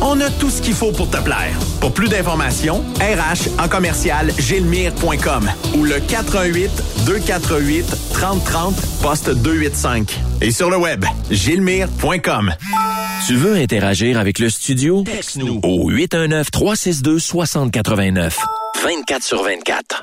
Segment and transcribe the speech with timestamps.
[0.00, 1.56] On a tout ce qu'il faut pour te plaire.
[1.80, 6.70] Pour plus d'informations, RH en commercial gilmire.com ou le 418
[7.06, 10.18] 248 3030 poste 285.
[10.40, 12.52] Et sur le web, gilmire.com.
[13.26, 15.04] Tu veux interagir avec le studio?
[15.04, 18.32] Texte-nous au 819-362-6089.
[18.82, 20.02] 24 sur 24.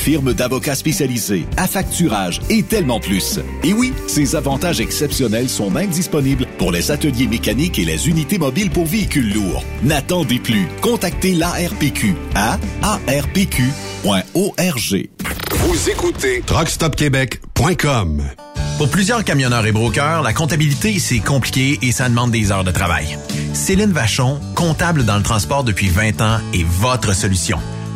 [0.00, 3.38] firme d'avocats spécialisés, affacturage et tellement plus.
[3.62, 8.38] Et oui, ces avantages exceptionnels sont même disponibles pour les ateliers mécaniques et les unités
[8.38, 9.62] mobiles pour véhicules lourds.
[9.84, 10.66] N'attendez plus.
[10.80, 13.60] Contactez l'ARPQ à arpq.org.
[15.52, 18.22] Vous écoutez TruckStopQuébec.com.
[18.78, 22.70] Pour plusieurs camionneurs et brokers, la comptabilité, c'est compliqué et ça demande des heures de
[22.70, 23.18] travail.
[23.52, 27.58] Céline Vachon, comptable dans le transport depuis 20 ans, est votre solution.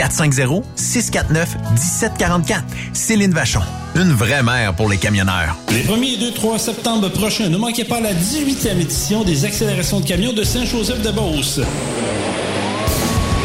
[0.00, 2.64] 450 649 1744.
[2.94, 3.60] Céline Vachon.
[3.94, 5.56] Une vraie mère pour les camionneurs.
[5.70, 10.00] Les 1er et 2, 3 septembre prochains, ne manquez pas la 18e édition des accélérations
[10.00, 11.60] de camions de Saint-Joseph-de-Beauce.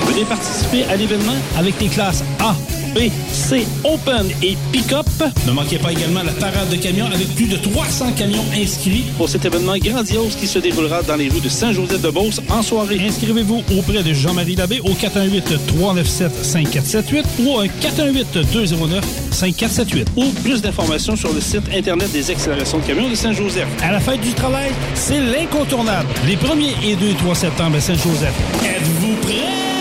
[0.07, 2.55] Venez participer à l'événement avec les classes A,
[2.95, 5.06] B, C, Open et Pick-up.
[5.45, 9.28] Ne manquez pas également la parade de camions avec plus de 300 camions inscrits pour
[9.28, 13.01] cet événement grandiose qui se déroulera dans les rues de Saint-Joseph-de-Beauce en soirée.
[13.05, 21.41] Inscrivez-vous auprès de Jean-Marie Labbé au 418-397-5478 ou un 418-209-5478 ou plus d'informations sur le
[21.41, 23.67] site Internet des accélérations de camions de Saint-Joseph.
[23.84, 26.07] À la fête du travail, c'est l'incontournable.
[26.25, 28.34] Les 1er et 2 et 3 septembre à Saint-Joseph.
[28.63, 29.74] Êtes-vous prêts?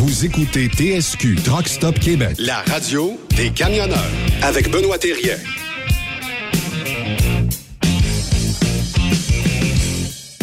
[0.00, 3.98] Vous écoutez TSQ Truck Stop Québec, la radio des camionneurs
[4.42, 5.34] avec Benoît Thérien.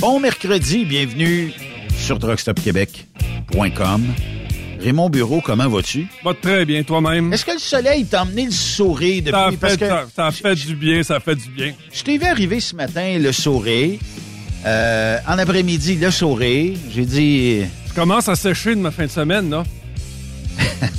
[0.02, 1.54] Bon mercredi, bienvenue
[1.98, 4.04] sur truckstopquebec.com.
[4.82, 6.08] Raymond Bureau, comment vas-tu?
[6.26, 7.32] Va très bien, toi-même.
[7.32, 9.32] Est-ce que le soleil t'a emmené le sourire depuis?
[9.32, 11.48] Ça a parce fait, que ça, ça a fait du bien, ça a fait du
[11.48, 11.72] bien.
[11.94, 14.02] je t'ai vu arriver ce matin, le sourire.
[14.66, 16.78] Euh, en après-midi, le sourire.
[16.94, 17.62] J'ai dit...
[17.96, 19.64] Commence à sécher de ma fin de semaine, là.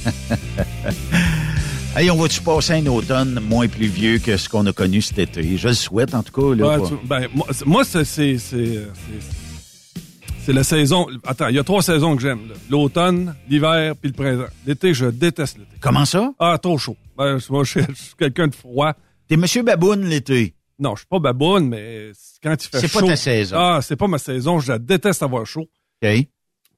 [1.99, 5.57] Hey, on va-tu passer un automne moins pluvieux que ce qu'on a connu cet été?
[5.57, 6.55] Je le souhaite, en tout cas.
[6.55, 9.37] Là, tu- ben, moi, c'est- moi, c'est, c'est, c'est, c'est-
[10.45, 11.07] c'est la saison.
[11.25, 12.41] Attends, il y a trois saisons que j'aime.
[12.69, 14.53] L'automne, l'hiver, puis le printemps.
[14.67, 15.71] L'été, je déteste l'été.
[15.81, 16.35] Comment ça?
[16.39, 16.99] Ah, trop chaud.
[17.17, 18.93] Ben, moi, je suis je suis quelqu'un de froid.
[19.27, 20.55] T'es Monsieur Baboune l'été?
[20.79, 23.01] Non, je suis pas baboune, mais quand il fait C'est chaud...
[23.01, 23.57] pas ta saison.
[23.59, 24.59] Ah, c'est pas ma saison.
[24.61, 25.65] Je déteste avoir chaud.
[26.03, 26.27] OK.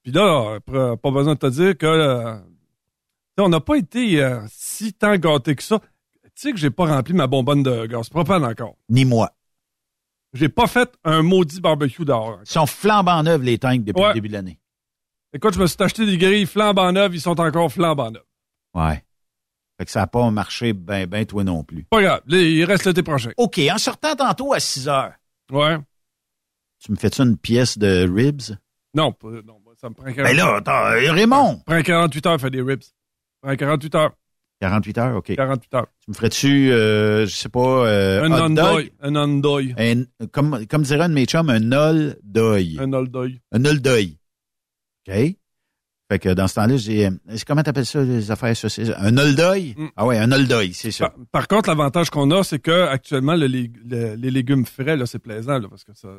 [0.03, 2.37] Puis là, après, pas besoin de te dire que euh,
[3.37, 5.79] on n'a pas été euh, si tant gâtés que ça.
[6.23, 8.75] Tu sais que j'ai pas rempli ma bonbonne de gaz propane encore.
[8.89, 9.31] Ni moi.
[10.33, 12.39] J'ai pas fait un maudit barbecue dehors.
[12.43, 14.07] Ils sont flambant neufs, les tanks, depuis Ouais.
[14.09, 14.59] le début de l'année.
[15.33, 18.23] Écoute, je me suis acheté des grilles flambant neuves, ils sont encore flambant neufs.
[18.73, 19.03] Ouais.
[19.77, 21.83] Fait que ça n'a pas marché ben, ben, toi non plus.
[21.85, 23.31] Pas grave, il reste l'été prochain.
[23.37, 25.13] OK, en sortant tantôt à 6 heures,
[25.51, 25.77] Ouais.
[26.79, 28.55] tu me fais-tu une pièce de ribs?
[28.93, 31.61] Non, pas- non ça me prend 48, Ben là, attends, euh, Raymond!
[31.67, 32.81] ça me prend 48 heures à faire des ribs.
[32.83, 32.89] Ça
[33.43, 34.11] me prend 48 heures.
[34.61, 35.35] 48 heures, OK.
[35.35, 35.87] 48 heures.
[36.03, 38.91] Tu me ferais-tu, euh, je sais pas, euh, Un hot dog?
[39.01, 39.73] Un ondoy.
[39.77, 42.77] Un- comme, comme dirait un de mes chums, un ol doy.
[42.79, 43.39] Un ondoy.
[43.53, 44.17] Un ol doy.
[45.07, 45.13] OK?
[46.11, 47.05] Fait que dans ce temps-là, j'ai.
[47.05, 47.11] euh,
[47.47, 48.91] Comment t'appelles ça, les affaires saucisses?
[48.97, 49.75] Un ol doy?
[49.77, 49.87] Mm.
[49.95, 51.09] Ah ouais, un ol doy, c'est ça.
[51.09, 54.97] Par, par contre, l'avantage qu'on a, c'est que actuellement, le lég- le- les légumes frais,
[54.97, 56.09] là, c'est plaisant, là, parce que ça,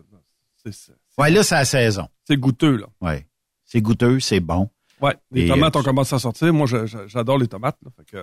[0.71, 2.07] c'est- Ouais, là, c'est la saison.
[2.25, 2.87] c'est goûteux, là.
[3.01, 3.27] Ouais.
[3.73, 4.69] C'est goûteux, c'est bon.
[5.01, 5.15] Ouais.
[5.31, 6.53] Les Et, tomates euh, ont commencé à sortir.
[6.53, 6.67] Moi,
[7.07, 7.79] j'adore les tomates.
[7.85, 7.91] là.
[7.97, 8.17] Fait que,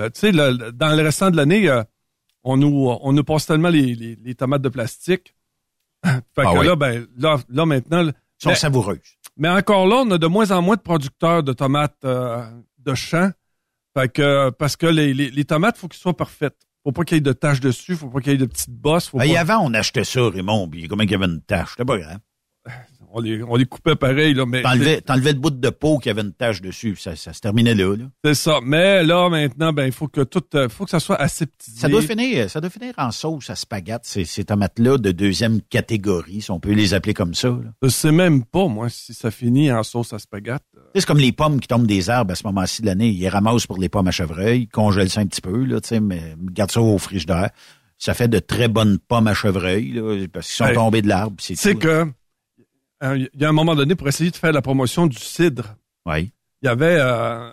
[0.00, 1.82] euh, tu sais, dans le restant de l'année, euh,
[2.42, 5.34] on nous, on nous passe tellement les, les- les tomates de plastique.
[6.04, 6.66] fait Ah que oui.
[6.66, 8.98] là, ben, là, là, maintenant, Ils sont Mais- savoureuses.
[9.36, 12.42] mais encore là, on a de moins en moins de producteurs de tomates euh,
[12.78, 13.30] de champ.
[13.96, 16.56] Fait que, parce que les, les, les tomates, faut qu'elles soient parfaites.
[16.84, 18.70] Faut pas qu'il y ait de taches dessus, faut pas qu'il y ait de petites
[18.70, 19.08] bosses.
[19.08, 21.70] Faut pas- avant, on achetait ça, Raymond, puis comment il y avait une tache?
[21.70, 22.18] C'était pas grave.
[23.12, 26.10] On, les, on les coupait pareil, là, mais T'enlevais, t'enlevais le bout de peau qui
[26.10, 28.04] avait une tache dessus, ça, ça se terminait là, là.
[28.24, 28.60] c'est ça.
[28.62, 31.70] Mais là, maintenant, ben, il faut que tout, euh, faut que ça soit assez petit.
[31.72, 35.60] Ça doit finir, ça doit finir en sauce à spaghetti, ces, ces tomates-là de deuxième
[35.62, 37.48] catégorie, si on peut les appeler comme ça.
[37.48, 37.72] là.
[37.82, 40.28] Je sais même pas, moi, si ça finit en sauce à sais,
[40.94, 43.08] C'est comme les pommes qui tombent des arbres à ce moment-ci de l'année.
[43.08, 45.88] Ils ramassent pour les pommes à chevreuil, ils congèlent ça un petit peu, là, tu
[45.88, 47.50] sais, mais garde ça au frigidaire.
[47.98, 51.36] Ça fait de très bonnes pommes à chevreuil, là, parce qu'ils sont tombés de l'arbre.
[51.38, 52.06] C'est que,
[53.02, 55.76] il y a un moment donné, pour essayer de faire la promotion du cidre,
[56.06, 56.32] Oui.
[56.62, 57.50] il y avait, euh,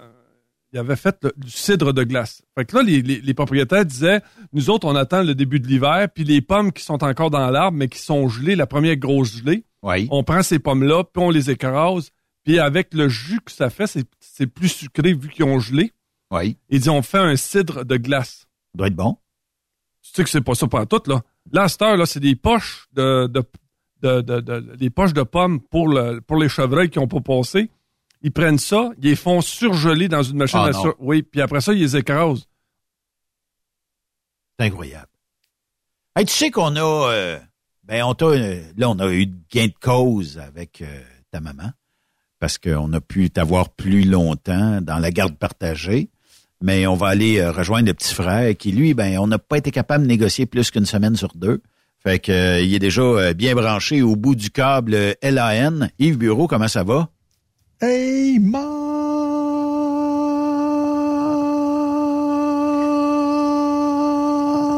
[0.71, 2.41] il avait fait le- du cidre de glace.
[2.57, 4.21] Fait que là, les, les- les propriétaires disaient,
[4.53, 7.49] nous autres, on attend le début de l'hiver, puis les pommes qui sont encore dans
[7.49, 10.07] l'arbre, mais qui sont gelées, la première grosse gelée, Oui.
[10.11, 12.11] on prend ces pommes-là, puis on les écrase,
[12.43, 15.91] puis avec le jus que ça fait, c'est, c'est plus sucré vu qu'ils ont gelé.
[16.31, 16.57] Oui.
[16.69, 18.47] Il dit, on fait un cidre de glace.
[18.71, 19.17] Ça doit être bon.
[20.01, 21.21] Tu sais que c'est pas ça pour tout, là.
[21.51, 23.43] Là, à cette heure, là, c'est des poches de, de,
[24.03, 27.21] de, de- de- des poches de pommes pour, le, pour les chevreuils qui ont pas
[27.21, 27.69] passé.
[28.21, 30.95] Ils prennent ça, ils les font surgeler dans une machine Ah, à sur...
[30.99, 32.47] Oui, puis après ça, ils les écrasent.
[34.59, 35.07] C'est incroyable.
[36.15, 37.39] Hey, tu sais qu'on a, euh,
[37.83, 38.13] ben on
[38.77, 41.01] là on a eu gain de cause avec euh,
[41.31, 41.71] ta maman
[42.39, 46.09] parce qu'on a pu t'avoir plus longtemps dans la garde partagée,
[46.61, 49.57] mais on va aller euh, rejoindre le petit frère qui lui, ben on n'a pas
[49.57, 51.61] été capable de négocier plus qu'une semaine sur deux.
[52.05, 55.87] Fait que euh, il est déjà euh, bien branché au bout du câble euh, LAN.
[55.99, 57.07] Yves Bureau, comment ça va?
[57.81, 58.39] Hey,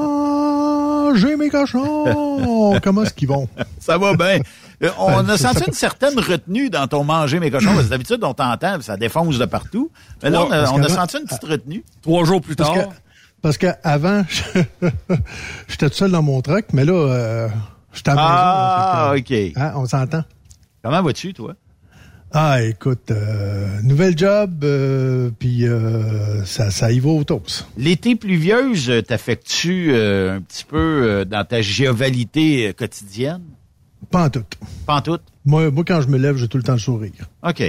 [0.02, 2.80] mangez mes cochons!
[2.84, 3.48] Comment est-ce qu'ils vont?
[3.80, 4.40] Ça va bien.
[4.84, 7.72] Euh, On Ben, a senti une certaine retenue dans ton manger mes cochons.
[7.74, 9.90] parce que D'habitude, on t'entend, ça défonce de partout.
[10.24, 11.84] Mais là, on a, on a senti une petite retenue.
[12.02, 12.94] Trois jours plus Parce tard, que,
[13.42, 14.24] parce que avant,
[15.68, 17.48] j'étais tout seul dans mon truck, mais là, euh,
[17.94, 19.24] j'étais à la Ah, maison.
[19.26, 19.54] fait OK.
[19.58, 20.24] hein, on s'entend?
[20.84, 21.54] Comment vas-tu, toi?
[22.38, 27.66] Ah, écoute, euh, nouvel job, euh, puis euh, ça, ça y va au toast.
[27.78, 33.42] L'été pluvieuse, t'affectes-tu euh, un petit peu dans ta jovialité euh, quotidienne?
[34.12, 34.44] Pas en tout.
[34.86, 35.20] Pas en tout?
[35.46, 37.12] Moi, moi, quand je me lève, j'ai tout le temps le sourire.
[37.44, 37.62] OK.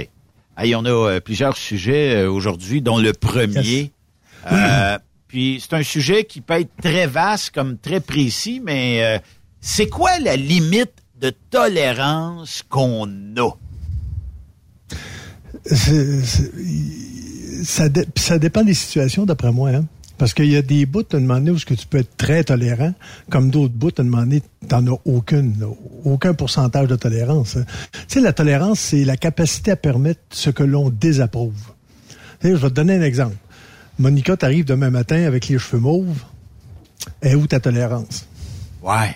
[0.57, 3.91] Hey, on a plusieurs sujets aujourd'hui, dont le premier.
[5.27, 9.19] puis c'est un sujet qui peut être très vaste comme très précis, mais euh,
[9.59, 13.07] c'est quoi la limite de tolérance qu'on
[13.37, 13.49] a?
[17.63, 17.89] Ça,
[18.39, 19.71] dépend des situations, d'après moi.
[19.71, 19.85] Hein?
[20.17, 22.43] Parce qu'il y a des bouts, à donné, où est-ce que tu peux être très
[22.43, 22.93] tolérant,
[23.29, 25.55] comme d'autres bouts, à donné, t'en as aucune,
[26.05, 27.57] aucun pourcentage de tolérance.
[27.57, 27.65] hein.
[27.93, 31.53] Tu sais, la tolérance, c'est la capacité à permettre ce que l'on désapprouve.
[32.43, 33.35] Je vais te donner un exemple.
[33.99, 36.23] Monica, t'arrives demain matin avec les cheveux mauves.
[37.21, 38.25] Et où ta tolérance?
[38.81, 39.15] Ouais.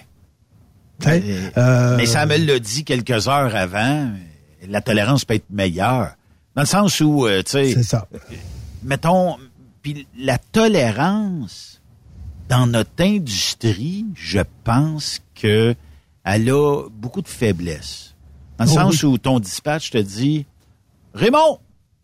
[1.00, 4.12] Tu sais, Euh, euh, Mais ça me l'a dit quelques heures avant.
[4.68, 6.14] La tolérance peut être meilleure.
[6.56, 8.08] Dans le sens où, euh, tu sais, C'est ça.
[8.84, 9.38] mettons,
[9.82, 11.82] puis la tolérance
[12.50, 15.76] dans notre industrie, je pense que
[16.24, 18.14] elle a beaucoup de faiblesses.
[18.58, 19.10] Dans le Oh sens oui.
[19.10, 20.46] où ton dispatch te dit,
[21.14, 21.60] Raymond,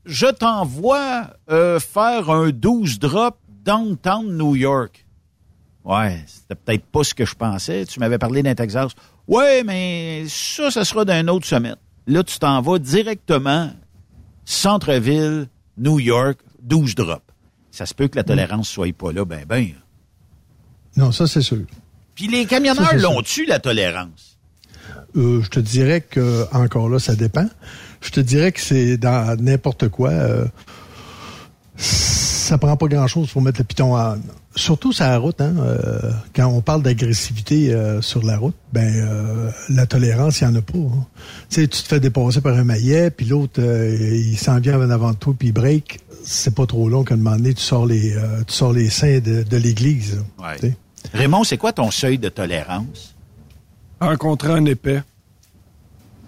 [0.07, 5.05] je t'envoie euh, faire un 12 drop downtown New York.
[5.83, 7.85] Ouais, c'était peut-être pas ce que je pensais.
[7.85, 8.93] Tu m'avais parlé d'un Texas.
[9.27, 11.75] Ouais, mais ça, ça sera d'un autre sommet.
[12.07, 13.71] Là, tu t'en vas directement
[14.45, 15.47] centre-ville,
[15.77, 17.21] New York, 12 drops.
[17.71, 19.71] Ça se peut que la tolérance soit pas là, ben ben.
[20.95, 21.65] Non, ça, c'est sûr.
[22.15, 24.39] Puis les camionneurs l'ont-tu, la tolérance?
[25.15, 27.47] Euh, je te dirais que, encore là, ça dépend.
[28.01, 30.09] Je te dirais que c'est dans n'importe quoi.
[30.11, 30.45] euh,
[31.75, 34.15] ça prend pas grand-chose pour mettre le piton en...
[34.55, 38.91] Surtout sur la route, hein, euh, quand on parle d'agressivité euh, sur la route, ben
[38.91, 40.77] euh, la tolérance, il n'y en a pas.
[40.79, 41.05] hein.
[41.49, 44.79] Tu sais, tu te fais dépasser par un maillet, puis l'autre, euh, il s'en vient
[44.81, 45.99] en avant de toi, puis il break.
[46.23, 48.89] C'est pas trop long qu'à un moment donné, tu sors les, euh, tu sors les
[48.89, 50.15] seins de, de l'église.
[50.39, 50.55] là, Ouais.
[50.59, 50.77] tu sais.
[51.13, 53.13] Raymond, c'est quoi ton seuil de tolérance?
[54.01, 55.03] Rencontrer un épais.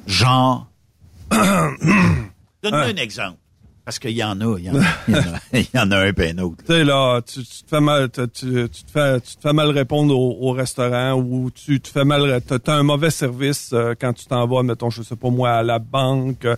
[0.06, 0.69] Genre.
[2.64, 2.94] Donne-moi Ouais.
[2.94, 3.38] un exemple.
[3.86, 5.80] Parce qu'il y en a, il y en a, il y en a, il y
[5.80, 6.58] en a un ben autre.
[6.60, 9.42] Tu sais, là, tu, tu te fais mal, tu, tu- tu te fais, tu te
[9.42, 13.10] fais mal répondre au, au restaurant ou tu te fais mal, t'as t'as un mauvais
[13.10, 16.56] service euh, quand tu t'en vas, mettons, je sais pas moi, à la banque, euh,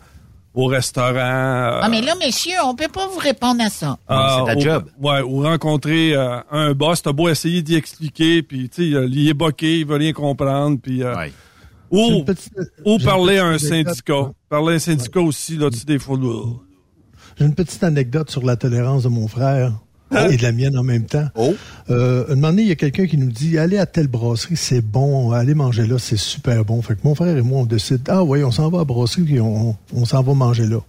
[0.54, 1.16] au restaurant.
[1.16, 3.98] euh, Ah, mais là, messieurs, on peut pas vous répondre à ça.
[4.10, 4.90] Ah, c'est ta ou- job.
[5.00, 9.30] Ouais, ou rencontrer euh, un boss, t'as beau essayer d'y expliquer, puis tu sais, il
[9.30, 11.32] est boqué, il veut rien comprendre, puis euh, Ouais.
[11.92, 12.54] Ou, petite-
[13.04, 14.32] parler à un syndicat.
[14.50, 16.18] Parler à un syndicat aussi, là, tu des fois.
[17.38, 19.74] J'ai une petite anecdote sur la tolérance de mon frère
[20.12, 21.28] et de la mienne en même temps.
[21.36, 21.54] Oh.
[21.90, 24.58] Euh, un moment donné, il y a quelqu'un qui nous dit allez à telle brasserie,
[24.58, 26.82] c'est bon, allez manger là, c'est super bon.
[26.82, 28.86] Fait que mon frère et moi, on décide ah oui, on s'en va à la
[28.86, 30.80] brasserie puis on, on s'en va manger là.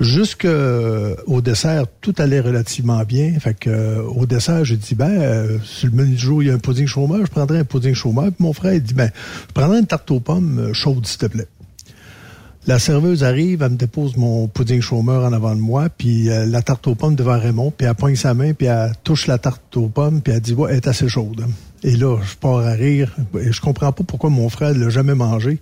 [0.00, 3.38] Jusqu'au dessert, tout allait relativement bien.
[3.38, 6.48] Fait que euh, au dessert, j'ai dit ben euh, sur le menu du jour, il
[6.48, 8.26] y a un pudding chômeur, je prendrais un pudding chômeur.
[8.26, 9.10] Puis mon frère il dit ben
[9.48, 11.46] je prendrais une tarte aux pommes euh, chaude s'il te plaît.
[12.66, 16.44] La serveuse arrive, elle me dépose mon pudding chômeur en avant de moi, puis euh,
[16.44, 19.38] la tarte aux pommes devant Raymond, puis elle poigne sa main, puis elle touche la
[19.38, 21.46] tarte aux pommes, puis elle dit ouais, elle est assez chaude.
[21.82, 25.14] Et là, je pars à rire, et je comprends pas pourquoi mon frère l'a jamais
[25.14, 25.58] mangé.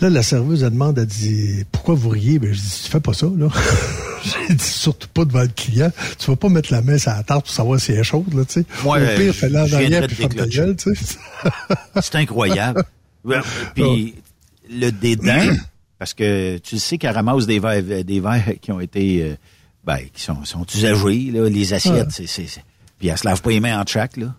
[0.00, 2.38] Là, la serveuse elle demande, elle dit pourquoi vous riez?
[2.38, 3.48] Ben je dis tu fais pas ça là.
[4.48, 5.90] J'ai dit surtout pas devant le client.
[6.18, 8.34] Tu vas pas mettre la main sur la tarte pour savoir si elle est chaude
[8.34, 8.66] là, tu sais.
[8.82, 11.16] Moi, Au euh, pire, fais-la en arrière puis ferme gueule, tu sais.
[12.02, 12.84] C'est incroyable.
[13.24, 13.40] Ouais,
[13.74, 14.14] Puis
[14.70, 15.56] le dédain,
[15.98, 19.34] parce que tu le sais qu'elle ramasse des verres, des verres qui ont été, euh,
[19.84, 22.64] ben, qui sont, sont usagés, là, les assiettes, c'est, c'est, c'est-
[22.98, 24.34] puis elle se lave pas les mains en chaque, là.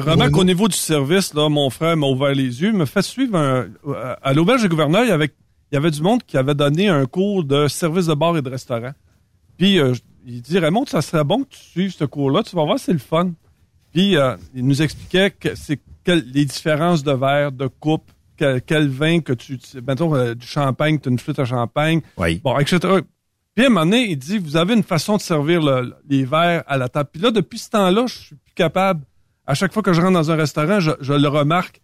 [0.00, 3.36] Remarque qu'au niveau du service, là, mon frère m'a ouvert les yeux, me fait suivre
[3.38, 5.30] un, euh, à l'auberge du gouverneur, il y avait,
[5.70, 8.42] il y avait du monde qui avait donné un cours de service de bar et
[8.42, 8.92] de restaurant.
[9.56, 9.94] Puis euh,
[10.26, 12.92] il dit Raymond, ça serait bon que tu suives ce cours-là, tu vas voir, c'est
[12.92, 13.30] le fun.
[13.92, 18.62] Puis euh, il nous expliquait que c'est quelles- les différences de verre, de coupe, quel,
[18.62, 22.40] quel vin que tu, mettons euh, du champagne, tu as une flûte à champagne, Oui.
[22.42, 22.78] bon, etc.
[23.54, 26.24] Puis à un moment donné, il dit, vous avez une façon de servir le- les
[26.24, 27.08] verres à la table.
[27.12, 29.04] Puis là, depuis ce temps-là, je suis plus capable.
[29.46, 31.80] À chaque fois que je rentre dans un restaurant, je, je le remarque.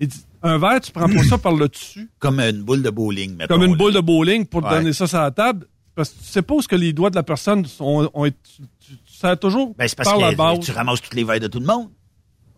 [0.00, 2.90] Il dit, un verre, tu prends pas ça par le dessus, Comme une boule de
[2.90, 3.54] bowling, mettons.
[3.54, 5.66] comme une boule de bowling pour te donner ça sur la table.
[5.94, 8.36] Parce que tu sais pas où que les doigts de la personne sont, ont été.
[8.56, 10.58] Tu, tu, tu sers toujours Ben, c'est parce par la que base.
[10.58, 11.88] tu ramasses tous les verres de tout le monde.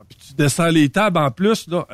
[0.08, 1.86] Puis tu descends les tables en plus, là.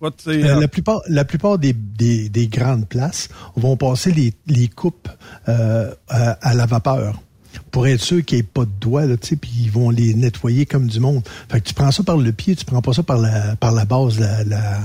[0.00, 0.10] Quoi.
[0.26, 4.66] Euh, euh, la plupart, la plupart des, des, des grandes places vont passer les, les
[4.66, 5.08] coupes
[5.48, 7.22] euh, à, à la vapeur
[7.70, 9.90] pour être sûr qu'il n'y ait pas de doigts, là, tu sais, puis ils vont
[9.90, 11.22] les nettoyer comme du monde.
[11.50, 13.72] Fait que tu prends ça par le pied, tu prends pas ça par la, par
[13.72, 14.78] la base la, la,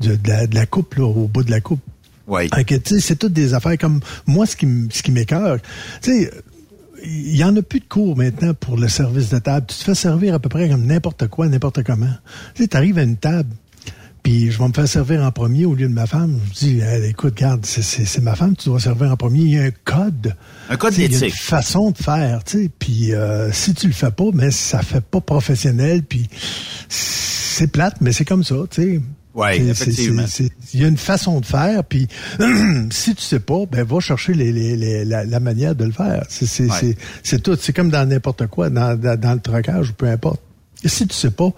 [0.00, 1.80] de, de la, de la coupe, là, au bout de la coupe.
[2.26, 2.48] Oui.
[2.84, 5.58] C'est toutes des affaires comme moi, ce qui, ce qui m'écœure.
[6.00, 6.30] Tu sais,
[7.04, 9.66] il y en a plus de cours maintenant pour le service de table.
[9.66, 12.14] Tu te fais servir à peu près comme n'importe quoi, n'importe comment.
[12.54, 13.50] Tu sais, t'arrives à une table,
[14.24, 16.40] puis je vais me faire servir en premier au lieu de ma femme.
[16.54, 19.38] Je dis, Hey, écoute, garde, c'est- ma femme, tu dois servir en premier.
[19.42, 20.34] Il y a un code.
[20.70, 21.40] Un code sais, Il y a une d'éthique.
[21.40, 22.70] façon de faire, tu sais.
[22.76, 26.02] Puis euh, si tu le fais pas, mais ça fait pas professionnel.
[26.02, 26.28] Puis
[26.88, 29.00] c'est plate, mais c'est comme ça, tu sais.
[29.36, 30.24] C'est- effectivement.
[30.72, 32.06] Il y a une façon de faire, puis
[32.90, 35.92] si tu sais pas, ben va chercher les, les- les- la, la manière de le
[35.92, 36.24] faire.
[36.28, 37.38] C'est Ouais.
[37.42, 37.56] tout.
[37.60, 40.40] C'est comme dans n'importe quoi, dans, dans, dans le trocage ou peu importe.
[40.84, 41.50] Et si tu sais pas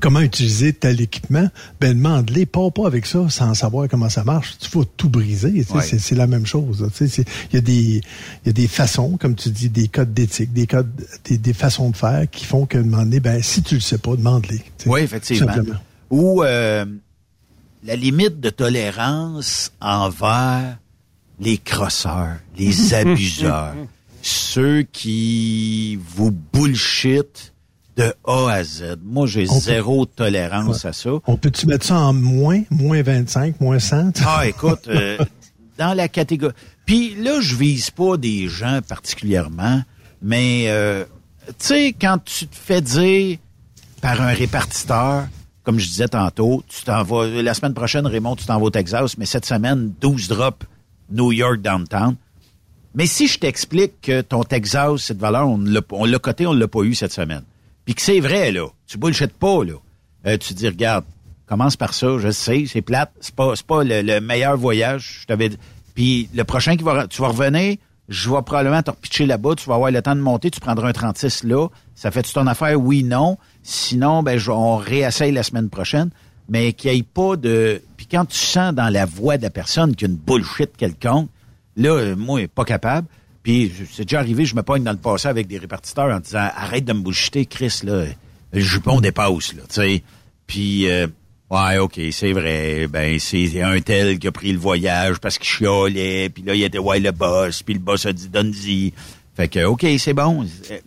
[0.00, 1.48] comment utiliser tel équipement,
[1.80, 4.56] ben demande-les, pas pas avec ça sans savoir comment ça marche.
[4.58, 5.52] Tu vas tout briser.
[5.52, 5.82] tu sais, Ouais.
[5.82, 6.88] C'est c'est la même chose.
[7.00, 8.00] Il y, a des-
[8.44, 10.90] il y a des façons, comme tu dis, des codes d'éthique, des codes,
[11.24, 14.16] des, des façons de faire qui font que demander, ben si tu le sais pas,
[14.16, 14.58] demande-les.
[14.58, 14.88] tu sais.
[14.90, 15.52] Oui, effectivement.
[16.10, 16.84] Ou euh,
[17.84, 20.78] la limite de tolérance envers
[21.40, 23.74] les crosseurs, les abuseurs,
[24.22, 27.52] ceux qui vous bullshit
[27.96, 28.96] de A à Z.
[29.04, 31.10] Moi, j'ai peut- zéro tolérance à ça.
[31.26, 34.12] On peut-tu mettre ça en moins, moins 25, moins 100?
[34.26, 35.18] Ah, écoute, euh,
[35.78, 36.54] dans la catégorie.
[36.84, 39.82] Puis là, je vise pas des gens particulièrement,
[40.22, 41.04] mais euh,
[41.48, 43.38] tu sais, quand tu te fais dire
[44.00, 45.26] par un répartiteur,
[45.64, 48.70] comme je disais tantôt, tu t'en vas, la semaine prochaine, Raymond, tu t'en vas au
[48.70, 50.64] Texas, mais cette semaine, 12 drops
[51.10, 52.14] New York downtown.
[52.94, 56.52] Mais si je t'explique que ton Texas, cette valeur, on l'a, on l'a coté, on
[56.52, 57.42] l'a pas eu cette semaine.
[57.86, 58.66] Puis que c'est vrai, là.
[58.86, 59.74] Tu bullshit pas, là.
[60.26, 61.04] Euh, tu dis, regarde,
[61.46, 65.26] commence par ça, je sais, c'est plate, c'est pas, pas le, le meilleur voyage, je
[65.26, 65.50] t'avais.
[65.94, 67.76] Puis le prochain qui va, tu vas revenir,
[68.08, 70.88] je vais probablement te repitcher là-bas, tu vas avoir le temps de monter, tu prendras
[70.88, 71.68] un 36 là.
[71.94, 72.80] Ça fait-tu ton affaire?
[72.80, 73.38] Oui, non.
[73.62, 76.10] Sinon, ben, on réessaye la semaine prochaine.
[76.48, 77.82] Mais qu'il n'y ait pas de...
[77.96, 80.76] Puis quand tu sens dans la voix de la personne qu'il y a une bullshit
[80.76, 81.28] quelconque,
[81.76, 83.08] là, moi, pas capable.
[83.46, 86.48] Puis c'est déjà arrivé, je me pogne dans le passé avec des répartiteurs en disant
[86.56, 88.06] arrête de me bullshiter, Chris, là,
[88.52, 90.02] le jupon dépasse, là, tu sais.
[90.48, 91.06] Puis euh,
[91.52, 95.46] ouais, ok, c'est vrai, ben c'est un tel qui a pris le voyage parce qu'il
[95.46, 98.92] chiolait, puis là il était ouais le boss, puis le boss a dit donne-y.
[99.36, 100.44] Fait que ok, c'est bon.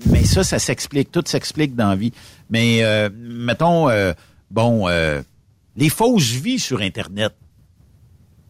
[0.08, 2.12] Mais ça, ça s'explique, tout s'explique dans la vie.
[2.50, 4.12] Mais euh, mettons, euh,
[4.52, 5.22] bon, euh,
[5.78, 7.32] les fausses vies sur Internet.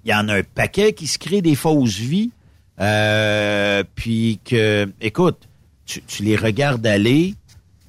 [0.03, 2.31] Il y en a un paquet qui se crée des fausses vies.
[2.79, 5.47] Euh, puis que, écoute,
[5.85, 7.35] tu, tu les regardes aller.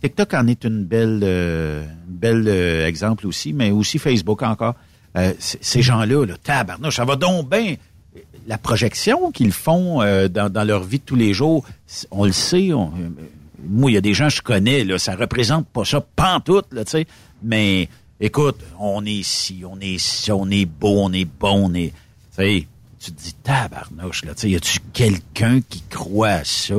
[0.03, 4.75] TikTok en est une belle, euh, belle euh, exemple aussi, mais aussi Facebook encore.
[5.17, 7.75] Euh, ces gens-là, là, tabarnouche, ça va donc bien.
[8.47, 11.65] La projection qu'ils font dans, dans leur vie de tous les jours,
[12.11, 12.73] on le sait.
[12.73, 12.93] on-
[13.69, 16.67] moi, il y a des gens que je connais, là, ça représente pas ça pantoute,
[16.73, 17.07] là, tu sais.
[17.43, 21.75] Mais écoute, on est ici, on est ici, on est beau, on est bon, on
[21.75, 21.91] est.
[21.91, 22.67] Tu sais,
[23.01, 26.75] tu te dis tabarnouche, là, tu sais, y a-tu quelqu'un qui croit à ça?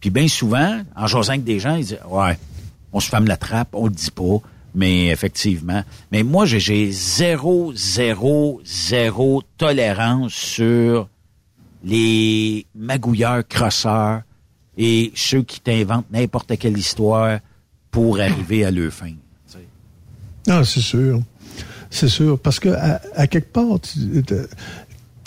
[0.00, 2.38] Puis bien souvent, en jasant avec des gens, ils disent Ouais,
[2.92, 4.38] on se ferme la trappe, on le dit pas.
[4.76, 5.82] Mais effectivement.
[6.12, 11.08] Mais moi, j'ai- zéro, zéro, zéro tolérance sur
[11.84, 14.22] les magouilleurs, crosseurs
[14.76, 17.38] et ceux qui t'inventent n'importe quelle histoire
[17.90, 19.10] pour arriver à leur fin.
[19.10, 19.14] tu
[19.46, 19.58] sais.
[20.48, 21.20] Ah, c'est sûr.
[21.90, 22.38] C'est sûr.
[22.40, 24.24] Parce que à, à quelque part, tu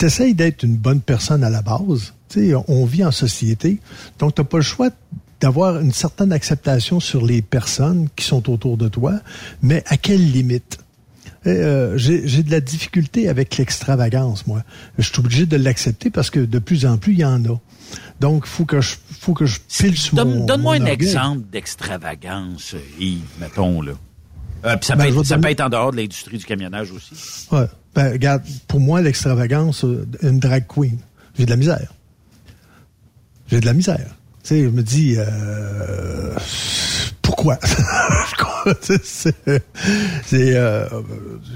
[0.02, 2.12] essayes d'être une bonne personne à la base.
[2.28, 3.80] Tu sais, on vit en société.
[4.18, 4.90] Donc, tu n'as pas le choix
[5.40, 9.20] d'avoir une certaine acceptation sur les personnes qui sont autour de toi,
[9.62, 10.78] mais à quelle limite?
[11.46, 14.64] Euh, J'ai de la difficulté avec l'extravagance, moi.
[14.98, 17.58] Je suis obligé de l'accepter parce que de plus en plus, il y en a.
[18.20, 20.92] Donc, faut que je, faut que je pile sur Donne-moi un orgueil.
[20.92, 23.92] exemple d'extravagance, Yves, mettons, là.
[24.64, 26.38] Euh, puis ça, Ben, peut être, vais ça donner- peut être en dehors de l'industrie
[26.38, 27.46] du camionnage aussi.
[27.52, 27.66] Ouais.
[27.94, 30.98] Ben, regarde, pour moi, l'extravagance, euh, une drag queen,
[31.36, 31.92] j'ai de la misère.
[33.48, 34.06] J'ai de la misère.
[34.42, 36.34] Tu sais, je me dis, euh,
[37.22, 37.58] pourquoi?
[38.82, 39.34] c'est, c'est,
[40.56, 40.86] euh,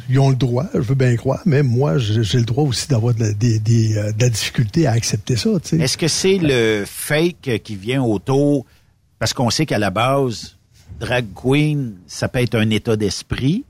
[0.08, 3.14] ils ont le droit, je veux bien croire, mais moi, j'ai le droit aussi d'avoir
[3.14, 5.50] de de la difficulté à accepter ça.
[5.72, 8.64] Est-ce que c'est le fake qui vient autour,
[9.18, 10.56] parce qu'on sait qu'à la base,
[11.00, 13.64] drag queen, ça peut être un état d'esprit,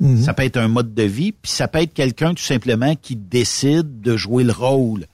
[0.00, 0.22] Mhm.
[0.22, 3.16] ça peut être un mode de vie, puis ça peut être quelqu'un tout simplement qui
[3.16, 5.06] décide de jouer le rôle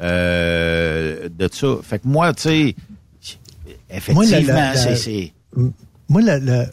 [0.00, 1.76] euh, de ça.
[1.82, 2.76] Fait que moi, tu sais,
[3.90, 5.32] effectivement, c'est-.
[6.08, 6.66] Moi, la- la-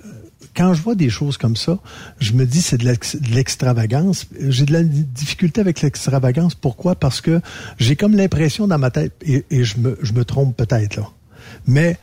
[0.55, 1.79] quand je vois des choses comme ça,
[2.19, 4.25] je me dis c'est de l'ex- de l'extravagance.
[4.47, 6.55] J'ai de la difficulté avec l'extravagance.
[6.55, 6.95] Pourquoi?
[6.95, 7.41] Parce que
[7.77, 11.09] j'ai comme l'impression dans ma tête, et, et je, me, je me trompe peut-être là,
[11.67, 11.97] mais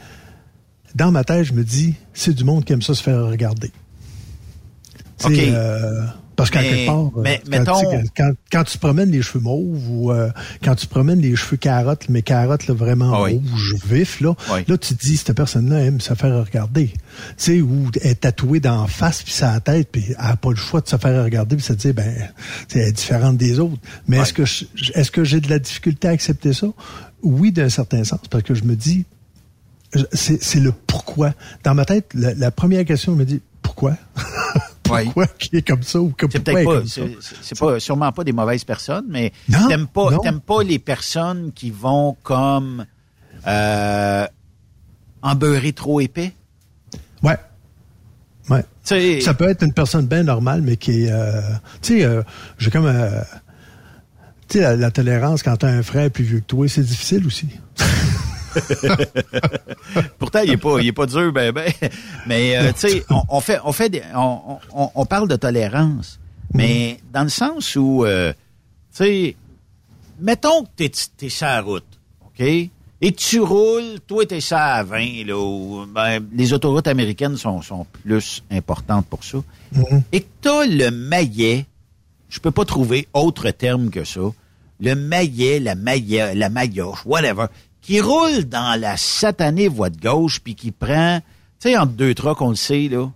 [0.94, 3.70] dans ma tête, je me dis, c'est du monde qui aime ça se faire regarder.
[5.24, 5.33] OK.
[5.38, 6.02] euh,
[6.35, 9.11] parce qu'à Mais- quelque part, euh, mais quand, mettons- tu sais, quand, quand tu promènes
[9.11, 10.31] les cheveux mauves ou euh,
[10.64, 13.40] quand tu promènes les cheveux carottes, mais carottes là, vraiment Ah oui.
[13.50, 14.61] rouges, vifs, là, Oui.
[14.66, 16.88] là tu te dis, cette personne-là aime se faire regarder.
[16.88, 16.98] Tu
[17.37, 20.57] sais, ou elle est tatouée d'en face, puis sa tête, puis elle n'a pas le
[20.57, 22.12] choix de se faire regarder, puis se dire, ben,
[22.74, 23.78] elle est différente des autres.
[24.09, 24.42] Mais est-ce que
[24.98, 26.66] est-ce que j'ai de la difficulté à accepter ça?
[27.22, 29.05] Oui, d'un certain sens, parce que je me dis,
[30.12, 31.33] c'est le pourquoi.
[31.64, 33.96] Dans ma tête, la, la première question, je me dit, pourquoi?
[34.83, 37.02] pourquoi qui est comme ça ou C'est peut-être pas, comme ça?
[37.40, 39.33] c'est pas, sûrement pas des mauvaises personnes, mais
[39.68, 42.85] t'aimes pas, t'aimes pas les personnes qui vont comme
[43.46, 44.26] euh,
[45.22, 46.33] embeurrer trop épais?
[47.22, 47.37] Ouais.
[48.50, 48.64] Ouais.
[49.20, 51.12] Ça peut être une personne bien normale, mais qui est.
[51.12, 51.40] euh,
[51.81, 52.22] tu sais, euh,
[52.59, 52.87] j'ai comme.
[52.87, 53.20] euh,
[54.48, 57.24] tu sais, la, la tolérance quand t'as un frère plus vieux que toi, c'est difficile
[57.26, 57.46] aussi.
[60.18, 61.70] Pourtant, il est pas, il est pas dur, ben, ben.
[62.26, 65.36] Mais euh, tu sais, on, on fait, on fait, des, on, on, on parle de
[65.36, 66.18] tolérance,
[66.54, 68.32] mais dans le sens où, euh,
[68.94, 69.36] tu sais,
[70.20, 71.84] mettons que t'es, t'es sur la route,
[72.26, 72.40] ok,
[73.04, 77.60] et tu roules, toi t'es sur à 20 là, où, ben, les autoroutes américaines sont,
[77.62, 79.38] sont plus importantes pour ça,
[80.12, 81.66] et que t'as le maillet,
[82.28, 84.20] je peux pas trouver autre terme que ça,
[84.80, 87.46] le maillet, la maillet, la maillotche, whatever,
[87.82, 91.20] qui roule dans la satanée voie de gauche puis qui prend,
[91.60, 93.10] tu sais, entre deux trucks, on le sait, là,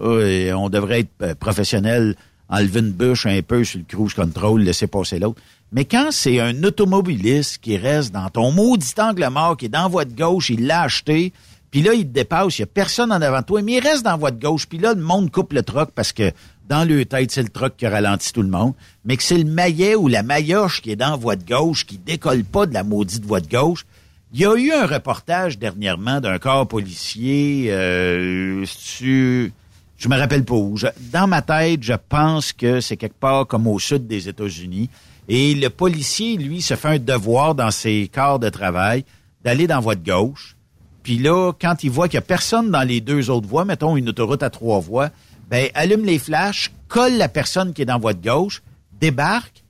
[0.00, 2.16] Oui, on devrait être euh, professionnel,
[2.48, 5.42] enlever une bûche un peu sur le cruise control, laisser passer l'autre.
[5.72, 9.88] Mais quand c'est un automobiliste qui reste dans ton maudit angle mort, qui est dans
[9.88, 11.32] voie de gauche, il l'a acheté,
[11.70, 13.80] puis là, il te dépasse, il n'y a personne en avant de toi, mais il
[13.80, 16.32] reste dans voie de gauche, puis là, le monde coupe le truck parce que
[16.68, 19.44] dans le tête, c'est le truck qui ralentit tout le monde, mais que c'est le
[19.44, 22.84] maillet ou la maillotche qui est dans voie de gauche, qui décolle pas de la
[22.84, 23.86] maudite voie de gauche.
[24.34, 29.48] Il y a eu un reportage dernièrement d'un corps policier, euh, sur,
[29.96, 30.76] je me rappelle pas où.
[31.10, 34.90] Dans ma tête, je pense que c'est quelque part comme au sud des États-Unis.
[35.28, 39.04] Et le policier, lui, se fait un devoir dans ses quarts de travail
[39.42, 40.56] d'aller dans voie de gauche.
[41.02, 43.96] Puis là, quand il voit qu'il n'y a personne dans les deux autres voies, mettons
[43.96, 45.10] une autoroute à trois voies,
[45.48, 48.62] ben allume les flashs, colle la personne qui est dans de gauche,
[49.00, 49.64] débarque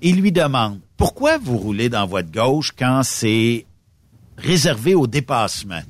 [0.00, 3.66] et lui demande pourquoi vous roulez dans de gauche quand c'est
[4.36, 5.82] réservé au dépassement?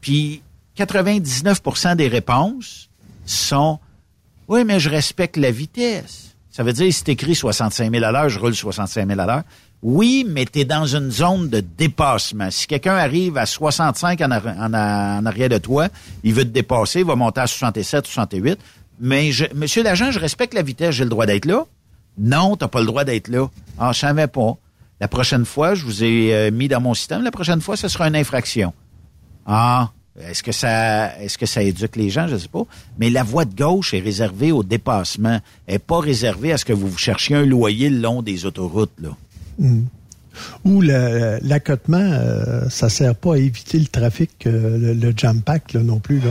[0.00, 0.42] Puis
[0.76, 2.88] 99% des réponses
[3.24, 3.80] sont
[4.48, 6.36] oui, mais je respecte la vitesse.
[6.50, 9.42] Ça veut dire si t'écris 65 000 à l'heure, je roule 65 000 à l'heure.
[9.82, 12.50] Oui, mais tu es dans une zone de dépassement.
[12.52, 15.88] Si quelqu'un arrive à 65 en, arrière de toi,
[16.22, 18.60] il veut te dépasser, il va monter à 67, 68.
[19.00, 21.64] Mais je, monsieur l'agent, je respecte la vitesse, j'ai le droit d'être là.
[22.16, 23.48] Non, t'as pas le droit d'être là.
[23.76, 24.56] Ah, je savais pas.
[25.00, 27.22] La prochaine fois, je vous ai euh, mis dans mon système.
[27.22, 28.72] La prochaine fois, ce sera une infraction.
[29.46, 29.90] Ah,
[30.20, 32.62] est-ce que ça, est-ce que ça éduque les gens, je sais pas.
[32.98, 35.40] Mais la voie de gauche est réservée au dépassement.
[35.66, 38.92] Elle n'est pas réservée à ce que vous cherchiez un loyer le long des autoroutes,
[39.00, 39.16] là.
[40.64, 45.74] Ou l'accotement, euh, ça sert pas à éviter le trafic, euh, le, le jam pack
[45.74, 46.20] là, non plus.
[46.20, 46.30] Là.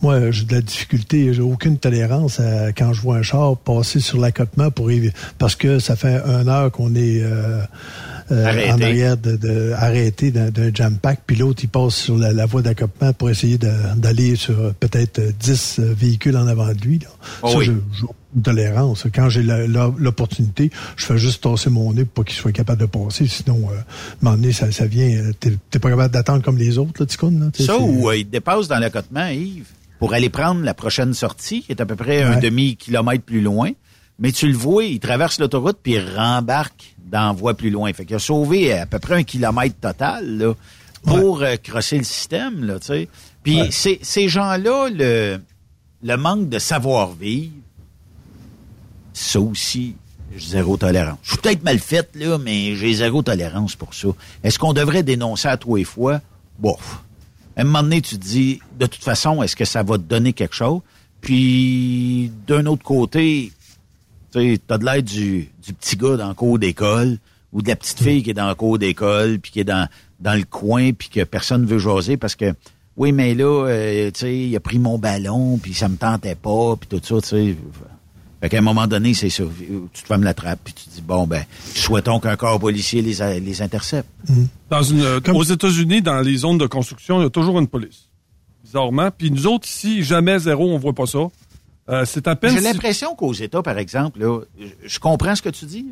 [0.00, 3.98] Moi, j'ai de la difficulté, j'ai aucune tolérance à, quand je vois un char passer
[3.98, 7.62] sur l'accotement pour évi- parce que ça fait une heure qu'on est euh,
[8.30, 12.32] euh, en arrière de, de arrêté d'un jam pack, puis l'autre il passe sur la,
[12.32, 16.80] la voie d'accotement pour essayer d'aller sur peut-être euh, 10 euh, véhicules en avant de
[16.80, 17.00] lui.
[17.00, 17.08] Là.
[17.42, 17.64] Oh ça, oui.
[17.64, 19.06] je- j'ai aucune tolérance.
[19.14, 23.26] Quand j'ai l'opportunité, je fais juste tasser mon nez pour qu'il soit capable de passer.
[23.26, 23.84] Sinon, euh, à un
[24.22, 25.08] moment donné, ça, ça vient.
[25.08, 25.32] euh,
[25.70, 27.64] T'es pas capable d'attendre comme les autres, là, Ticoun, là.
[27.64, 29.66] Ça ou euh, il te dépasse dans l'accotement, Yves,
[29.98, 32.40] pour aller prendre la prochaine sortie, qui est à peu près un Ouais.
[32.40, 33.70] demi-kilomètre plus loin.
[34.18, 37.92] Mais tu le vois, il traverse l'autoroute puis il rembarque dans voie plus loin.
[37.92, 40.54] Fait qu'il a sauvé à peu près un kilomètre total là,
[41.04, 42.64] pour euh, crosser le système.
[42.64, 42.76] Là.
[43.42, 43.68] Puis Ouais.
[43.70, 45.38] ces, ces gens-là, le,
[46.04, 47.52] le manque de savoir-vivre,
[49.12, 49.96] ça aussi,
[50.36, 51.18] j'ai zéro tolérance.
[51.22, 54.08] Je suis peut-être mal faite, là, mais j'ai zéro tolérance pour ça.
[54.42, 56.20] Est-ce qu'on devrait dénoncer à tous les fois?
[56.58, 57.02] Bof.
[57.56, 60.02] À un moment donné, tu te dis, de toute façon, est-ce que ça va te
[60.02, 60.80] donner quelque chose?
[61.20, 63.52] Puis, d'un autre côté,
[64.32, 67.18] tu sais, t'as de l'air du, du petit gars dans le cours d'école
[67.52, 69.86] ou de la petite fille qui est dans le cours d'école puis qui est dans,
[70.20, 72.54] dans le coin puis que personne veut jaser parce que,
[72.96, 76.34] oui, mais là, euh, tu sais, il a pris mon ballon puis ça me tentait
[76.34, 77.56] pas puis tout ça, tu sais.
[78.42, 79.44] Fait qu'à un moment donné, c'est ça.
[79.92, 81.44] Tu te fermes la trappe puis tu te dis, bon, ben,
[81.76, 84.08] souhaitons qu'un corps policier les, a- les intercepte.
[84.68, 87.68] Dans une, euh, Aux États-Unis, dans les zones de construction, il y a toujours une
[87.68, 88.08] police.
[88.64, 89.10] Bizarrement.
[89.16, 91.20] Puis nous autres, ici, jamais zéro, on voit pas ça.
[91.88, 92.50] Euh, c'est à peine.
[92.52, 94.40] J'ai si- l'impression qu'aux États, par exemple, là,
[94.84, 95.86] je- comprends ce que tu dis,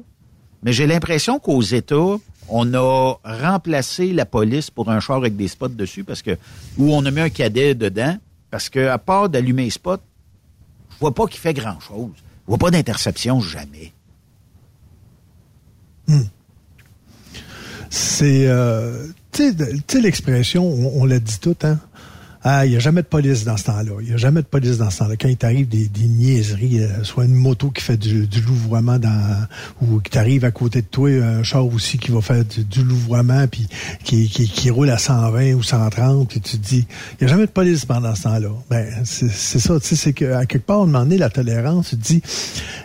[0.64, 2.16] mais j'ai l'impression qu'aux États,
[2.48, 6.32] on a remplacé la police pour un char avec des spots dessus parce que
[6.78, 8.16] ou on a mis un cadet dedans
[8.50, 9.98] parce que à part d'allumer les spots,
[10.90, 11.78] je vois pas qu'il fait grand
[12.46, 13.92] vois pas d'interception jamais.
[17.90, 19.52] C'est, euh, tu
[19.88, 21.78] sais, l'expression, on, on l'a dit tout, hein.
[22.42, 23.92] Ah, il n'y a jamais de police dans ce temps-là.
[24.00, 25.16] Il n'y a jamais de police dans ce temps-là.
[25.16, 28.98] Quand il t'arrive des, des niaiseries, euh, soit une moto qui fait du, du louvoiement
[28.98, 29.46] dans,
[29.82, 32.82] ou qui t'arrive à côté de toi, un char aussi qui va faire du, du
[32.82, 33.68] louvoiement, puis
[34.04, 37.46] qui, qui, roule à 120 ou 130, puis tu te dis, il n'y a jamais
[37.46, 38.50] de police pendant ce temps-là.
[38.70, 42.02] Ben, c'est ça, tu sais, c'est qu'à quelque part, on demandait la tolérance, tu te
[42.02, 42.22] dis,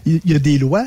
[0.06, 0.86] il y a des lois,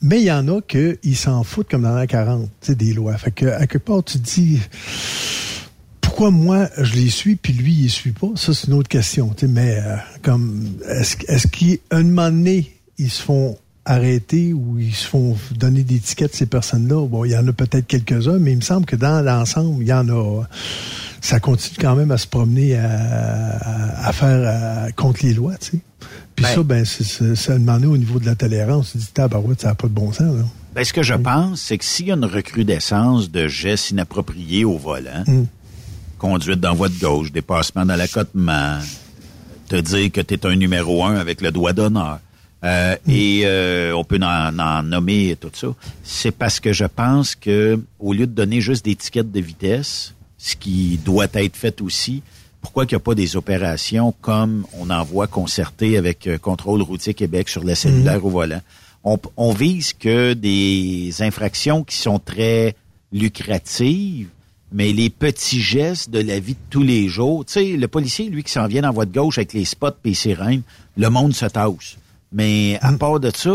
[0.00, 2.74] mais il y en a que ils s'en foutent comme dans la 40, tu sais,
[2.76, 3.16] des lois.
[3.16, 4.60] Fait que, à quelque part, tu te dis,
[6.16, 8.28] pourquoi moi, je les suis, puis lui, il les suit pas?
[8.36, 12.70] Ça, c'est une autre question, tu sais, mais euh, comme, est-ce est-ce qu'un moment donné,
[12.98, 17.04] ils se font arrêter ou ils se font donner des tickets, ces personnes-là?
[17.08, 19.88] Bon, il y en a peut-être quelques-uns, mais il me semble que dans l'ensemble, il
[19.88, 20.44] y en a...
[21.20, 25.56] Ça continue quand même à se promener à, à- à faire à- contre les lois,
[25.56, 25.78] tu sais.
[26.36, 28.92] Puis Ben- ça, ben, c'est- demandé au niveau de la tolérance.
[28.92, 30.44] Tu dis, tabarouette, ça n'a pas de bon sens, là.
[30.76, 34.64] Ben, ce que je pense, c'est que s'il y a une recrudescence de gestes inappropriés
[34.64, 35.46] au volant, Mm.
[36.18, 38.78] Conduite dans voie de gauche, dépassement dans l'accotement,
[39.68, 42.20] te dire que tu es un numéro un avec le doigt d'honneur,
[42.64, 45.68] euh, et euh, on peut en, en nommer tout ça,
[46.02, 50.14] c'est parce que je pense que au lieu de donner juste des tickets de vitesse,
[50.38, 52.22] ce qui doit être fait aussi,
[52.62, 56.80] pourquoi qu'il n'y a pas des opérations comme on en voit concertées avec euh, Contrôle
[56.80, 58.62] routier Québec sur le cellulaire au volant?
[59.04, 62.74] On, on vise que des infractions qui sont très
[63.12, 64.28] lucratives,
[64.74, 67.44] mais les petits gestes de la vie de tous les jours.
[67.44, 69.90] Tu sais, le policier, lui, qui s'en vient dans voie de gauche avec les spots
[70.04, 70.62] et les sirènes,
[70.96, 71.96] le monde se tasse.
[72.32, 73.52] Mais à part de ça,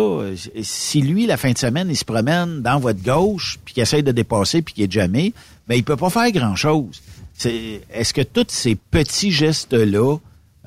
[0.63, 3.83] si lui, la fin de semaine, il se promène dans voie de gauche, puis qu'il
[3.83, 5.33] essaie de dépasser, puis qu'il est jamais,
[5.67, 7.01] ben il peut pas faire grand-chose.
[7.43, 10.17] Est-ce que tous ces petits gestes-là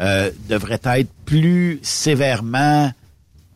[0.01, 2.93] euh, devraient être plus sévèrement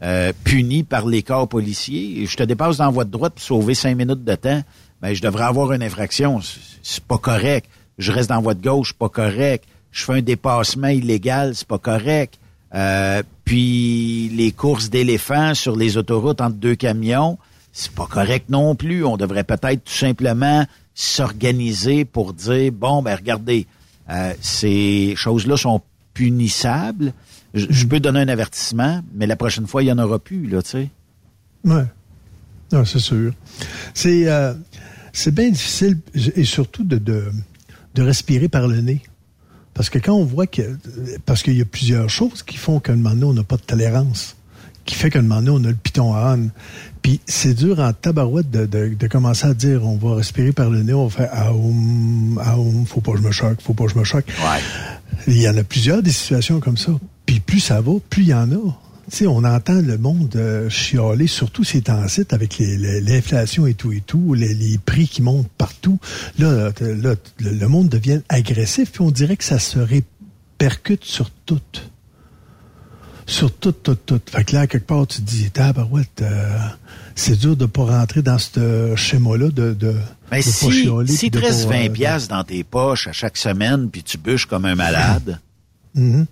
[0.03, 2.25] euh, punis par les corps policiers?
[2.25, 4.63] Je te dépasse dans voie de droite pour sauver cinq minutes de temps,
[5.07, 6.41] ben je devrais avoir une infraction.
[6.41, 7.69] C'est- C'est pas correct.
[7.99, 9.65] Je reste dans voie de gauche, pas correct.
[9.93, 12.39] Je fais un dépassement illégal, c'est pas correct.
[12.75, 17.39] Euh, puis les courses d'éléphants sur les autoroutes entre deux camions,
[17.73, 19.05] c'est pas correct non plus.
[19.05, 20.65] On devrait peut-être tout simplement
[20.95, 23.67] s'organiser pour dire bon ben regardez,
[24.11, 25.81] euh, ces choses-là sont
[26.15, 27.13] punissables.
[27.55, 30.47] Je, je peux donner un avertissement, mais la prochaine fois il y en aura plus
[30.49, 30.89] là, tu sais.
[31.65, 31.85] Ouais.
[32.73, 33.33] Non, c'est sûr.
[33.95, 34.53] C'est euh,
[35.17, 37.33] c'est bien difficile et surtout de, de,
[37.95, 39.01] de respirer par le nez.
[39.73, 40.77] Parce que quand on voit que.
[41.25, 43.57] Parce qu'il y a plusieurs choses qui font qu'à un moment donné, on n'a pas
[43.57, 44.37] de tolérance.
[44.85, 46.51] Qui fait qu'à un moment donné, on a le piton à âne.
[47.01, 50.69] Puis c'est dur en tabarouette de, de, de commencer à dire on va respirer par
[50.69, 53.85] le nez, on va faire aoum, aoum, faut pas que je me choque, faut pas
[53.85, 54.27] que je me choque.
[55.27, 56.93] Il y en a plusieurs des situations comme ça.
[57.25, 58.79] Puis plus ça va, plus il y en a.
[59.11, 63.93] Tu sais, on entend le monde euh, chialer, surtout ces temps-ci, avec l'inflation et tout
[63.93, 65.99] et tout, les, les prix qui montent partout.
[66.39, 71.61] Là, t- le, monde devient agressif, puis on dirait que ça se répercute sur tout.
[73.29, 74.21] Sur tout, tout, tout.
[74.31, 76.59] Fait que là, quelque part, tu te dis, tabarouette, euh,
[77.17, 79.95] c'est dur de pas rentrer dans ce schéma-là, de, de,
[80.31, 81.07] Mais de pas si, chialer.
[81.13, 84.03] si puis de te reste pas, 20 euh, dans tes poches à chaque semaine, puis
[84.03, 85.41] tu bûches comme un malade,
[85.95, 86.27] Mhm.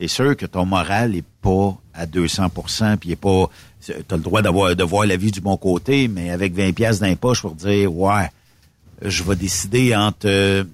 [0.00, 3.50] C'est sûr que ton moral est pas à 200% puis est pas
[3.84, 6.72] tu as le droit d'avoir de voir la vie du bon côté mais avec 20
[6.72, 8.30] pièces poches pour dire ouais
[9.02, 10.64] je vais décider entre euh,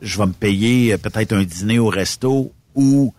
[0.00, 3.12] je vais me payer euh, peut-être un dîner au resto ou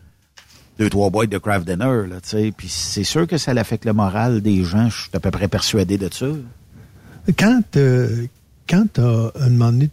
[0.79, 2.17] deux trois boîtes de craft dinner là
[2.55, 5.47] puis c'est sûr que ça affecte le moral des gens je suis à peu près
[5.47, 6.27] persuadé de ça.
[7.37, 8.27] Quand, euh,
[8.67, 9.89] quand à un moment donné,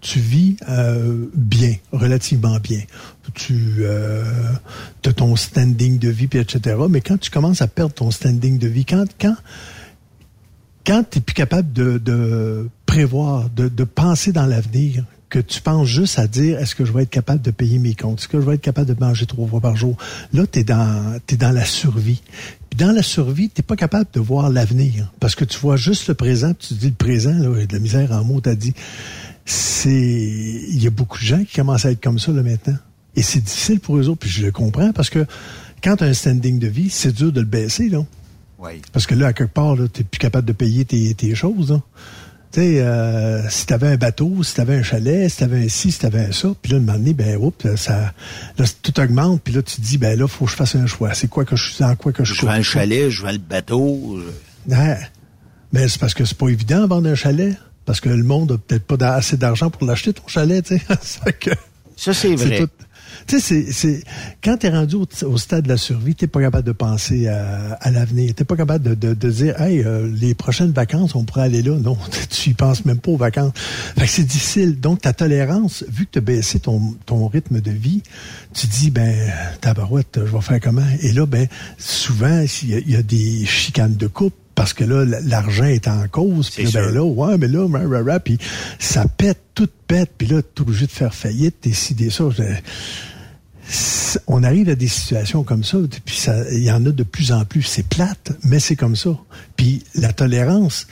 [0.00, 2.80] tu, vis euh, bien, relativement bien,
[3.34, 4.24] tu euh,
[5.04, 8.68] as ton standing de vie, etc., mais quand tu commences à perdre ton standing de
[8.68, 9.36] vie, quand, quand,
[10.86, 16.18] quand tu n'es plus capable de, prévoir, de penser dans l'avenir, que tu penses juste
[16.18, 18.44] à dire est-ce que je vais être capable de payer mes comptes, est-ce que je
[18.44, 19.96] vais être capable de manger trois fois par jour,
[20.34, 22.20] là, tu es dans, t'es dans la survie.
[22.68, 26.06] Puis dans la survie, tu pas capable de voir l'avenir parce que tu vois juste
[26.08, 28.54] le présent, puis tu te dis le présent, là, de la misère en mots, t'as
[28.54, 28.74] dit.
[29.46, 29.90] C'est.
[29.90, 32.76] Il y a beaucoup de gens qui commencent à être comme ça là maintenant.
[33.16, 35.26] Et c'est difficile pour eux autres, puis je le comprends parce que
[35.82, 38.04] quand tu as un standing de vie, c'est dur de le baisser, là.
[38.58, 41.34] oui Parce que là, à quelque part, tu n'es plus capable de payer tes, tes
[41.34, 41.72] choses.
[41.72, 41.80] Là.
[42.52, 45.44] Tu sais, euh, si tu avais un bateau, si tu avais un chalet, si tu
[45.44, 47.74] avais un ci, si tu avais un ça, puis là, un moment donné, ben, oups,
[47.76, 48.12] ça,
[48.58, 50.86] là, tout augmente, puis là, tu te dis, ben là, faut que je fasse un
[50.86, 51.14] choix.
[51.14, 52.46] C'est quoi que je suis, dans quoi que je je suis.
[52.46, 54.18] vends le chalet je vends le bateau
[54.68, 54.98] je- Ouais.
[55.72, 57.56] Ben, c'est parce que c'est pas évident de vendre un chalet.
[57.84, 60.84] Parce que le monde a peut-être pas assez d'argent pour l'acheter, ton chalet, tu sais.
[61.96, 62.70] Ça c'est vrai tout.
[63.26, 64.04] Tu sais, c'est, c'est,
[64.42, 67.90] quand t'es rendu au, stade de la survie, t'es pas capable de penser à, à
[67.90, 68.34] l'avenir.
[68.34, 71.62] T'es pas capable de, de, de dire, hey, euh, les prochaines vacances, on pourrait aller
[71.62, 71.76] là.
[71.76, 71.96] Non,
[72.30, 73.52] tu y penses même pas aux vacances.
[73.96, 74.80] Fait que c'est difficile.
[74.80, 78.02] Donc, ta tolérance, vu que t'as baissé ton, ton rythme de vie,
[78.54, 79.14] tu dis, ben,
[79.60, 80.86] tabarouette, je vais faire comment?
[81.00, 81.46] Et là, ben,
[81.78, 86.06] souvent, il y, y a des chicanes de couple parce que là, l'argent est en
[86.08, 86.50] cause.
[86.50, 88.38] Puis là, ben là, ouais, mais là, rah, rah, rah, puis
[88.78, 92.24] ça pète, tout pète, puis là, t'es obligé de faire faillite, décider ça.
[94.26, 97.32] On arrive à des situations comme ça, puis ça, il y en a de plus
[97.32, 97.62] en plus.
[97.62, 99.16] C'est plate, mais c'est comme ça.
[99.56, 100.86] Puis la tolérance,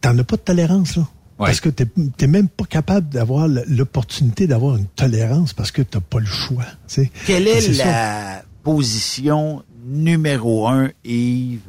[0.00, 1.06] t'en as pas de tolérance, là.
[1.38, 1.46] Ouais.
[1.46, 1.86] Parce que t'es
[2.18, 6.66] t'es même pas capable d'avoir l'opportunité d'avoir une tolérance parce que t'as pas le choix.
[6.86, 7.10] tu sais.
[7.26, 7.84] Quelle est ça.
[7.86, 11.60] la position numéro un, Yves,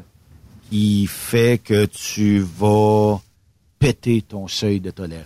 [0.72, 3.20] qui fait que tu vas
[3.78, 5.26] péter ton seuil de tolérance?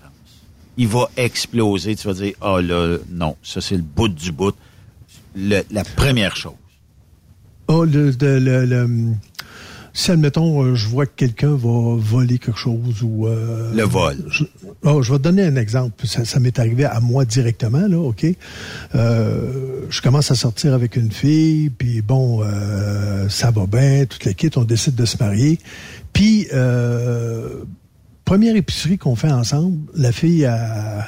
[0.76, 4.56] Il va exploser, tu vas dire, ah là, non, ça c'est le bout du bout.
[5.36, 5.64] La
[5.96, 6.54] première chose.
[7.68, 9.14] Oh, le, le, le-
[9.98, 13.28] si, admettons, euh, je vois que quelqu'un va voler quelque chose ou...
[13.28, 14.18] euh, Le vol.
[14.30, 14.44] Je,
[14.84, 16.06] oh, je vais te donner un exemple.
[16.06, 18.26] Ça, ça m'est arrivé à moi directement, là, OK?
[18.94, 24.26] Euh, je commence à sortir avec une fille, puis bon, euh, ça va bien, toute
[24.26, 25.60] l'équipe, on décide de se marier.
[26.12, 26.48] Puis,
[28.26, 31.08] première épicerie qu'on fait ensemble, la fille a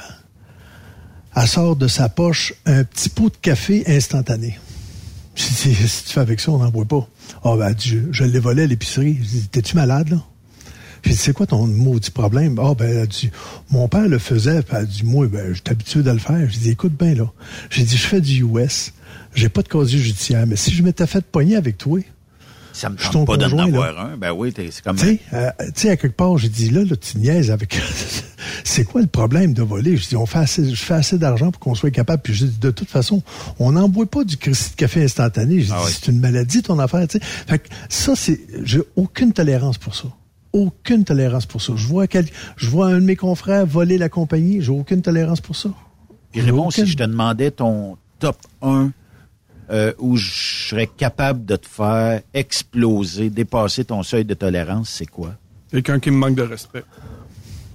[1.36, 4.58] elle sort de sa poche un petit pot de café instantané.
[5.36, 7.06] Dit, si tu fais avec ça, on n'en boit pas.
[7.44, 9.18] Ah, ben, elle dit, je, je l'ai volé à l'épicerie.
[9.22, 10.22] J'ai dit, t'es-tu malade, là?
[11.04, 12.58] Dit, c'est quoi ton maudit problème?
[12.62, 13.30] Ah, ben, dit,
[13.70, 14.62] mon père le faisait.
[14.62, 16.48] Puis elle dit, moi, ben, j'étais habitué de le faire.
[16.50, 17.30] J'ai dit, écoute bien, là.
[17.70, 18.92] J'ai dit, je fais du US.
[19.34, 20.46] J'ai pas de casier judiciaire.
[20.46, 22.00] Mais si je m'étais fait pogner avec toi,
[22.78, 24.16] Ça me tente pas d'en avoir un.
[24.16, 24.96] Ben oui, c'est comme...
[24.96, 27.76] Tu sais, euh, tu sais, à quelque part, j'ai dit, là, là, tu niaises avec...
[28.64, 29.96] c'est quoi le problème de voler?
[29.96, 32.22] Je dis, on fait assez, je fais assez d'argent pour qu'on soit capable.
[32.22, 33.24] Puis je dis, de toute façon,
[33.58, 35.58] on n'en boit pas du Christy de café instantané.
[35.60, 35.90] Je dis, Ah oui.
[35.92, 37.24] c'est une maladie, ton affaire, tu sais.
[37.24, 38.38] Fait que ça, c'est...
[38.62, 40.06] J'ai aucune tolérance pour ça.
[40.52, 41.72] Aucune tolérance pour ça.
[41.74, 44.62] Je vois, quel, je vois un de mes confrères voler la compagnie.
[44.62, 45.70] J'ai aucune tolérance pour ça.
[46.30, 48.92] Puis Raymond, si je te demandais ton top 1
[49.70, 50.30] euh, où je
[50.68, 55.34] serais capable de te faire exploser, dépasser ton seuil de tolérance, c'est quoi?
[55.70, 56.84] Quelqu'un qui me manque de respect.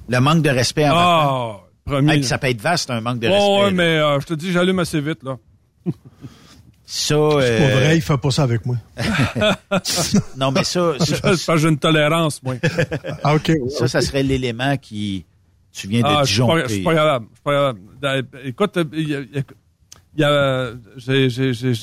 [0.10, 2.14] Le manque de respect en Ah, premier.
[2.14, 3.52] Hey, ça peut être vaste, un manque de Ouais, respect.
[3.58, 3.72] ouais, là.
[3.72, 5.38] mais euh, je te dis, j'allume assez vite, là.
[6.86, 8.76] Ça, C'est pas euh, vrai, il fait pas ça avec moi.
[10.38, 10.94] non, mais ça,
[11.36, 12.56] ça, que j'ai une tolérance, moi.
[13.24, 13.52] Ah, OK.
[13.70, 15.26] ça, ça serait l'élément qui,
[15.72, 16.74] tu viens de Ah, je suis pas, je disjoncter.
[16.74, 17.20] suis pas.
[17.20, 17.42] Je suis
[18.02, 18.10] pas.
[18.16, 18.78] Euh, Écoute,
[20.18, 21.74] il y a- j'ai- j'ai- j'ai-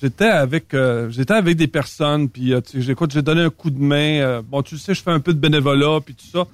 [0.00, 3.50] j'étais avec, euh, j'étais avec des personnes, puis euh, tu sais, écoute, j'ai donné un
[3.50, 4.20] coup de main.
[4.20, 6.46] euh, bon, tu sais, je fais un peu de bénévolat, puis tout ça.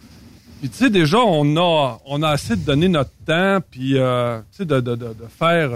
[0.60, 4.38] Puis tu sais, déjà, on a, on a assez de donner notre temps, puis euh,
[4.50, 5.70] tu sais, de, de, de, de faire.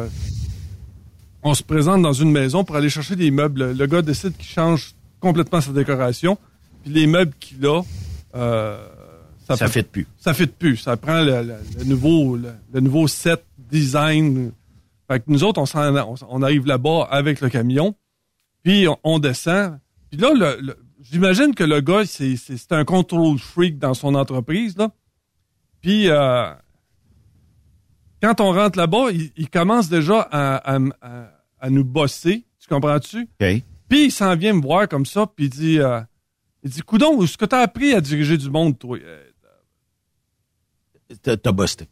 [1.42, 3.72] on se présente dans une maison pour aller chercher des meubles.
[3.72, 6.36] Le gars décide qu'il change complètement sa décoration,
[6.82, 7.82] puis les meubles qu'il a.
[8.34, 8.78] euh,
[9.46, 10.06] Ça fait- fait plus.
[10.18, 10.76] ça fit plus.
[10.78, 14.52] Ça prend le, le- le nouveau le, le nouveau set design.
[15.10, 17.94] Fait que nous autres, on, s'en- on, arrive là-bas avec le camion,
[18.62, 19.78] puis on, on descend.
[20.10, 23.94] Puis là, le, le- j'imagine que le gars, c'est, c'est, c'est un control freak dans
[23.94, 24.76] son entreprise.
[24.76, 24.90] Là.
[25.80, 26.52] Puis euh,
[28.22, 32.44] quand on rentre là-bas, il, il commence déjà à, à- à- à nous bosser.
[32.60, 33.22] Tu comprends-tu?
[33.22, 33.62] OK.
[33.88, 36.00] Puis il s'en vient me voir comme ça, puis il dit, euh,
[36.62, 38.98] il dit, coudon, est-ce que t'as appris à diriger du monde, toi?
[39.02, 39.24] Euh,
[41.22, 41.88] T'as t'as busté.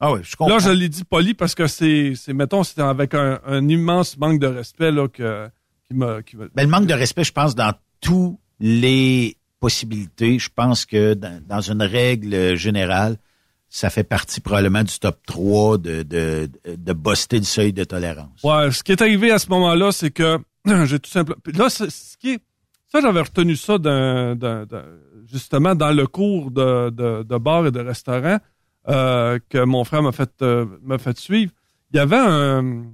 [0.00, 0.54] Ah oui, je comprends.
[0.56, 4.16] Là, je l'ai dit poli parce que c'est, c'est mettons, c'était avec un, un immense
[4.16, 5.48] manque de respect là, que,
[5.88, 6.22] qui m'a.
[6.22, 11.14] Qui Ben, le manque de respect, je pense, dans tous les possibilités, je pense que
[11.14, 13.16] dans, dans une règle générale,
[13.68, 18.42] ça fait partie probablement du top 3 de, de, de buster le seuil de tolérance.
[18.44, 20.38] Ouais, ce qui est arrivé à ce moment-là, c'est que
[20.84, 21.40] j'ai tout simplement.
[21.54, 22.40] Là, c'est- ce qui est.
[22.90, 24.34] Ça, j'avais retenu ça d'un-
[25.30, 28.38] justement dans le cours de, de, de bar et de restaurant
[28.88, 31.52] euh, que mon frère m'a fait, euh, m'a fait suivre.
[31.92, 32.84] Il y avait un,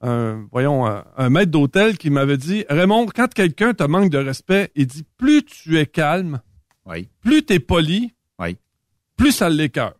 [0.00, 4.18] un voyons, un, un maître d'hôtel qui m'avait dit Raymond, quand quelqu'un te manque de
[4.18, 6.40] respect, il dit plus tu es calme,
[6.86, 7.08] Oui.
[7.20, 8.56] plus tu es poli, Oui.
[9.16, 9.94] plus ça l'écœure.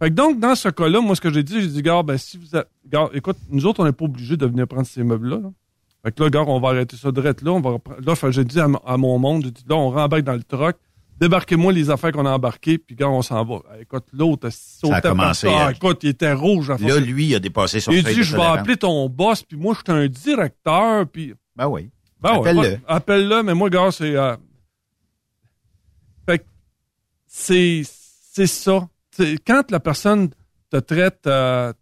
[0.00, 2.18] Fait que donc, dans ce cas-là, moi, ce que j'ai dit, j'ai dit, gars, ben,
[2.18, 5.04] si vous êtes, gars, écoute, nous autres, on n'est pas obligés de venir prendre ces
[5.04, 5.36] meubles-là.
[5.36, 5.52] là.
[6.04, 7.52] Fait que là, gars, on va arrêter ça direct là.
[7.52, 10.42] On va là, j'ai dit à mon monde, j'ai dit, là, on rembarque dans le
[10.42, 10.76] truck.
[11.22, 13.60] Débarquez-moi les affaires qu'on a embarquées, puis gars, on s'en va.
[13.78, 15.54] Eh, Écoute, l'autre, sautait par commencé, ça.
[15.56, 15.70] Ah, hein.
[15.70, 16.68] écoute, il était rouge.
[16.80, 19.74] Là, lui, il a dépassé son il dit, je vais appeler ton boss, puis moi,
[19.74, 21.32] je suis un directeur, puis...
[21.54, 21.90] Ben oui.
[22.20, 22.60] Ben Appelle-le.
[22.60, 24.16] ouais, appelle-le, mais moi, gars, c'est.
[24.16, 24.36] euh,
[26.26, 26.44] Fait que
[27.26, 28.88] c'est c'est ça.
[29.46, 30.30] Quand la personne
[30.70, 31.26] te traite.
[31.26, 31.72] euh,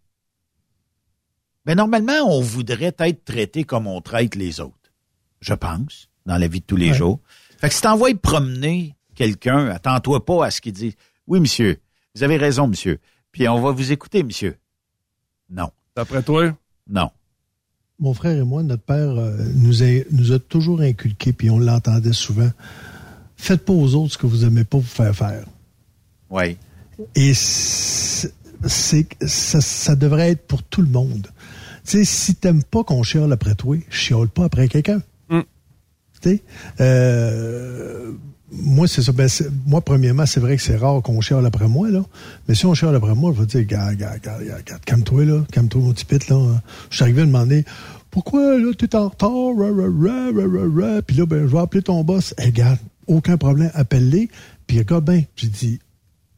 [1.65, 4.75] Mais normalement, on voudrait être traité comme on traite les autres.
[5.39, 6.93] Je pense, dans la vie de tous les Ouais.
[6.97, 7.19] jours.
[7.59, 8.95] Fait que si t'envoies promener
[9.25, 10.95] quelqu'un, attends-toi pas à ce qu'il dit.
[11.27, 11.77] Oui, monsieur.
[12.15, 12.97] Vous avez raison, monsieur.
[13.31, 14.57] Puis on va vous écouter, monsieur.
[15.47, 15.69] Non.
[15.95, 16.57] D'après toi?
[16.89, 17.11] Non.
[17.99, 21.59] Mon frère et moi, notre père euh, nous, a, nous a toujours inculqué, puis on
[21.59, 22.49] l'entendait souvent.
[23.37, 25.45] Faites pas aux autres ce que vous aimez pas vous faire faire.
[26.31, 26.57] Oui.
[27.13, 28.33] Et c'est,
[28.65, 31.27] c'est- ça, ça devrait être pour tout le monde.
[31.85, 35.01] Tu sais, si t'aimes pas qu'on chiale après toi, chiale pas après quelqu'un.
[35.29, 35.41] Mm.
[36.21, 36.43] Tu sais,
[36.79, 38.13] euh,
[38.51, 39.11] moi, c'est ça.
[39.11, 39.29] Ben,
[39.65, 42.03] moi, premièrement, c'est vrai que c'est rare qu'on chiale après moi, là.
[42.47, 45.25] Mais si on chiale après moi, je vais dire, gars, gars, gars, gars, gars, calme-toi,
[45.25, 45.43] là.
[45.51, 46.61] Calme-toi, mon petit pit, là.
[46.89, 47.65] Je suis arrivé à demander,
[48.09, 51.01] pourquoi, là, t'es en retard, ra, ra.
[51.01, 52.35] Puis là, ben, je vais appeler ton boss.
[52.37, 54.29] Eh, regarde, aucun problème, appelle-les.
[54.67, 55.79] Puis regarde, ben, j'ai dit,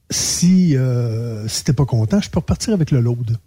[0.09, 3.37] si, euh, si t'es pas content, je peux repartir avec le load.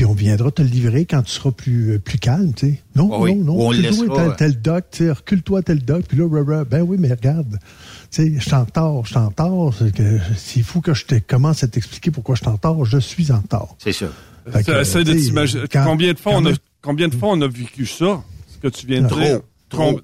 [0.00, 2.82] Puis on viendra te le livrer quand tu seras plus, euh, plus calme, tu sais.
[2.96, 3.66] Non, Oui, non, non.
[3.66, 4.34] on le recule-toi laissera.
[4.36, 7.60] tel, tel doc, tu sais, recule-toi tel doc, puis là, ben oui, mais regarde, tu
[8.10, 9.74] sais, je suis en retard, je suis en retard,
[10.38, 13.30] c'est faut que je te commence à t'expliquer pourquoi je suis en retard, je suis
[13.30, 13.74] en retard.
[13.78, 14.06] C'est ça.
[14.46, 15.64] Que, Essaye de t'imaginer.
[15.70, 18.22] quand- Combien de fois on a combien de fois on a vécu ça?
[18.48, 19.40] Ce que tu viens de Trop, dire?
[19.68, 20.00] trop.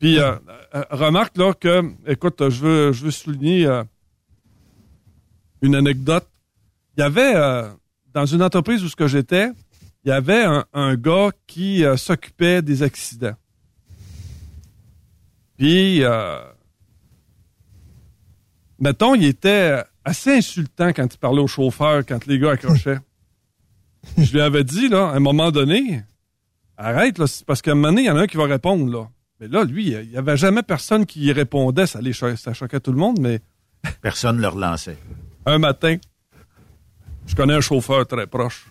[0.00, 0.32] Puis euh,
[0.74, 3.84] euh, remarque là que, écoute, je veux je veux souligner euh,
[5.62, 6.26] une anecdote.
[6.96, 7.68] il y avait, euh,
[8.14, 9.50] dans une entreprise où ce que j'étais,
[10.04, 13.34] il y avait un, un gars qui euh, s'occupait des accidents.
[15.56, 16.38] Puis, euh,
[18.78, 22.98] mettons, il était assez insultant quand il parlait au chauffeur, quand les gars accrochaient.
[24.16, 26.02] Je lui avais dit, là, à un moment donné,
[26.76, 28.90] arrête, là, parce qu'à un moment donné, il y en a un qui va répondre,
[28.90, 29.08] là.
[29.40, 31.86] Mais là, lui, il n'y avait jamais personne qui y répondait.
[31.86, 33.40] Ça, les cho- ça choquait tout le monde, mais
[34.00, 34.98] Personne ne le relançait.
[35.46, 35.96] un matin,
[37.28, 38.66] je connais un chauffeur très proche.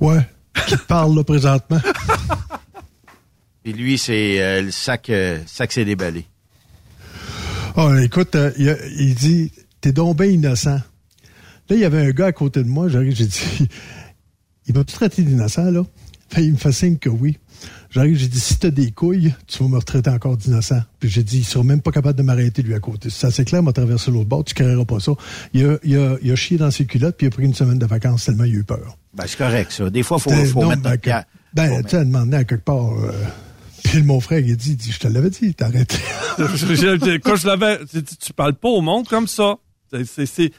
[0.00, 0.26] Ouais.
[0.66, 1.80] Qui te parle, là, présentement.
[3.62, 6.24] Puis lui, c'est euh, le sac, euh, sac s'est déballé.
[7.76, 10.70] Ah, écoute, euh, il, a- il dit, t'es donc bien innocent.
[11.68, 13.68] Là, il y avait un gars à côté de moi, j'arrive, j'ai dit,
[14.66, 15.82] il m'a-tu traité d'innocent, là?
[16.30, 17.38] Fait, il me fait signe que oui.
[17.90, 20.80] J'arrive, j'ai dit, si t'as des couilles, tu vas me retraiter encore d'innocent.
[21.00, 23.10] Puis j'ai dit, il sera même pas capable de m'arrêter, lui, à côté.
[23.10, 25.12] Ça, c'est clair, m'a traversé l'autre bord, tu créeras pas ça.
[25.54, 27.54] Il a, il, a, il a chié dans ses culottes, puis il a pris une
[27.54, 28.96] semaine de vacances tellement il a eu peur.
[29.14, 29.90] Ben, c'est correct, ça.
[29.90, 32.44] Des fois, il faut, faut non, mettre ben, notre Ben, tu sais, à demander à
[32.44, 32.92] quelque part.
[32.92, 33.10] euh,
[33.82, 37.46] puis mon frère, il a dit, il dit, je te l'avais dit, je- Quand je
[37.46, 37.78] l'avais,
[38.20, 39.56] tu, parles pas au monde comme ça.
[39.90, 40.52] C'est, tu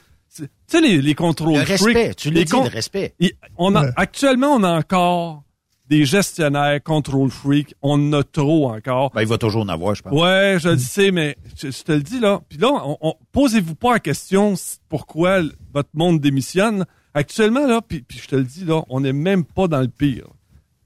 [0.66, 3.14] sais, les, les contrôles Le respect, tu l'as les dit, con- le respect.
[3.20, 3.90] Et on a, Ouais.
[3.96, 5.44] Actuellement, on a encore
[5.92, 7.74] des gestionnaires contrôle freak.
[7.82, 9.10] On en a trop encore.
[9.10, 10.12] Ben, il va toujours en avoir, je pense.
[10.18, 12.40] Ouais, je le sais, mais je, je te le dis là.
[12.48, 14.54] Puis là, on, on- posez-vous pas la question
[14.88, 15.42] pourquoi
[15.74, 16.86] votre monde démissionne.
[17.14, 19.88] Actuellement là, puis, puis je te le dis là, on n'est même pas dans le
[19.88, 20.28] pire.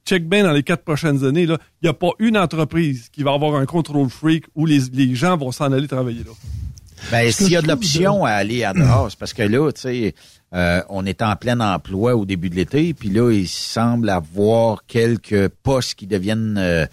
[0.05, 3.23] Check bien dans les quatre prochaines années là, il y a pas une entreprise qui
[3.23, 6.33] va avoir un contrôle freak où les, les gens vont s'en aller travailler là.
[7.13, 9.83] Ben, s'il y a de l'option à aller à dehors, c'est parce que là, tu
[9.83, 10.15] sais,
[10.55, 14.85] euh, on est en plein emploi au début de l'été, puis là, il semble avoir
[14.87, 16.87] quelques postes qui deviennent, euh,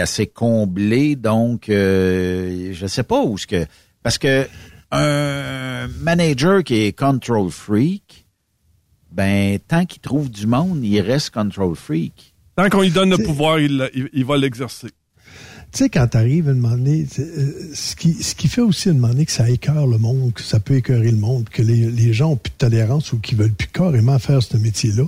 [0.00, 1.16] assez comblés.
[1.16, 3.66] Donc, euh, je sais pas où ce que,
[4.02, 4.46] parce que
[4.92, 8.26] un manager qui est control freak,
[9.10, 12.34] ben, tant qu'il trouve du monde, il reste control freak.
[12.54, 14.88] Tant qu'on lui donne le pouvoir, il, il- il va l'exercer.
[15.76, 18.62] Tu sais, quand t'arrives à un moment donné, c'est, euh, ce qui, ce qui fait
[18.62, 21.60] aussi à donné que ça écœure le monde, que ça peut écœurer le monde, que
[21.60, 25.04] les, les gens ont plus de tolérance ou qu'ils veulent plus carrément faire ce métier-là.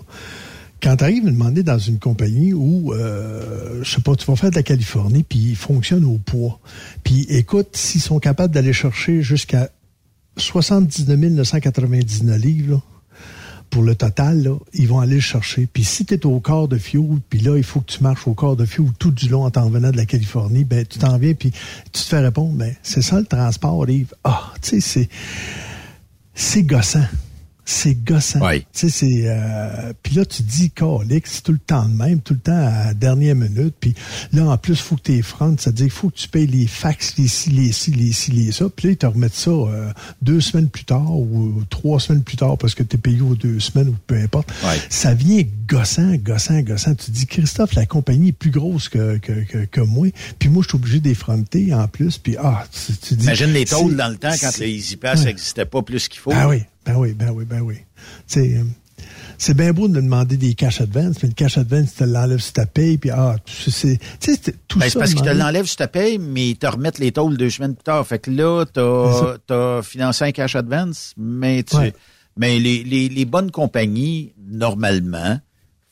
[0.83, 4.51] Quand t'arrives à donné dans une compagnie où, euh, je sais pas, tu vas faire
[4.51, 6.61] de la Californie, puis ils fonctionnent au poids.
[7.03, 9.71] Puis écoute, s'ils sont capables d'aller chercher jusqu'à
[10.37, 12.83] 79 999 livres, là,
[13.71, 15.69] pour le total, ils vont aller le chercher.
[15.73, 18.27] Puis si tu es au quart de fuel, puis là, il faut que tu marches
[18.27, 20.99] au quart de fuel tout du long en t'en venant de la Californie, ben tu
[20.99, 24.15] t'en viens, puis tu te fais répondre, ben c'est ça le transport, Yves.
[24.25, 25.09] Ah, tu sais, c'est...
[26.35, 27.05] C'est gossant.
[27.71, 28.41] C'est gossant.
[28.41, 28.61] Ouais.
[28.61, 29.23] Tu sais, c'est...
[29.27, 32.57] Euh, puis là, tu dis, calique, c'est tout le temps de même, tout le temps
[32.57, 33.75] à la dernière minute.
[33.79, 33.93] Puis
[34.33, 36.47] là, en plus, il faut que tu es front, c'est-à-dire qu'il faut que tu payes
[36.47, 38.71] les fax, les ci, les ci, les ci, les ça.
[38.75, 39.93] Puis là, ils te remettent ça euh,
[40.23, 43.35] deux semaines plus tard ou trois semaines plus tard parce que tu es payé aux
[43.35, 44.51] deux semaines ou peu importe.
[44.89, 46.95] Ça vient gossant, gossant, gossant.
[46.95, 50.09] Tu dis, Christophe, la compagnie est plus grosse que, que, que, que moi.
[50.39, 52.17] Puis moi, je suis obligé d'effronter en plus.
[52.17, 53.25] Puis ah, tu, tu dis...
[53.25, 55.27] Imagine les tôles dans le temps quand c'est- le Easy Pass Ouais.
[55.27, 56.31] n'existait pas plus qu'il faut.
[56.31, 57.77] Ben oui, ben oui, ben oui, ben oui.
[58.27, 58.63] Tu euh,
[59.37, 62.41] c'est bien beau de demander des cash advance, mais le cash advance, tu te l'enlèves
[62.41, 64.91] sur ta paye, puis ah, tu sais, tu sais, c'est- tout Ben, ça.
[64.91, 67.51] c'est parce qu'ils te l'enlèvent sur ta paye, mais ils te remettent les tôles deux
[67.51, 68.05] semaines plus tard.
[68.07, 71.95] Fait que là, t'as, t'as financé un cash advance, mais tu, Ouais.
[72.37, 75.39] mais les, les, les bonnes compagnies, normalement,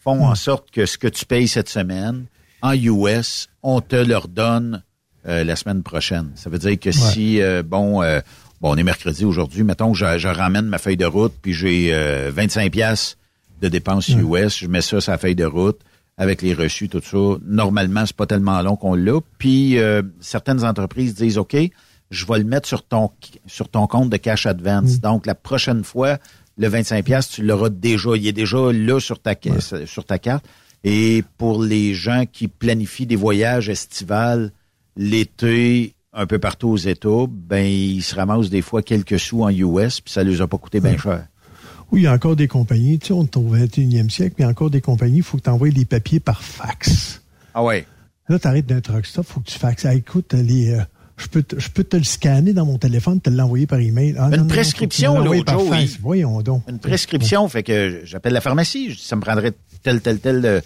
[0.03, 2.27] font en sorte que ce que tu payes cette semaine,
[2.63, 4.83] en US, on te le redonne
[5.29, 6.31] euh, la semaine prochaine.
[6.37, 8.21] Ça veut dire que si, euh, bon, euh,
[8.61, 11.53] bon, on est mercredi aujourd'hui, mettons que je, je ramène ma feuille de route, puis
[11.53, 13.17] j'ai euh, 25 pièces
[13.61, 15.81] de dépenses US, je mets ça sur la feuille de route
[16.19, 17.39] avec les reçus, tout ça.
[17.45, 19.21] Normalement, c'est pas tellement long qu'on l'a.
[19.39, 21.57] Puis euh, certaines entreprises disent OK,
[22.11, 23.11] je vais le mettre sur ton
[23.47, 25.01] sur ton compte de cash advance.
[25.01, 26.19] Donc la prochaine fois,
[26.57, 29.35] le 25 pièces, tu l'auras déjà, il est déjà là sur ta
[29.85, 30.47] sur ta carte.
[30.85, 34.53] Et pour les gens qui planifient des voyages estivales
[34.97, 39.51] l'été un peu partout aux États, ben ils se ramassent des fois quelques sous en
[39.51, 41.27] US, puis ça les a pas coûté bien cher.
[41.93, 44.43] Oui, il y a encore des compagnies, tu sais, on est au 21e siècle, mais
[44.43, 47.23] il y a encore des compagnies, il faut que tu envoies les papiers par fax.
[47.55, 47.87] Ah ouais.
[48.29, 49.85] Là, tu arrêtes d'un truck stop, il faut que tu faxes.
[49.85, 50.81] Ah, écoute, les, euh,
[51.17, 54.17] je, peux te, je peux te le scanner dans mon téléphone, te l'envoyer par email.
[54.19, 56.65] Ah, Une non, non, prescription, l'autre jour, il- Voyons donc.
[56.69, 59.53] Une prescription, fait que j'appelle la pharmacie, je dis, ça me prendrait
[59.85, 60.45] tel, tel, tel.
[60.45, 60.61] euh,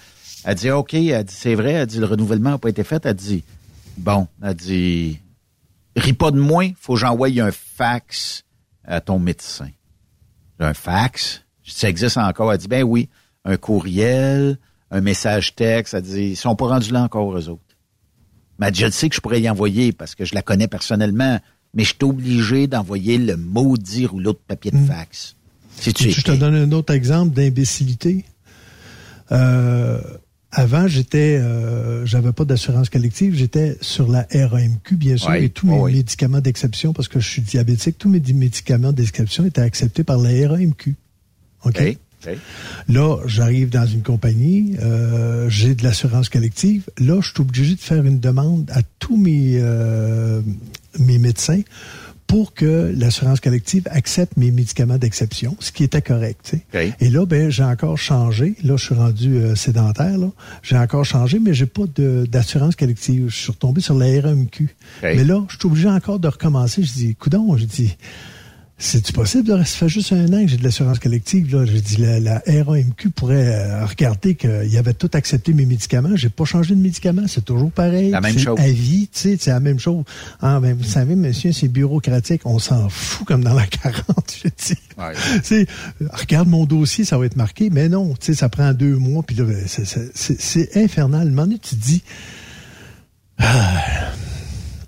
[0.44, 3.04] Elle dit, OK, elle dit, c'est vrai, elle dit, le renouvellement n'a pas été fait.
[3.04, 3.44] Elle dit,
[3.98, 5.18] bon, elle dit,
[6.00, 8.44] ris pas de moi, faut que j'envoie un fax
[8.84, 9.68] à ton médecin.
[10.58, 11.42] J'ai Un fax?
[11.62, 12.52] Je dis, ça existe encore.
[12.52, 13.08] Elle dit, ben oui,
[13.44, 14.58] un courriel,
[14.90, 15.94] un message texte.
[15.94, 17.62] Elle dit, ils sont pas rendus là encore, eux autres.
[18.58, 20.68] Mais elle dit, je sais que je pourrais y envoyer parce que je la connais
[20.68, 21.40] personnellement,
[21.74, 25.36] mais je suis obligé d'envoyer le maudit rouleau de papier de fax.
[25.76, 28.24] C'est Tu- Je te donne un autre exemple d'imbécilité?
[29.32, 30.00] Euh,
[30.52, 35.66] avant, j'étais, euh, j'avais pas d'assurance collective, j'étais sur la RAMQ, bien sûr, et tous
[35.66, 40.02] mes médicaments d'exception, parce que je suis diabétique, tous mes di- médicaments d'exception étaient acceptés
[40.02, 40.96] par la RAMQ.
[41.64, 41.78] OK?
[42.88, 46.82] Là, j'arrive dans une compagnie, euh, j'ai de l'assurance collective.
[46.98, 50.42] Là, je suis obligé de faire une demande à tous mes, euh,
[50.98, 51.62] mes médecins
[52.30, 56.54] pour que l'assurance collective accepte mes médicaments d'exception, ce qui était correct.
[57.00, 58.54] Et là, ben, j'ai encore changé.
[58.62, 60.16] Là, je suis rendu euh, sédentaire.
[60.62, 63.26] J'ai encore changé, mais j'ai pas d'assurance collective.
[63.30, 64.68] Je suis retombé sur la RMQ.
[65.02, 66.84] Mais là, je suis obligé encore de recommencer.
[66.84, 67.96] Je dis, coudon, je dis,
[68.82, 69.50] c'est-tu possible?
[69.50, 69.64] Là?
[69.64, 71.54] Ça fait juste un an que j'ai de l'assurance collective.
[71.54, 71.66] Là.
[71.66, 76.16] J'ai dit, la, la RAMQ pourrait euh, regarder qu'il avait tout accepté mes médicaments.
[76.16, 77.26] J'ai pas changé de médicaments.
[77.28, 78.10] C'est toujours pareil.
[78.10, 78.58] La même chose.
[78.58, 80.04] À vie, tu sais, c'est la même chose.
[80.40, 82.40] Ah, ben, vous savez, monsieur, c'est bureaucratique.
[82.46, 84.04] On s'en fout comme dans la 40,
[84.42, 84.78] je dis.
[84.96, 85.12] Ouais.
[85.34, 85.66] Tu sais,
[86.12, 87.68] regarde mon dossier, ça va être marqué.
[87.70, 89.22] Mais non, tu sais, ça prend deux mois.
[89.22, 91.26] Puis là, ben, c'est- infernal.
[91.26, 92.02] Un moment donné, tu te dis...
[93.38, 93.82] Ah,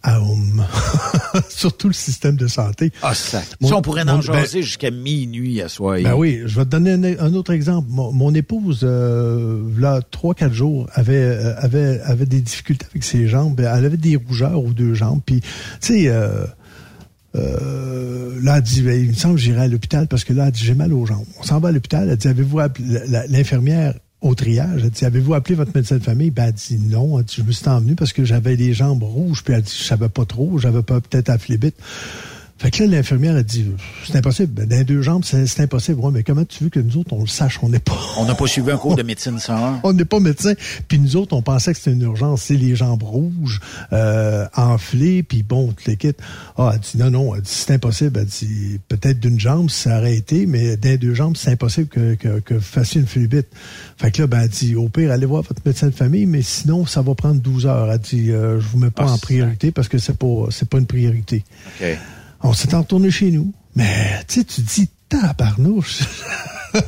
[0.04, 0.64] aum.
[1.48, 2.92] Surtout le système de santé.
[3.02, 3.42] Ah, ça.
[3.60, 5.96] Mon- Ça, on pourrait en mon- jaser jusqu'à minuit à soir.
[6.02, 7.88] Ben oui, je vais te donner un, un autre exemple.
[7.90, 13.04] Mon, mon épouse, euh, là, trois, quatre jours, avait, euh, avait, avait des difficultés avec
[13.04, 13.58] ses jambes.
[13.60, 15.20] Elle avait des rougeurs aux deux jambes.
[15.24, 15.48] Puis, tu
[15.80, 16.44] sais, euh,
[17.34, 20.46] euh, là, elle dit, Ben, il me semble que j'irai à l'hôpital parce que là,
[20.46, 21.24] elle dit, j'ai mal aux jambes.
[21.40, 22.08] On s'en va à l'hôpital.
[22.08, 22.58] Elle dit, avez-vous
[23.28, 23.94] l'infirmière?
[24.22, 24.82] Au triage?
[24.84, 26.30] Elle dit, avez-vous appelé votre médecin de famille?
[26.30, 27.18] Ben, elle dit, non.
[27.18, 29.42] Elle dit, je me suis envenu parce que j'avais les jambes rouges.
[29.44, 30.58] Puis elle dit, je savais pas trop.
[30.58, 31.76] J'avais pas peut-être à flébite.
[32.62, 33.66] Fait que là, l'infirmière a dit,
[34.06, 34.52] c'est impossible.
[34.52, 35.98] Ben, Dans les deux jambes, c'est impossible.
[35.98, 37.58] Ouais, mais comment tu veux que nous autres, on le sache?
[37.60, 37.98] On n'est pas.
[38.18, 40.52] On n'a pas suivi un cours de médecine sans On n'est pas médecin.
[40.86, 42.42] Puis nous autres, on pensait que c'était une urgence.
[42.42, 43.58] C'est les jambes rouges,
[43.92, 46.20] euh, enflées, puis bon, tu les quittes.
[46.56, 48.20] Ah, elle dit non, non, elle dit c'est impossible.
[48.20, 51.88] Elle dit peut-être d'une jambe, ça aurait été, mais dans les deux jambes, c'est impossible
[51.88, 53.48] que, que, que vous fassiez une flébite.
[53.96, 56.42] Fait que là, ben, elle dit au pire, allez voir votre médecin de famille, mais
[56.42, 57.90] sinon, ça va prendre 12 heures.
[57.90, 60.68] Elle dit euh, je vous mets pas Ah, en priorité parce que c'est pas, c'est
[60.68, 61.42] pas une priorité.
[62.42, 63.52] On s'est retourné chez nous.
[63.74, 66.00] Mais, tu sais, tu dis, tabarnouche.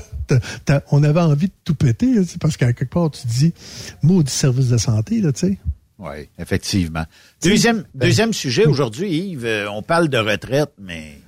[0.65, 3.53] T'as- on avait envie de tout péter, là, parce qu'à quelque part, tu dis,
[4.03, 5.59] maudit service de santé, là, tu sais.
[5.99, 7.05] Oui, effectivement.
[7.43, 11.19] Deuxième, Ben, deuxième sujet aujourd'hui, Yves, euh, on parle de retraite, mais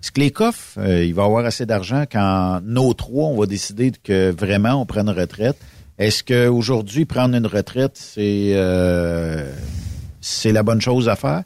[0.00, 3.38] est-ce que les coffres, euh, il va y avoir assez d'argent quand nos trois, on
[3.40, 5.56] va décider que vraiment on prenne retraite?
[5.98, 9.50] Est-ce qu'aujourd'hui, prendre une retraite, c'est euh,
[10.20, 11.42] c'est la bonne chose à faire?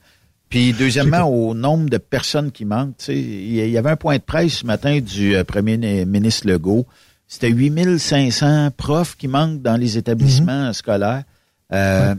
[0.48, 4.16] Puis deuxièmement, au nombre de personnes qui manquent, tu sais, il y avait un point
[4.16, 6.86] de presse ce matin du euh, premier ni- ministre Legault.
[7.28, 11.24] C'était 8500 profs qui manquent dans les établissements scolaires.
[11.72, 12.14] Euh,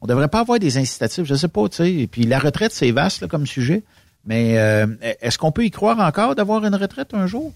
[0.00, 1.92] On devrait pas avoir des incitatifs, je sais pas, tu sais.
[1.92, 3.82] Et puis la retraite, c'est vaste là, comme sujet.
[4.24, 4.86] Mais euh,
[5.20, 7.52] est-ce qu'on peut y croire encore d'avoir une retraite un jour?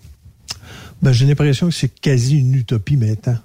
[1.01, 3.39] Ben, j'ai l'impression que c'est quasi une utopie maintenant.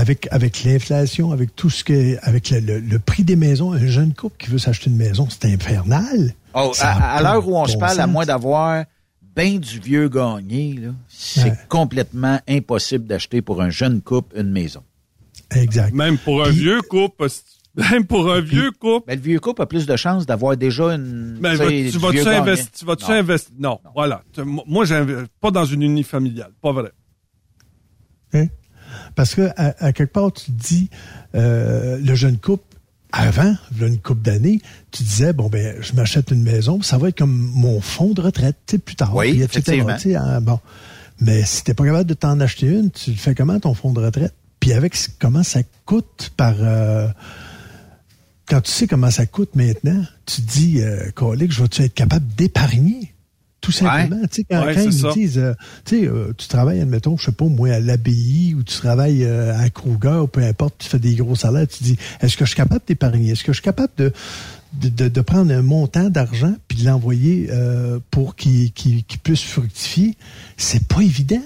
[0.00, 3.84] Avec, avec l'inflation, avec tout ce que, avec le, le- le prix des maisons, un
[3.88, 6.34] jeune couple qui veut s'acheter une maison, c'est infernal.
[6.54, 8.84] Oh, à l'heure où on se parle, à moins d'avoir
[9.34, 10.78] ben du vieux gagné,
[11.08, 11.52] c'est Ouais.
[11.68, 14.82] complètement impossible d'acheter pour un jeune couple une maison.
[15.50, 15.92] Exact.
[15.94, 17.26] Même pour un vieux couple,
[17.76, 19.04] même pour un vieux couple.
[19.08, 21.38] Mais le vieux couple a plus de chances d'avoir déjà une.
[21.40, 22.36] Ben, tu vas-tu gagné.
[23.18, 23.50] investir?
[23.58, 23.80] Non.
[23.94, 24.22] voilà.
[24.32, 26.52] Tu- Moi, j'investis pas dans une unifamiliale.
[26.62, 26.90] Pas vrai.
[28.34, 28.46] Hein?
[29.14, 30.90] Parce que à, à quelque part, tu te dis,
[31.34, 32.64] euh, le jeune couple,
[33.12, 37.18] avant, une couple d'années, tu disais, bon, ben, je m'achète une maison, ça va être
[37.18, 39.14] comme mon fonds de retraite, tu sais, plus tard.
[39.14, 40.60] Oui, puis etc., tu hein, bon.
[41.20, 43.92] Mais si t'es pas capable de t'en acheter une, tu le fais comment, ton fonds
[43.92, 44.34] de retraite?
[44.60, 46.54] Puis avec comment ça coûte par...
[46.60, 47.08] euh,
[48.46, 51.94] quand tu sais comment ça coûte maintenant, tu te dis, euh, Colique, je vais-tu être
[51.94, 53.14] capable d'épargner?
[53.68, 54.22] Tout simplement.
[54.22, 55.52] Tu sais, quand, Ouais, quand ils me disent, euh,
[55.84, 59.24] tu sais, euh, tu travailles, admettons, je sais pas, moi, à l'abbaye ou tu travailles
[59.24, 62.44] euh, à Kruger ou peu importe, tu fais des gros salaires, tu dis, est-ce que
[62.44, 63.32] je suis capable d'épargner?
[63.32, 64.12] Est-ce que je suis capable de,
[64.72, 69.20] de, de- de prendre un montant d'argent puis de l'envoyer euh, pour qu'il qu'il- qu'il
[69.20, 70.14] puisse fructifier?
[70.56, 71.42] C'est pas évident.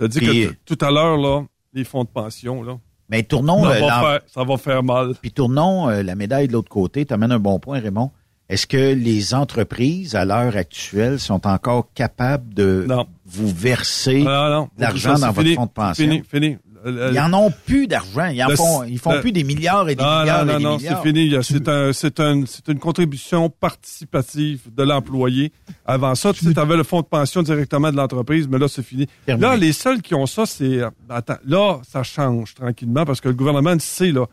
[0.00, 1.42] Je te dis Puis- que tout à l'heure, là,
[1.74, 2.78] les fonds de pension, là,
[3.10, 5.14] Mais tournons, ça, va faire, ça va faire mal.
[5.20, 7.04] puis tournons euh, la médaille de l'autre côté.
[7.04, 8.10] Tu amènes un bon point, Raymond.
[8.48, 13.06] Est-ce que les entreprises, à l'heure actuelle, sont encore capables de Non.
[13.26, 16.04] vous verser Ah, l'argent dans votre fonds de pension?
[16.04, 16.56] Fini, fini.
[16.86, 18.26] Euh, Ils en ont plus d'argent.
[18.26, 20.52] Ils en Le- font, ils font le- plus des milliards et des Non, milliards non,
[20.54, 21.34] non, non, c'est fini.
[21.42, 25.52] C'est un, c'est un, c'est une contribution participative de l'employé.
[25.84, 29.08] Avant ça, tu avais le fonds de pension directement de l'entreprise, mais là, c'est fini.
[29.26, 29.46] Terminé.
[29.48, 33.34] Là, les seuls qui ont ça, c'est, attends, là, ça change tranquillement parce que le
[33.34, 34.26] gouvernement sait, là.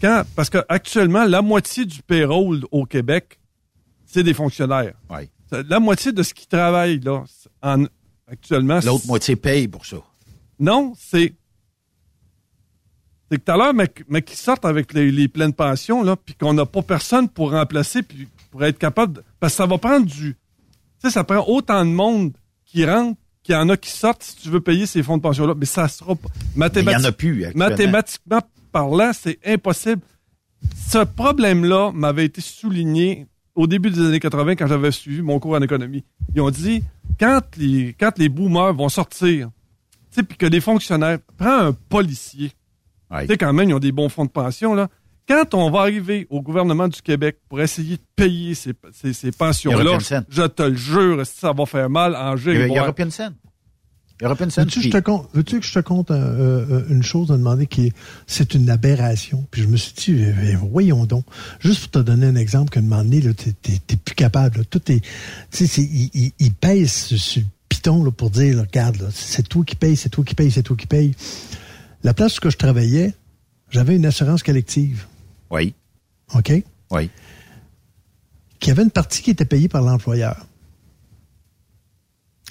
[0.00, 3.38] Quand, parce que actuellement, la moitié du payroll au Québec,
[4.12, 4.94] c'est des fonctionnaires.
[5.68, 7.24] La moitié de ce qui travaille, là,
[7.62, 7.84] en,
[8.26, 8.80] actuellement.
[8.84, 9.98] L'autre moitié paye pour ça.
[10.58, 11.34] Non, c'est.
[13.30, 16.16] C'est que tout à l'heure, mais, mais qui sortent avec les, les pleines pensions, là,
[16.16, 19.14] puis qu'on n'a pas personne pour remplacer, puis pour être capable.
[19.14, 20.34] de- parce que ça va prendre du.
[20.34, 22.32] Tu sais, ça prend autant de monde
[22.66, 25.22] qui rentre qu'il y en a qui sortent si tu veux payer ces fonds de
[25.22, 25.54] pension-là.
[25.56, 26.28] Mais ça sera pas.
[26.56, 27.44] Mais il n'y en Mathémati- a plus.
[27.44, 27.68] actuellement.
[27.70, 28.40] Mathématiquement
[28.70, 30.02] parlant, c'est impossible.
[30.90, 35.52] Ce problème-là m'avait été souligné au début des années 80 quand j'avais suivi mon cours
[35.52, 36.04] en économie.
[36.34, 36.82] Ils ont dit,
[37.18, 39.50] quand les, quand les boomers vont sortir,
[40.10, 42.52] tu sais, puis que les fonctionnaires, prends un policier.
[43.20, 44.88] Tu sais, quand même, ils ont des bons fonds de pension, là.
[45.28, 48.72] Quand on va arriver au gouvernement du Québec pour essayer de payer ces,
[49.30, 49.98] pensions-là,
[50.28, 52.66] je te le jure, ça va faire mal en scène.
[52.68, 53.34] Il y aura plus une scène.
[54.62, 57.36] Veux-tu que, je te compte- veux-tu que je te compte euh, euh, une chose à
[57.36, 57.92] demander qui est,
[58.26, 59.44] c'est une aberration?
[59.50, 61.24] Puis je me suis dit, eh, voyons donc.
[61.60, 64.58] Juste pour te donner un exemple, qu'à un moment donné, là, t'es, t'es- plus capable.
[64.58, 64.64] là.
[64.64, 65.00] Tout est,
[65.50, 69.64] tu sais, il, il- pèse sur, le piton là, pour dire, là, regarde, c'est toi
[69.64, 71.14] qui paye, c'est toi qui paye, c'est toi qui paye.
[72.04, 73.14] La place où je travaillais,
[73.70, 75.06] j'avais une assurance collective,
[75.50, 75.74] Oui,
[76.34, 76.52] OK?
[76.92, 77.10] oui.
[78.60, 80.46] Qui avait une partie qui était payée par l'employeur.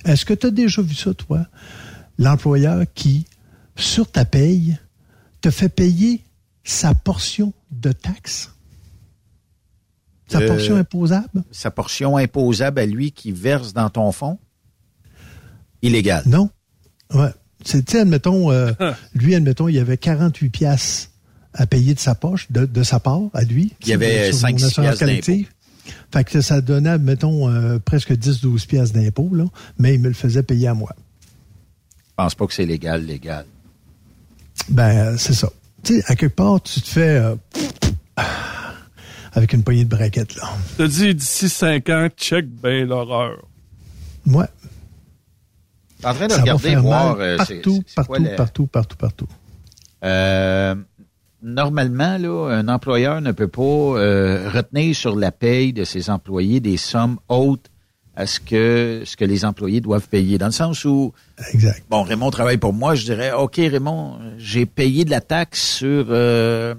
[0.06, 1.46] Est-ce que tu as déjà vu ça, toi?
[2.18, 3.26] L'employeur qui,
[3.76, 4.78] sur ta paye,
[5.42, 6.24] te fait payer
[6.64, 8.52] sa portion de taxes?
[10.28, 11.44] Sa Euh, portion imposable?
[11.52, 14.40] Sa portion imposable à lui qui verse dans ton fonds,
[15.82, 16.24] illégal.
[16.26, 16.50] Non.
[17.14, 17.30] Ouais.
[17.64, 18.72] C'est, tu sais, admettons, euh,
[19.14, 21.10] lui, admettons, il y avait 48 piastres
[21.54, 23.74] à payer de sa poche, de, de sa part, à lui.
[23.82, 25.50] Il y avait Sur 5, mon 6 assurance piastres collective.
[26.14, 29.46] Fait que ça donnait, mettons, euh, presque 10-12 piastres d'impôt, là,
[29.80, 30.94] mais il me le faisait payer à moi.
[30.98, 33.46] Je pense pas que c'est légal, légal.
[34.70, 35.50] Ben, euh, c'est ça.
[35.84, 37.36] Tu sais, à quelque part, tu te fais euh,
[39.34, 40.44] avec une poignée de braquettes, là.
[40.78, 43.38] Te dis, d'ici 5 ans, check ben l'horreur.
[44.28, 44.46] Ouais.
[46.04, 47.16] En train de Ça va regarder, faire voir...
[47.18, 49.28] mal euh, c'est- partout, quoi partout, la- partout, partout, partout.
[50.04, 50.76] Euh,
[51.42, 56.60] normalement, là, un employeur ne peut pas euh, retenir sur la paye de ses employés
[56.60, 57.70] des sommes hautes
[58.16, 60.38] à ce que ce que les employés doivent payer.
[60.38, 61.14] Dans le sens où,
[61.54, 61.84] Exact.
[61.90, 66.08] bon, Raymond travaille pour moi, je dirais, OK, Raymond, j'ai payé de la taxe sur
[66.10, 66.76] euh,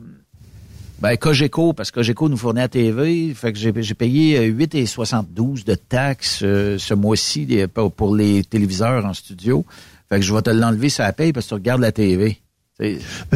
[1.00, 5.64] ben, Cogeco, parce que Cogeco nous fournit à TV, fait que j'ai payé euh, 8,72
[5.64, 7.48] de taxes euh, ce mois-ci
[7.96, 9.64] pour les téléviseurs en studio.
[10.08, 12.38] Fait que je vais te l'enlever sur la paye parce que tu regardes la TV.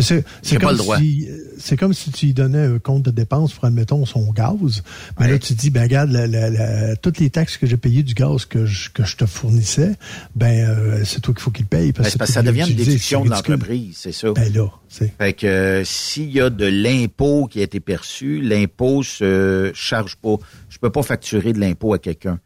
[0.01, 0.25] C'est,
[0.59, 1.29] comme si,
[1.59, 4.83] c'est comme si tu lui donnais un compte de dépenses pour, admettons, son gaz.
[5.19, 5.33] Mais Ouais.
[5.33, 8.15] là, tu dis, ben, regarde, la- la- la- toutes les taxes que j'ai payées du
[8.15, 9.93] gaz que je, que je te fournissais,
[10.35, 11.93] ben, euh, c'est toi qu'il faut qu'il paye.
[11.93, 14.33] Parce que ça devient une déduction de l'entreprise, c'est ça.
[14.33, 15.13] Ben là, c'est.
[15.19, 20.17] Fait que euh, s'il y a de l'impôt qui a été perçu, l'impôt se charge
[20.17, 20.37] pas.
[20.69, 22.39] Je peux pas facturer de l'impôt à quelqu'un.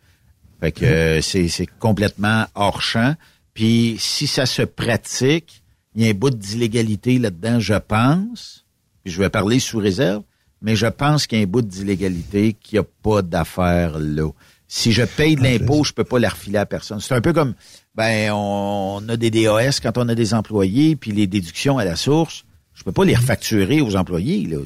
[0.61, 3.14] Fait que euh, c'est c'est complètement hors champ.
[3.55, 5.59] Puis si ça se pratique,
[5.95, 8.64] il y a un bout d'illégalité là-dedans, je pense.
[9.05, 10.22] Puis je vais parler sous réserve,
[10.62, 14.30] mais je pense qu'il y a un bout d'illégalité qui a pas d'affaire là.
[14.68, 17.01] Si je paye de l'impôt, je peux pas la refiler à personne.
[17.01, 17.55] C'est un peu comme,
[17.97, 21.97] ben, on a des DAS quand on a des employés, puis les déductions à la
[21.97, 24.47] source, je peux pas les refacturer aux employés.
[24.47, 24.59] là.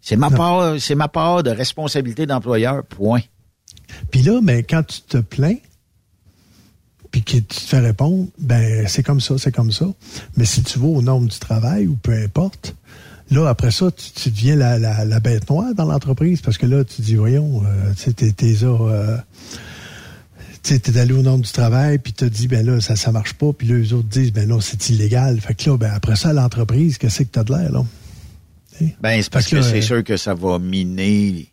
[0.00, 2.84] C'est- ma part, c'est ma part de responsabilité d'employeur.
[2.86, 3.20] Point.
[4.10, 5.56] Puis là, mais quand tu te plains,
[7.10, 9.86] puis que tu te fais répondre, ben c'est comme ça, c'est comme ça.
[10.36, 12.74] Mais si tu vas aux normes du travail ou peu importe,
[13.30, 16.66] là, après ça, tu, tu deviens la, la, la bête noire dans l'entreprise parce que
[16.66, 19.16] là, tu dis, voyons, euh, tu sais, t'es, t'es là, euh,
[20.62, 23.34] tu sais, allé aux normes du travail, puis t'as dit, ben là, ça, ça marche
[23.34, 25.40] pas, puis là, les autres disent, ben non, c'est illégal.
[25.40, 27.84] Fait que là, ben après ça, l'entreprise, qu'est-ce que t'as de l'air, là?
[29.00, 31.48] Ben, c'est parce que c'est euh, sûr que ça va miner.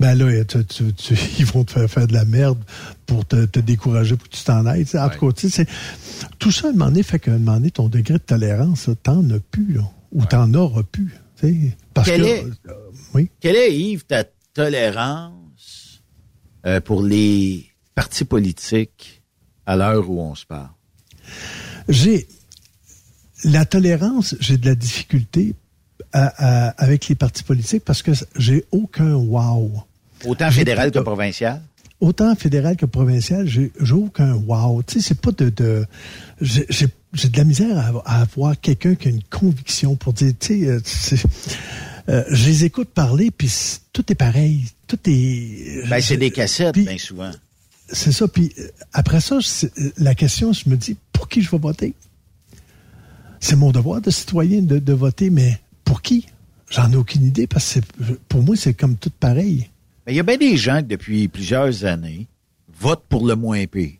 [0.00, 2.58] Ben là, tu- tu- tu- ils vont te faire faire de la merde
[3.06, 4.86] pour te, te décourager pour que tu t'en ailles.
[4.94, 5.68] En tout cas, c'est-
[6.38, 8.88] tout ça, à un moment donné, fait qu'à un moment donné, ton degré de tolérance,
[9.02, 11.12] t'en as plus, là, ou t'en auras plus.
[11.40, 11.76] tu sais.
[11.94, 12.72] Parce Quel que, est- euh,
[13.14, 13.30] oui.
[13.40, 14.24] Quelle est, Yves, ta
[14.54, 16.02] tolérance
[16.66, 19.22] euh, pour les partis politiques
[19.66, 20.70] à l'heure où on se parle?
[21.88, 22.26] J'ai
[23.44, 25.54] la tolérance, j'ai de la difficulté
[26.12, 29.70] à- à- avec les partis politiques parce que j'ai aucun wow.
[30.24, 31.60] Autant fédéral que provincial?
[32.00, 34.82] autant fédéral que provincial, j'ai aucun wow.
[34.84, 35.84] Tu sais, c'est pas de, de
[36.40, 36.66] j'ai
[37.28, 40.68] de la misère à, à avoir quelqu'un qui a une conviction pour dire, tu sais,
[40.68, 40.80] euh,
[42.08, 43.50] euh, je les écoute parler, puis
[43.92, 45.88] tout est pareil, tout est.
[45.88, 47.30] Ben, c'est des cassettes, bien souvent.
[47.90, 48.28] C'est ça.
[48.28, 51.94] Puis euh, après ça, euh, la question, je me dis, pour qui je vais voter?
[53.40, 56.26] C'est mon devoir de citoyen de, de voter, mais pour qui?
[56.70, 59.70] J'en ai aucune idée parce que pour moi, c'est comme tout pareil.
[60.06, 62.26] Mais il y a bien des gens qui, depuis plusieurs années,
[62.80, 63.94] votent pour le moins pire.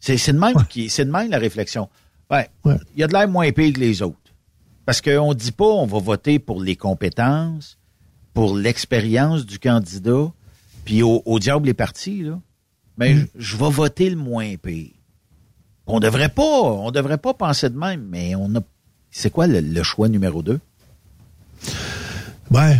[0.00, 1.88] C'est c'est de même qui c'est de même la réflexion.
[2.30, 2.48] Ouais.
[2.64, 2.76] Ouais.
[2.94, 4.16] Il y a de l'air moins pire que les autres.
[4.86, 7.76] Parce qu'on dit pas on va voter pour les compétences,
[8.32, 10.32] pour l'expérience du candidat,
[10.86, 12.40] puis au, au diable les partis, là.
[12.96, 13.26] Mais Mm.
[13.36, 14.90] je, je vais voter le moins pire.
[15.86, 18.60] On devrait pas, on devrait pas penser de même, mais on a.
[19.10, 20.60] C'est quoi le, le choix numéro deux?
[22.50, 22.78] Ouais.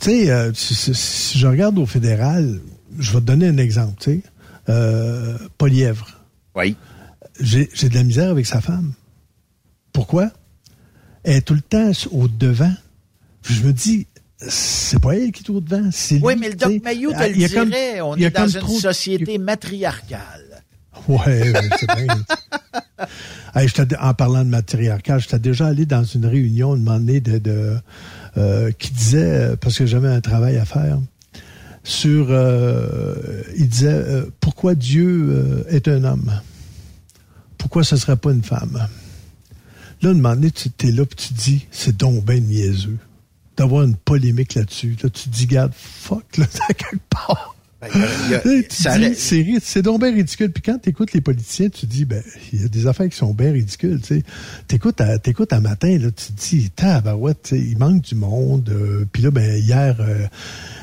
[0.00, 2.60] Tu sais, euh, si, je regarde au fédéral,
[2.98, 4.20] je vais te donner un exemple, tu sais.
[4.68, 6.08] Euh, Polièvre.
[6.54, 6.76] Oui.
[7.40, 8.94] J'ai de la misère avec sa femme.
[9.92, 10.30] Pourquoi?
[11.22, 12.72] Elle est tout le temps au devant.
[13.42, 14.06] Je me dis,
[14.38, 16.54] c'est pas elle qui est au devant, c'est Oui, lui, mais le.
[16.56, 18.00] Doc Mayou te Ah, le a comme- dirait.
[18.00, 20.62] on est dans une trop société matriarcale.
[21.08, 22.06] Ouais, ouais, c'est bien.
[24.00, 27.78] En parlant de matriarcat, j'étais déjà allé dans une réunion un moment de,
[28.36, 30.98] euh, qui disait, euh, parce que j'avais un travail à faire,
[31.82, 33.14] sur, euh,
[33.56, 34.04] il disait,
[34.40, 36.32] pourquoi Dieu est un homme?
[37.56, 38.88] Pourquoi ce serait pas une femme?
[40.02, 42.98] Là, un moment tu es là puis tu dis, c'est donc ben niaiseux
[43.56, 44.96] d'avoir une polémique là-dessus.
[45.02, 47.55] Là, tu te dis, garde, fuck, là, quelque part.
[47.78, 47.88] Ben,
[49.60, 50.50] c'est donc bien ridicule.
[50.50, 52.22] Puis quand tu écoutes les politiciens, tu dis, ben,
[52.52, 54.00] il y a des affaires qui sont bien ridicules.
[54.00, 54.22] Tu
[54.74, 58.14] écoutes à, t'écoutes à matin, là, tu te dis, tabarouette, tu sais, il manque du
[58.14, 58.70] monde.
[58.70, 60.26] euh, Puis là, ben, hier, euh,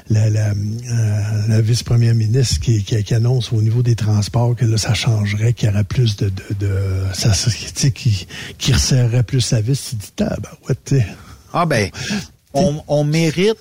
[0.10, 4.66] la, la, euh, la vice-première ministre qui, qui, qui annonce au niveau des transports que
[4.66, 6.30] là, ça changerait, qu'il y aurait plus de...
[6.30, 6.76] de, de
[7.14, 7.32] ça,
[7.90, 8.28] qui,
[8.60, 9.90] qui resserrerait plus sa vis.
[9.90, 11.08] Tu te dis, tabarouette, tu sais.
[11.54, 11.90] Ah ben,
[12.54, 13.58] on, on mérite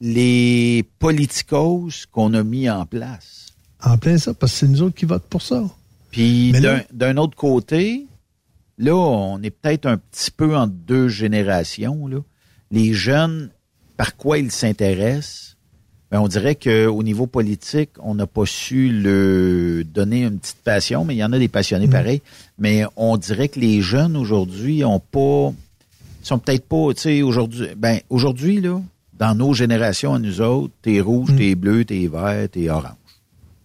[0.00, 3.46] les politicos qu'on a mis en place.
[3.82, 5.64] En plein ça, parce que c'est nous autres qui votent pour ça.
[6.10, 6.52] Puis
[6.92, 8.06] d'un autre côté,
[8.78, 12.06] là, on est peut-être un petit peu en deux générations.
[12.06, 12.18] Là.
[12.70, 13.50] Les jeunes,
[13.96, 15.56] par quoi ils s'intéressent?
[16.10, 21.04] Ben, on dirait qu'au niveau politique, on n'a pas su le donner une petite passion,
[21.04, 22.22] mais il y en a des passionnés pareils.
[22.58, 25.52] Mais on dirait que les jeunes aujourd'hui ont pas,
[26.22, 28.80] sont peut-être pas, tu sais, aujourd'hui, ben aujourd'hui là,
[29.18, 32.92] dans nos générations à nous autres, t'es rouge, t'es bleu, t'es vert, t'es orange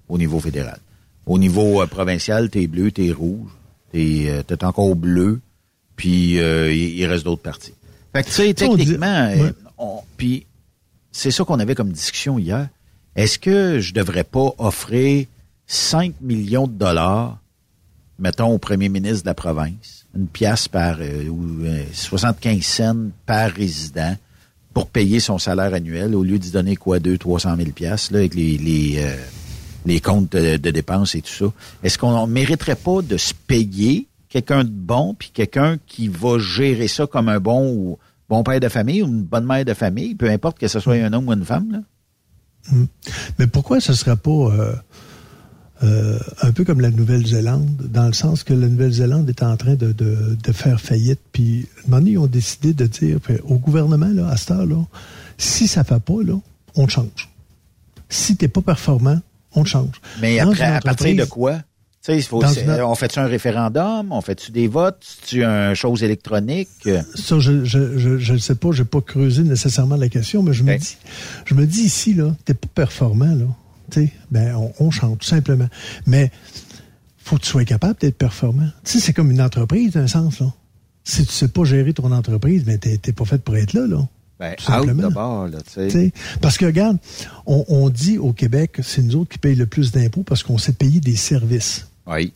[0.08, 0.80] au niveau fédéral.
[1.26, 3.50] Au niveau euh, provincial, t'es bleu, t'es rouge,
[3.92, 5.40] t'es euh, t'es encore bleu,
[5.96, 7.74] puis euh, il, il reste d'autres parties.
[8.14, 10.02] Fait que tu sais, techniquement, euh, Ouais.
[10.18, 10.46] puis
[11.12, 12.68] c'est ça qu'on avait comme discussion hier.
[13.16, 15.26] Est-ce que je devrais pas offrir
[15.68, 17.40] 5 millions de dollars,
[18.20, 23.10] mettons, au premier ministre de la province, une pièce par, euh, ou euh, 75 cents
[23.26, 24.16] par résident
[24.74, 28.20] pour payer son salaire annuel au lieu d'y donner quoi, 2 300 000 pièces là,
[28.20, 29.16] avec les, les, euh,
[29.86, 31.46] les comptes de, dépenses et tout ça.
[31.84, 36.40] Est-ce qu'on ne mériterait pas de se payer quelqu'un de bon, puis quelqu'un qui va
[36.40, 37.98] gérer ça comme un bon
[38.30, 40.96] bon père de famille ou une bonne mère de famille, peu importe que ce soit
[40.96, 41.80] un homme ou une femme, là?
[43.40, 44.76] Mais pourquoi ce serait pas euh,
[45.84, 49.76] euh, un peu comme la Nouvelle-Zélande, dans le sens que la Nouvelle-Zélande est en train
[49.76, 53.20] de, de, de faire faillite, puis à un moment donné, ils ont décidé de dire
[53.22, 54.84] puis, au gouvernement, là, à cette heure-là,
[55.38, 56.34] si ça fait pas, là,
[56.76, 57.30] on te change.
[58.10, 59.20] Si t'es pas performant,
[59.56, 60.02] on te change.
[60.22, 61.60] Mais Dans après, une à partir de quoi?
[62.04, 64.12] Tu faut, une- on fait-tu un référendum?
[64.12, 65.06] On fait-tu des votes?
[65.28, 66.70] tu un chose électronique?
[67.14, 70.52] Ça, je je je, je ne sais pas, j'ai pas creusé nécessairement la question, mais
[70.52, 70.80] je me Ok.
[70.80, 70.98] dis,
[71.46, 73.46] je me dis ici là, t'es pas performant là,
[74.32, 75.68] ben on, on change tout simplement.
[76.06, 76.32] Mais
[77.18, 78.68] faut que tu sois capable d'être performant.
[78.84, 80.52] Tu sais, c'est comme une entreprise d'un sens là.
[81.04, 83.88] Si tu sais pas gérer ton entreprise, ben t'es t'es pas fait pour être là
[83.88, 84.08] là.
[84.40, 85.10] Ben, Tout simplement.
[85.46, 85.60] là,
[86.42, 86.98] Parce que regarde,
[87.46, 90.58] on, on dit au Québec, c'est nous autres qui payons le plus d'impôts parce qu'on
[90.58, 91.88] sait payer des services.
[92.08, 92.34] Oui.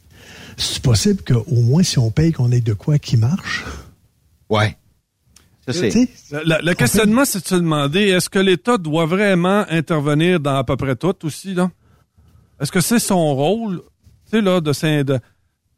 [0.55, 3.63] C'est possible qu'au moins si on paye qu'on ait de quoi qui marche.
[4.49, 4.67] Ouais.
[4.67, 4.83] Ça, c'est.
[5.47, 5.54] Tu sais,
[6.31, 10.75] Le, questionnement, c'est de se demander, est-ce que l'État doit vraiment intervenir dans à peu
[10.77, 11.71] près tout aussi, là?
[12.59, 13.81] Est-ce que c'est son rôle,
[14.25, 15.19] tu sais, là, de, s'in- de,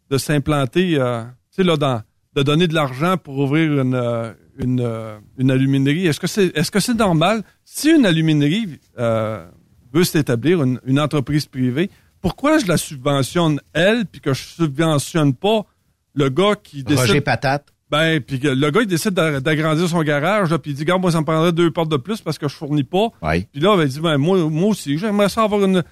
[0.09, 2.01] de s'implanter, euh, tu sais, là, dans,
[2.35, 6.05] de donner de l'argent pour ouvrir une, euh, une, euh, une aluminerie?
[6.05, 7.43] Est-ce que c'est, est-ce que c'est normal?
[7.65, 9.47] Si une aluminerie euh,
[9.93, 11.89] veut s'établir, une, une entreprise privée,
[12.21, 15.65] pourquoi je la subventionne, elle, puis que je subventionne pas
[16.13, 17.07] le gars qui décide...
[17.07, 17.73] Roger Patate.
[17.89, 21.01] Ben, puis que le gars, il décide d'a- d'agrandir son garage, puis il dit, regarde,
[21.01, 23.07] moi, ça me prendrait deux portes de plus parce que je fournis pas.
[23.51, 25.83] Puis là, ben, il dit, ben, moi, moi aussi, j'aimerais ça avoir une...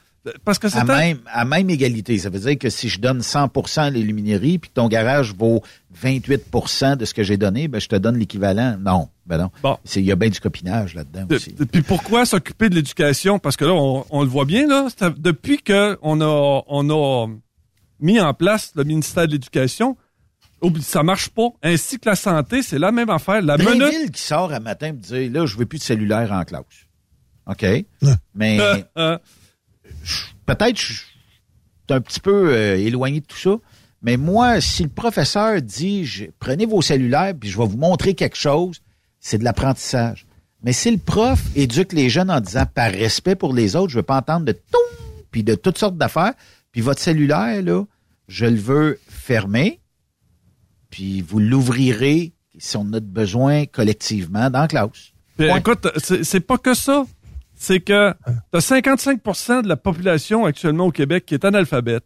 [0.43, 0.79] Parce que c'est...
[0.79, 2.17] À un- même, à même égalité.
[2.17, 5.61] Ça veut dire que si je donne 100 à l'illuminerie puis que ton garage vaut
[6.03, 8.75] 28% de ce que j'ai donné, ben, je te donne l'équivalent.
[8.79, 9.09] Non.
[9.25, 9.49] Ben non.
[9.63, 9.77] Bon.
[9.83, 11.51] C'est- Il y a bien du copinage là-dedans De- aussi.
[11.71, 13.39] Puis pourquoi s'occuper de l'éducation?
[13.39, 14.87] Parce que là, on, on le voit bien, là,
[15.17, 17.27] depuis que on a, on a
[17.99, 19.95] mis en place le ministère de l'Éducation,
[20.81, 21.49] ça marche pas.
[21.63, 23.41] Ainsi que la santé, c'est la même affaire.
[23.41, 23.75] La minute...
[23.77, 26.63] Blainville qui sort à matin et dit là, je veux plus de cellulaire en classe.
[27.47, 27.65] OK?
[28.33, 28.59] Mais
[28.97, 29.17] Euh,
[30.03, 31.03] je- peut-être je-
[31.89, 33.55] un petit peu euh, éloigné de tout ça.
[34.01, 38.13] Mais moi, si le professeur dit, je- prenez vos cellulaires, puis je vais vous montrer
[38.15, 38.81] quelque chose,
[39.19, 40.25] c'est de l'apprentissage.
[40.63, 43.97] Mais si le prof éduque les jeunes en disant, par respect pour les autres, je
[43.97, 44.97] veux pas entendre de tout,
[45.31, 46.33] puis de toutes sortes d'affaires,
[46.71, 47.83] puis votre cellulaire, là,
[48.27, 49.79] je le veux fermé,
[50.95, 55.11] puis vous l'ouvrirez si on a besoin collectivement dans la classe.
[55.37, 55.57] Puis, Point.
[55.57, 55.87] écoute,
[56.23, 57.05] c'est pas que ça.
[57.53, 58.13] C'est que
[58.49, 62.05] t'as 55% de la population actuellement au Québec qui est analphabète.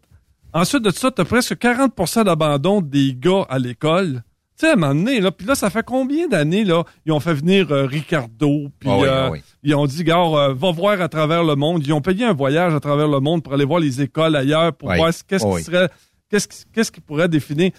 [0.52, 4.24] Ensuite de ça, t'as presque 40% d'abandon des gars à l'école.
[4.58, 7.12] Tu sais, à un moment donné, là, puis là, ça fait combien d'années, là, ils
[7.12, 9.42] ont fait venir euh, Ricardo, puis Ah oui, euh, ah oui.
[9.62, 11.86] ils ont dit, gars, euh, va voir à travers le monde.
[11.86, 14.72] Ils ont payé un voyage à travers le monde pour aller voir les écoles ailleurs,
[14.72, 14.96] pour Oui.
[14.96, 15.62] voir ce- qu'est-ce Ah qui oui.
[15.62, 15.88] serait,
[16.28, 17.70] qu'est-ce qui, qu'est-ce qui pourrait définir.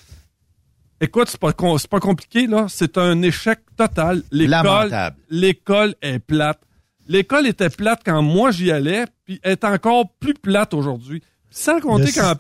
[1.03, 2.67] Écoute, c'est pas, pas compliqué, là.
[2.69, 4.21] C'est un échec total.
[4.31, 5.15] L'école, Lamentable.
[5.31, 6.61] l'école est plate.
[7.07, 11.23] L'école était plate quand moi j'y allais, puis elle est encore plus plate aujourd'hui.
[11.49, 12.35] Sans compter qu'en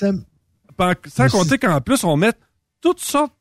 [1.07, 2.33] Sans compter qu'en plus, on met
[2.81, 3.33] toutes sortes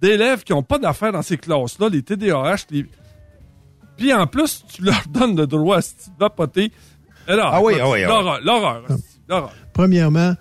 [0.00, 2.56] d'élèves qui n'ont pas d'affaires dans ces classes-là, les TDAH.
[2.70, 2.86] Les...
[3.98, 6.72] Puis en plus, tu leur donnes le droit à se vapoter.
[7.26, 8.02] Là, Ah oui, ah oui, ah oui.
[8.02, 8.82] L'horreur, l'horreur,
[9.28, 9.52] l'horreur.
[9.74, 10.34] premièrement,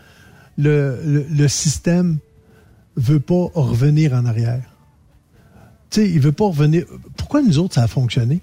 [0.57, 2.19] le, le, le système
[2.97, 4.63] veut pas revenir en arrière.
[5.89, 6.83] Tu sais, il veut pas revenir.
[7.15, 8.41] Pourquoi nous autres, ça a fonctionné?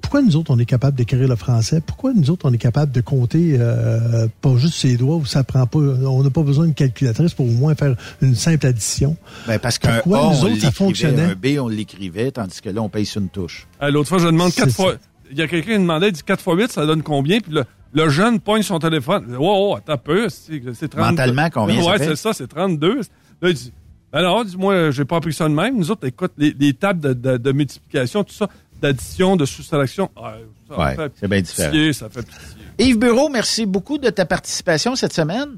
[0.00, 1.82] Pourquoi nous autres, on est capable d'écrire le français?
[1.84, 5.44] Pourquoi nous autres, on est capable de compter euh, pas juste ses doigts où ça
[5.44, 5.78] prend pas.
[5.80, 9.18] On n'a pas besoin d'une calculatrice pour au moins faire une simple addition?
[9.46, 11.22] Ben, parce qu'un A, nous autres, ça fonctionnait?
[11.24, 13.66] un B, on l'écrivait, tandis que là, on paye sur une touche.
[13.82, 14.74] L'autre fois, je demande C'est 4 ça.
[14.82, 14.94] fois.
[15.30, 17.40] Il y a quelqu'un qui demandait, il dit 4 fois 8, ça donne combien?
[17.40, 19.36] Puis le, le jeune pogne son téléphone.
[19.36, 20.30] Wow, attends un peu.
[20.30, 21.10] C'est c'est 32.
[21.10, 22.04] Mentalement, combien ça Ouais, fait?
[22.06, 23.00] c'est ça, c'est 32.
[23.42, 23.72] Là, il dit,
[24.12, 25.76] ben non, dis-moi, j'ai pas appris ça de même.
[25.76, 28.48] Nous autres, écoute, les, les tables de, de- de multiplication, tout ça,
[28.80, 30.34] d'addition, de soustraction, ah,
[30.68, 31.92] ça Ouais, fait c'est bien pitié, différent.
[31.92, 32.88] Ça fait pitié.
[32.90, 35.48] Yves Bureau, merci beaucoup de ta participation cette semaine.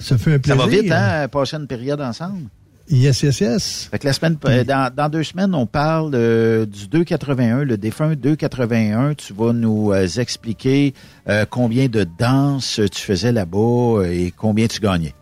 [0.00, 0.56] Ça fait un Ça plaisir.
[0.56, 2.48] va vite, hein, passer une période ensemble.
[2.90, 3.88] Yes, yes, yes.
[3.90, 7.78] Fait que la semaine, euh, dans, dans deux semaines, on parle euh, du 281, le
[7.78, 9.14] défunt 281.
[9.14, 10.92] Tu vas nous euh, expliquer
[11.28, 13.58] euh, combien de danses tu faisais là-bas
[14.00, 15.14] euh, et combien tu gagnais.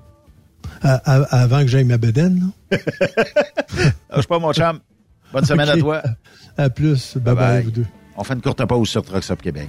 [0.82, 2.78] À- à- avant que j'aille ma bedaine, là.
[4.10, 4.80] Lâche pas, mon chum.
[5.32, 6.02] Bonne semaine à toi.
[6.56, 7.16] À plus.
[7.16, 7.86] Bye bye, vous deux.
[8.16, 9.68] On fait une courte pause sur Trucks Up Québec.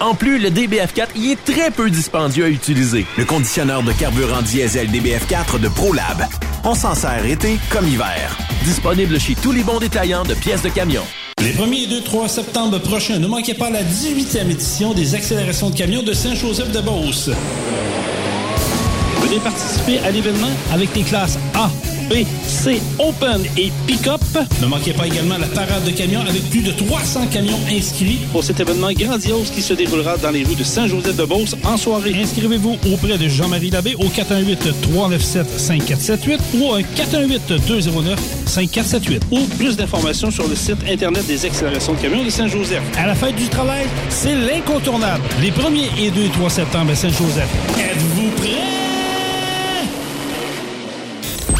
[0.00, 3.06] En plus, le DBF4 y est très peu dispendieux à utiliser.
[3.16, 6.26] Le conditionneur de carburant diesel DBF4 de ProLab.
[6.64, 8.36] On s'en sert été comme hiver.
[8.64, 11.02] Disponible chez tous les bons détaillants de pièces de camion.
[11.40, 15.70] Les 1er et 2, 3 septembre prochains, ne manquez pas la 18e édition des accélérations
[15.70, 17.30] de camions de Saint-Joseph-de-Beauce.
[19.20, 21.70] Venez participer à l'événement avec les classes A,
[22.08, 24.20] B, C, Open et Pick-up.
[24.60, 28.44] Ne manquez pas également la parade de camions avec plus de 300 camions inscrits pour
[28.44, 32.14] cet événement grandiose qui se déroulera dans les rues de Saint-Joseph-de-Beauce en soirée.
[32.20, 40.54] Inscrivez-vous auprès de Jean-Marie Labbé au 418-397-5478 ou au 418-209-5478 ou plus d'informations sur le
[40.54, 42.82] site Internet des accélérations de camions de Saint-Joseph.
[42.98, 45.22] À la fête du travail, c'est l'incontournable.
[45.40, 47.48] Les 1er et 2 et 3 septembre à Saint-Joseph.
[47.78, 48.83] Êtes-vous prêts?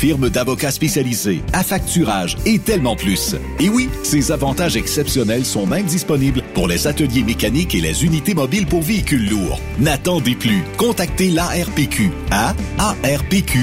[0.00, 3.36] firme d'avocats spécialisés, affacturage et tellement plus.
[3.58, 8.32] Et oui, ces avantages exceptionnels sont même disponibles pour les ateliers mécaniques et les unités
[8.32, 9.60] mobiles pour véhicules lourds.
[9.78, 10.64] N'attendez plus.
[10.78, 13.58] Contactez l'ARPQ à arpq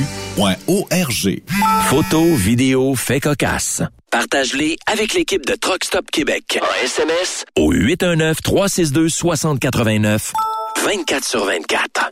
[1.90, 3.82] Photos, vidéos, faits cocasse.
[4.12, 6.60] Partage-les avec l'équipe de Truck Stop Québec.
[6.62, 10.34] En SMS au 819-362-6089.
[10.86, 12.12] 24 sur 24.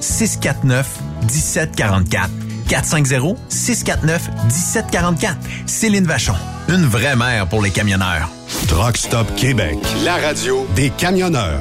[0.00, 0.86] 649
[1.22, 2.30] 1744.
[2.68, 5.34] 450-649-1744.
[5.66, 6.34] Céline Vachon.
[6.68, 8.28] Une vraie mère pour les camionneurs.
[8.68, 9.76] Truck Stop Québec.
[10.04, 11.60] La radio des camionneurs.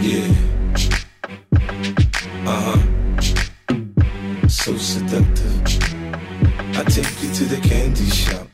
[0.00, 0.28] Yeah.
[2.46, 2.78] Uh huh.
[4.48, 5.60] So seductive.
[6.74, 8.46] I take you to the candy shop.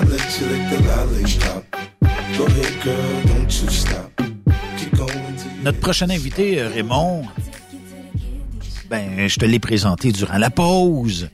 [0.00, 1.76] I let you lick the lollipop.
[2.38, 4.10] Go ahead, girl, don't you stop.
[4.78, 7.24] Keep going till you Notre prochain invité, euh, Raymond,
[8.88, 11.28] ben, je te l'ai présenté durant la pause.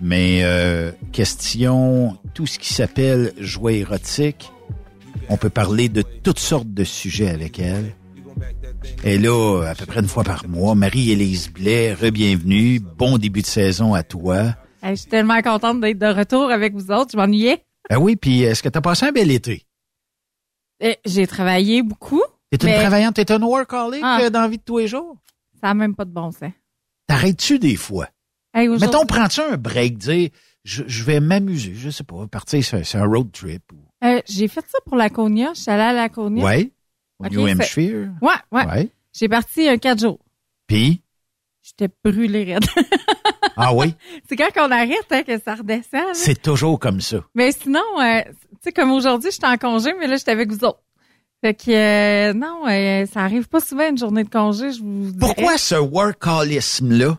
[0.00, 4.52] Mais euh, question, tout ce qui s'appelle jouet érotique,
[5.28, 7.96] on peut parler de toutes sortes de sujets avec elle.
[9.02, 10.76] Elle est là à peu près une fois par mois.
[10.76, 12.78] Marie-Élise Blais, re-bienvenue.
[12.78, 14.54] Bon début de saison à toi.
[14.84, 17.10] Hey, je suis tellement contente d'être de retour avec vous autres.
[17.12, 17.64] Je m'ennuyais.
[17.90, 19.64] Ah oui, puis est-ce que tu as passé un bel été?
[20.82, 22.22] Euh, J'ai travaillé beaucoup.
[22.50, 24.20] T'es une travaillante, t'es un workaholic Ah.
[24.22, 25.16] euh, dans la vie de tous les jours?
[25.60, 26.50] Ça n'a même pas de bon sens.
[27.06, 28.08] T'arrêtes-tu des fois?
[28.54, 30.30] Hey, Mettons, prends-tu un break, dire,
[30.64, 33.62] je, je vais m'amuser, je sais pas, partir sur sur un road trip.
[34.04, 35.52] Euh, J'ai fait ça pour Laconia.
[35.54, 36.44] Je suis allée à Laconia.
[36.44, 36.70] Ouais.
[37.18, 38.10] Au New Hampshire.
[38.22, 38.66] Ouais, ouais.
[38.66, 38.90] Ouais.
[39.12, 40.20] J'ai parti un quatre jours.
[40.66, 41.02] Puis,
[41.62, 42.64] J'étais brûlée raide.
[43.58, 43.94] ah oui,
[44.28, 45.92] C'est quand on arrête hein, que ça redescend.
[45.92, 46.14] là.
[46.14, 47.18] c'est toujours comme ça.
[47.34, 48.32] Mais sinon, euh, tu
[48.62, 50.80] sais, comme aujourd'hui, j'étais en congé, mais là, j'étais avec vous autres.
[51.40, 55.12] Fait que, euh, non, euh, ça arrive pas souvent une journée de congé, je vous
[55.12, 55.18] dirais.
[55.20, 57.18] Pourquoi ce workaholisme-là?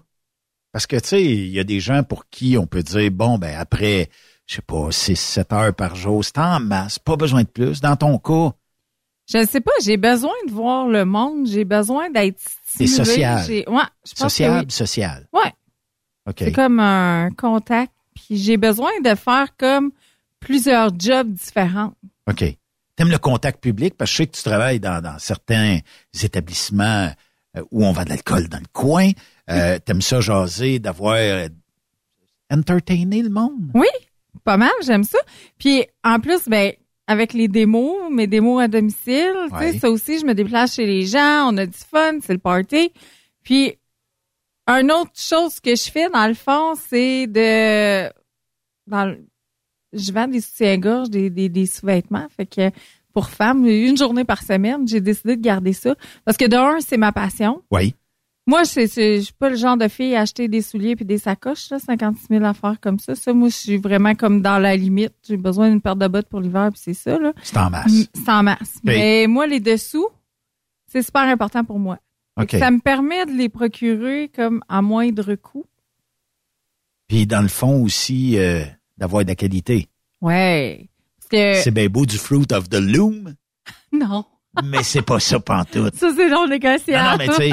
[0.72, 3.38] Parce que, tu sais, il y a des gens pour qui on peut dire, bon,
[3.38, 4.10] ben après,
[4.46, 7.82] je sais pas, 6, 7 heures par jour, c'est en masse, pas besoin de plus.
[7.82, 8.52] Dans ton cas,
[9.32, 13.06] Je ne sais pas, j'ai besoin de voir le monde, j'ai besoin d'être c'est stimulée.
[13.06, 13.44] social.
[13.48, 14.72] j'ai- Ouais, je pense Sociable, que oui.
[14.72, 15.28] social.
[15.34, 15.54] Ouais,
[16.38, 17.92] C'est comme un contact.
[18.16, 19.92] Puis j'ai besoin de faire comme
[20.40, 21.94] plusieurs jobs différents.
[22.28, 22.44] OK.
[22.96, 23.96] T'aimes le contact public?
[23.98, 25.80] Parce que je sais que tu travailles dans, dans certains
[26.22, 27.10] établissements
[27.58, 29.12] euh, où on vend de l'alcool dans le coin.
[29.50, 31.48] Euh, T'aimes ça jaser, d'avoir euh,
[32.52, 33.72] entertainer le monde?
[33.74, 33.88] Oui,
[34.44, 35.18] pas mal, j'aime ça.
[35.58, 36.74] Puis en plus, ben
[37.08, 40.86] avec les démos, mes démos à domicile, tu sais, ça aussi, je me déplace chez
[40.86, 42.92] les gens, on a du fun, c'est le party.
[43.42, 43.79] Puis
[44.78, 48.10] une autre chose que je fais dans le fond, c'est de
[48.88, 49.26] dans le-
[49.94, 52.70] je vends des soutiens-gorge, des, des, des sous-vêtements, fait que
[53.14, 55.96] pour femmes, une journée par semaine, j'ai décidé de garder ça
[56.26, 57.64] parce que de un, c'est ma passion.
[57.72, 57.96] Oui.
[58.46, 61.70] Moi, je suis pas le genre de fille à acheter des souliers puis des sacoches,
[61.70, 63.14] là, 56 000 affaires comme ça.
[63.14, 65.14] Ça, moi, je suis vraiment comme dans la limite.
[65.28, 67.32] J'ai besoin d'une paire de bottes pour l'hiver puis c'est ça, là.
[67.44, 67.92] C'est en masse.
[68.14, 68.80] C'est en masse.
[68.84, 70.08] Mais moi, les dessous,
[70.88, 72.00] c'est super important pour moi.
[72.60, 75.66] Ça me permet de les procurer comme à moindre coût.
[77.08, 78.64] Puis dans le fond aussi, euh,
[78.98, 79.88] d'avoir de la qualité.
[80.22, 80.90] Ouais.
[81.30, 83.36] Que, C'est bien beau du fruit of the loom,
[83.92, 84.26] non.
[84.64, 85.96] mais c'est pas ça pantoute.
[85.96, 87.04] Ça, c'est non négociable.
[87.04, 87.52] Non, non, mais tu sais,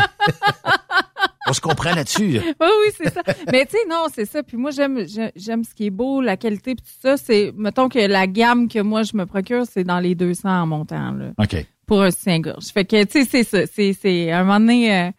[1.49, 2.39] on se comprend là-dessus.
[2.41, 3.23] oui, oui, c'est ça.
[3.53, 4.43] Mais tu sais, non, c'est ça.
[4.43, 7.17] Puis moi, j'aime, j'ai- j'aime ce qui est beau, la qualité, puis tout ça.
[7.19, 10.67] C'est, mettons que la gamme que moi je me procure, c'est dans les 200 en
[10.67, 11.67] montant là, OK.
[11.87, 12.67] Pour un soutien-gorge.
[12.67, 13.67] Fait que tu sais, c'est ça.
[13.73, 14.95] C'est, c'est à un moment donné.
[14.95, 15.11] euh,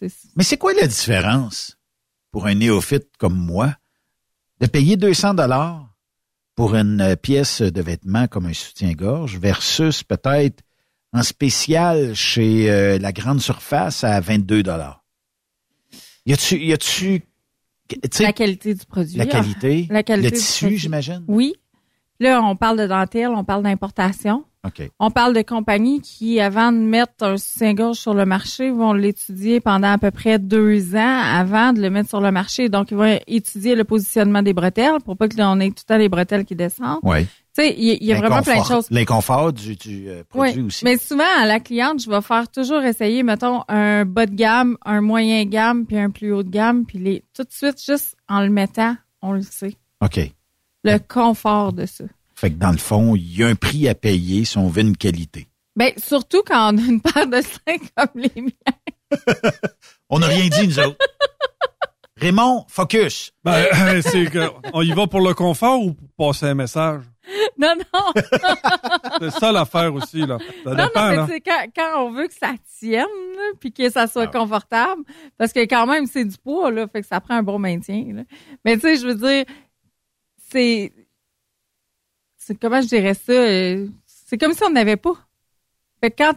[0.00, 1.78] c'est- Mais c'est quoi la différence
[2.30, 3.74] pour un néophyte comme moi
[4.60, 5.94] de payer 200 dollars
[6.54, 10.62] pour une euh, pièce de vêtement comme un soutien-gorge versus peut-être
[11.12, 15.04] en spécial chez euh, la grande surface à 22 dollars?
[16.26, 17.22] Y a-tu, y a-tu,
[18.20, 19.16] la qualité du produit.
[19.16, 21.24] la qualité, La qualité le tissu, j'imagine?
[21.28, 21.54] Oui.
[22.20, 24.44] Là, on parle de dentelle, on parle d'importation.
[24.98, 29.60] On parle de compagnies qui, avant de mettre un soutien-gorge sur le marché, vont l'étudier
[29.60, 32.68] pendant à peu près deux ans avant de le mettre sur le marché.
[32.68, 35.94] Donc, ils vont étudier le positionnement des bretelles pour pas que l'on ait tout le
[35.94, 36.98] temps les bretelles qui descendent.
[37.02, 37.24] Oui.
[37.24, 38.86] Tu sais, il y, a- vraiment plein de choses.
[38.90, 40.84] L'inconfort du, du euh, produit Oui, aussi.
[40.84, 44.76] mais souvent, à la cliente, je vais faire toujours essayer, mettons, un bas de gamme,
[44.84, 48.16] un moyen gamme, puis un plus haut de gamme, puis les tout de suite, juste
[48.28, 49.76] en le mettant, on le sait.
[50.04, 50.20] OK.
[50.84, 52.04] Le confort de ça.
[52.38, 54.82] Fait que dans le fond, il y a un prix à payer si on veut
[54.82, 55.48] une qualité.
[55.74, 59.10] Ben, surtout quand on a une paire de seins comme les miens.
[60.08, 60.98] On n'a rien dit, nous autres.
[62.16, 63.32] Raymond, focus.
[63.42, 67.02] Ben, euh, c'est que, on y va pour le confort ou pour passer un message?
[67.58, 68.12] Non, non.
[69.20, 70.38] C'est ça l'affaire aussi, là.
[70.62, 73.90] Ça non, dépend, non, c'est quand, quand on veut que ça tienne, là, puis que
[73.90, 75.02] ça soit confortable,
[75.36, 78.04] parce que quand même, c'est du poids, là, fait que ça prend un bon maintien.
[78.14, 78.22] là.
[78.64, 79.44] Mais tu sais, je veux dire,
[80.50, 80.92] c'est...
[82.60, 83.32] Comment je dirais ça?
[83.32, 85.14] euh, C'est comme si on n'avait pas.
[86.00, 86.34] Fait que quand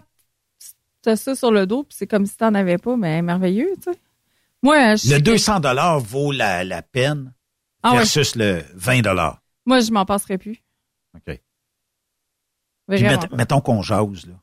[1.04, 3.22] tu as ça sur le dos, puis c'est comme si tu n'en avais pas, mais
[3.22, 3.98] merveilleux, tu sais.
[4.64, 7.34] Moi, je Le sais que- 200 dollars vaut la, la peine
[7.84, 7.98] Ah ouais.
[8.00, 9.42] versus le 20 dollars.
[9.66, 10.62] Moi, je m'en passerai plus.
[11.16, 11.40] OK.
[12.90, 13.04] Puis
[13.34, 14.34] mettons qu'on jase, là.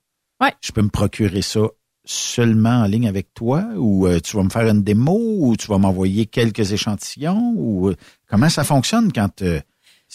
[0.40, 0.54] Ouais.
[0.60, 1.60] Je peux me procurer ça
[2.04, 5.66] seulement en ligne avec toi ou euh, tu vas me faire une démo ou tu
[5.66, 7.96] vas m'envoyer quelques échantillons ou euh,
[8.26, 9.60] comment ça fonctionne quand euh,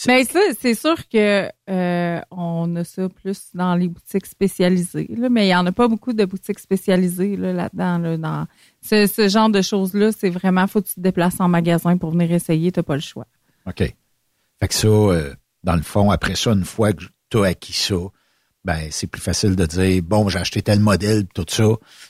[0.07, 5.29] Mais ça, c'est sûr que euh, on a ça plus dans les boutiques spécialisées, là,
[5.29, 7.99] mais il y en a pas beaucoup de boutiques spécialisées là, là-dedans.
[7.99, 8.47] Là, dans
[8.81, 12.11] ce, ce genre de choses-là, c'est vraiment faut que tu te déplaces en magasin pour
[12.11, 13.27] venir essayer, t'as pas le choix.
[13.67, 13.77] OK.
[14.59, 15.33] Fait que ça, euh,
[15.63, 17.95] dans le fond, après ça, une fois que tu as acquis ça,
[18.65, 21.65] ben c'est plus facile de dire bon, j'ai acheté tel modèle, tout ça,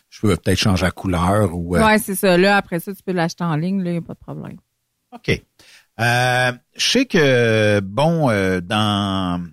[0.10, 2.38] je peux peut-être changer la couleur ou euh, Ouais, c'est ça.
[2.38, 4.58] Là, après ça, tu peux l'acheter en ligne, là, y a pas de problème.
[5.12, 5.44] OK.
[6.00, 9.44] Euh, je sais que, bon, euh, dans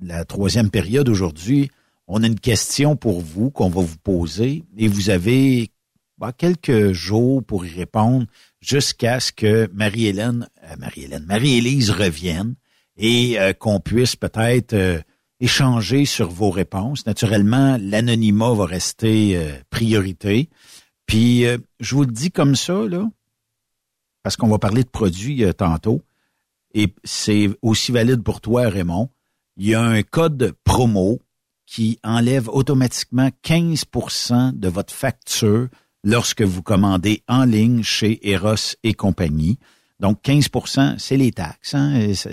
[0.00, 1.70] la troisième période aujourd'hui,
[2.06, 5.70] on a une question pour vous qu'on va vous poser et vous avez
[6.18, 8.26] bah, quelques jours pour y répondre
[8.60, 12.54] jusqu'à ce que Marie-Hélène, euh, Marie-Hélène, Marie-Élise revienne
[12.96, 15.00] et euh, qu'on puisse peut-être euh,
[15.40, 17.06] échanger sur vos réponses.
[17.06, 20.48] Naturellement, l'anonymat va rester euh, priorité.
[21.06, 21.44] Puis,
[21.80, 23.06] je vous le dis comme ça, là,
[24.24, 26.02] parce qu'on va parler de produits euh, tantôt,
[26.74, 29.08] et c'est aussi valide pour toi, Raymond.
[29.56, 31.20] Il y a un code promo
[31.66, 35.68] qui enlève automatiquement 15% de votre facture
[36.02, 39.58] lorsque vous commandez en ligne chez Eros et compagnie.
[40.00, 41.74] Donc, 15% c'est les taxes.
[41.74, 42.12] Hein?
[42.14, 42.30] Ça,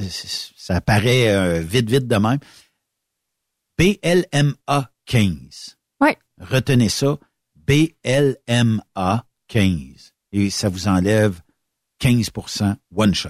[0.58, 2.40] ça- paraît euh, vite, vite de même.
[3.78, 5.78] BLMA 15.
[6.02, 6.18] Ouais.
[6.40, 7.18] Retenez ça.
[7.56, 10.14] BLMA 15.
[10.34, 11.40] Et ça vous enlève
[12.02, 13.30] 15% one shot.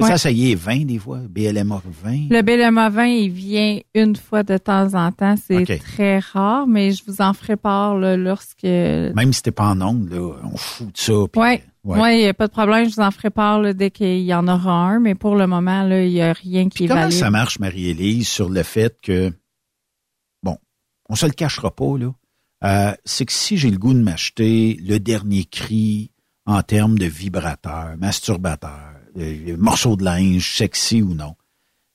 [0.00, 0.08] Ouais.
[0.08, 1.20] Ça, ça y est, 20 des fois.
[1.28, 2.28] BLMA 20.
[2.28, 5.36] Le BLMA 20, il vient une fois de temps en temps.
[5.36, 8.64] C'est très rare, mais je vous en ferai part là, lorsque...
[8.64, 11.12] Même si t'es pas en ongle, là, on fout de ça.
[11.30, 11.62] puis- Ouais.
[11.84, 12.00] Ouais.
[12.00, 12.88] Ouais, il n'y a pas de problème.
[12.88, 15.46] Je vous en ferai part là, dès qu'il y en aura un, mais pour le
[15.46, 17.16] moment, là, il n'y a rien qui est Comment valide.
[17.18, 19.30] ça marche, Marie-Élise, sur le fait que,
[20.42, 20.56] bon,
[21.10, 22.12] on se le cachera pas, là.
[22.64, 26.10] Euh, c'est que si j'ai le goût de m'acheter le dernier cri
[26.46, 28.94] en termes de vibrateur, masturbateur,
[29.58, 31.34] morceau de linge, sexy ou non,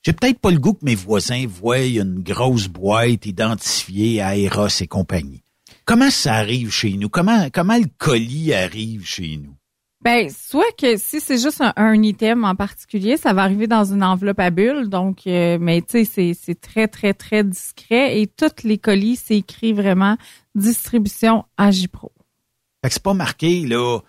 [0.02, 4.68] j'ai peut-être pas le goût que mes voisins voient une grosse boîte identifiée à Eros
[4.80, 5.42] et compagnie.
[5.84, 7.10] Comment ça arrive chez nous?
[7.10, 9.54] Comment, comment le colis arrive chez nous?
[10.02, 13.84] Ben, soit que si c'est juste un, un item en particulier, ça va arriver dans
[13.84, 14.88] une enveloppe à bulles.
[14.88, 18.18] Donc, euh, mais tu sais, c'est, très, très, très discret.
[18.18, 20.16] Et toutes les colis, c'est écrit vraiment
[20.54, 22.12] distribution Agipro.
[22.82, 24.00] Fait que c'est pas marqué, là,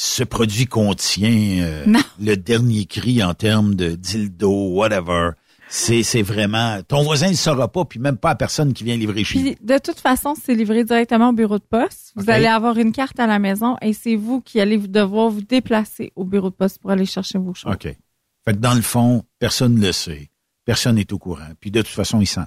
[0.00, 1.84] ce produit contient euh,
[2.20, 5.30] le dernier cri en termes de dildo, whatever.
[5.68, 8.84] C'est, c'est vraiment, ton voisin ne le saura pas, puis même pas la personne qui
[8.84, 12.12] vient livrer chez Puis, de toute façon, c'est livré directement au bureau de poste.
[12.14, 15.30] Vous allez avoir une carte à la maison et c'est vous qui allez vous devoir
[15.30, 17.72] vous déplacer au bureau de poste pour aller chercher vos choses.
[17.72, 17.82] OK.
[17.82, 20.30] Fait que dans le fond, personne ne le sait.
[20.64, 21.50] Personne n'est au courant.
[21.58, 22.46] Puis de toute façon, il sent.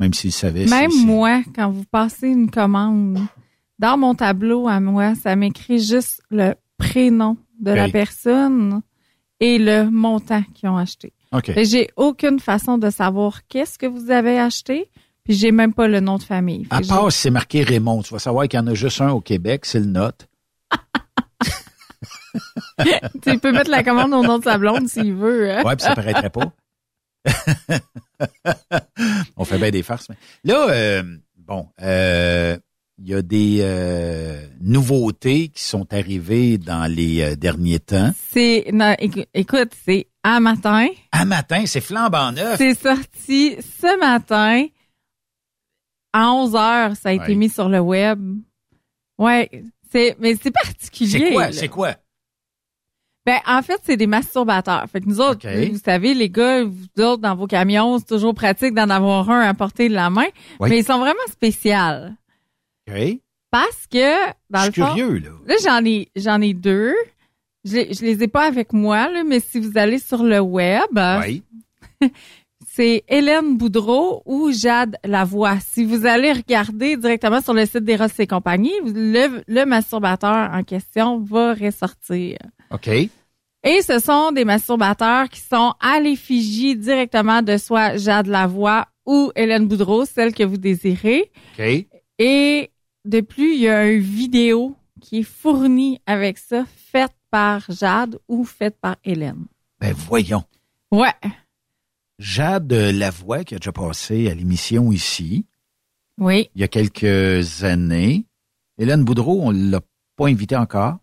[0.00, 0.66] Même s'il savait.
[0.66, 3.20] Même moi, quand vous passez une commande,
[3.78, 6.54] dans mon tableau à moi, ça m'écrit juste le
[6.88, 8.80] prénom de la personne
[9.40, 11.12] et le montant qu'ils ont acheté.
[11.56, 14.90] Et J'ai aucune façon de savoir qu'est-ce que vous avez acheté,
[15.24, 16.64] puis j'ai même pas le nom de famille.
[16.64, 19.00] Fait À part si c'est marqué Raymond, tu vas savoir qu'il y en a juste
[19.00, 20.26] un au Québec, c'est le note.
[22.84, 25.50] j'ai- Tu peut mettre la commande au nom de sa blonde s'il veut.
[25.52, 25.62] hein.
[25.64, 26.52] Ouais, puis ça paraîtrait pas.
[29.36, 30.08] On fait bien des farces.
[30.08, 30.16] Mais...
[30.44, 31.02] Là, euh,
[31.36, 32.56] bon, euh,
[33.02, 38.10] il y a des euh, nouveautés qui sont arrivées dans les euh, derniers temps.
[38.30, 38.94] C'est non,
[39.32, 40.86] écoute, c'est à matin.
[41.10, 42.58] À matin, c'est flambant neuf.
[42.58, 44.66] C'est sorti ce matin.
[46.12, 47.34] À 11 heures, ça a été Ouais.
[47.36, 48.20] mis sur le web.
[49.18, 49.48] Ouais,
[49.90, 51.08] c'est mais c'est particulier.
[51.28, 51.52] C'est quoi?
[51.52, 51.94] C'est quoi?
[53.24, 54.84] Ben en fait, c'est des masturbateurs.
[54.90, 58.34] Fait que nous autres, vous savez, les gars, vous autres dans vos camions, c'est toujours
[58.34, 60.26] pratique d'en avoir un à portée de la main,
[60.58, 60.68] Oui.
[60.70, 62.10] mais ils sont vraiment spéciaux
[63.50, 65.30] Parce que dans Je le fond, curieux, là.
[65.46, 66.94] Là, j'en ai, j'en ai deux.
[67.64, 70.40] Je, les- je les ai pas avec moi, là, mais si vous allez sur le
[70.40, 71.42] web, Oui.
[72.72, 75.58] c'est Hélène Boudreau ou Jade Lavoie.
[75.60, 80.62] Si vous allez regarder directement sur le site d'Eros et compagnie, le, le masturbateur en
[80.62, 82.38] question va ressortir.
[82.70, 82.88] OK.
[83.62, 89.30] Et ce sont des masturbateurs qui sont à l'effigie directement de soit Jade Lavoie ou
[89.36, 91.30] Hélène Boudreau, celle que vous désirez.
[91.58, 91.84] OK.
[92.18, 92.70] Et
[93.04, 98.18] de plus, il y a une vidéo qui est fournie avec ça, faite par Jade
[98.28, 99.46] ou faite par Hélène.
[99.80, 100.44] Ben voyons.
[100.90, 101.12] Ouais.
[102.18, 105.46] Jade Lavoie, qui a déjà passé à l'émission ici,
[106.18, 106.50] Oui.
[106.54, 108.26] il y a quelques années.
[108.78, 109.80] Hélène Boudreau, on l'a
[110.16, 110.98] pas invitée encore.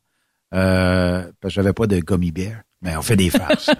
[0.53, 2.61] Euh, parce que j'avais pas de gummy bear.
[2.81, 3.71] Mais on fait des farces.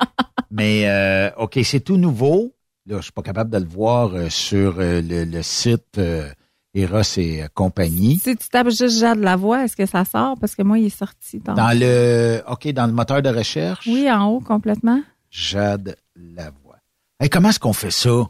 [0.50, 2.54] Mais euh, OK, c'est tout nouveau.
[2.86, 6.30] Là, je suis pas capable de le voir euh, sur euh, le, le site euh,
[6.74, 8.18] Eros et euh, compagnie.
[8.18, 10.38] Si tu tapes juste Jade Lavoie, est-ce que ça sort?
[10.40, 11.38] Parce que moi, il est sorti.
[11.38, 11.54] Dans...
[11.54, 15.02] Dans le OK, dans le moteur de recherche, Oui, en haut, complètement.
[15.30, 16.78] Jade Lavoie.
[17.20, 18.24] Hey, comment est-ce qu'on fait ça?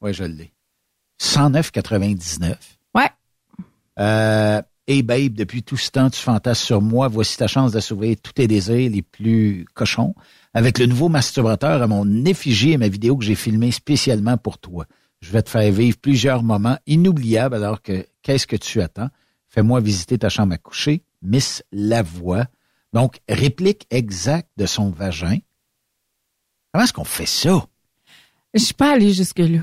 [0.00, 0.52] Oui, je l'ai.
[1.20, 2.56] 109,99.
[2.94, 3.10] Ouais.
[3.98, 7.08] Euh, hey babe, depuis tout ce temps, tu fantasmes sur moi.
[7.08, 10.14] Voici ta chance d'assouvir tous tes désirs les plus cochons
[10.54, 14.58] avec le nouveau masturbateur à mon effigie et ma vidéo que j'ai filmée spécialement pour
[14.58, 14.86] toi.
[15.22, 19.08] Je vais te faire vivre plusieurs moments inoubliables alors que qu'est-ce que tu attends?
[19.48, 22.46] Fais-moi visiter ta chambre à coucher, Miss Lavoie.
[22.92, 25.38] Donc, réplique exacte de son vagin.
[26.72, 27.66] Comment est-ce qu'on fait ça?
[28.52, 29.60] Je suis pas allée jusque-là.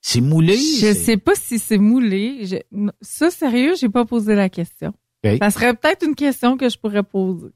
[0.00, 0.56] C'est moulé?
[0.56, 2.46] Je c'est- sais pas si c'est moulé.
[2.46, 4.94] Je- Ça, sérieux, j'ai pas posé la question.
[5.24, 7.48] Ça serait peut-être une question que je pourrais poser.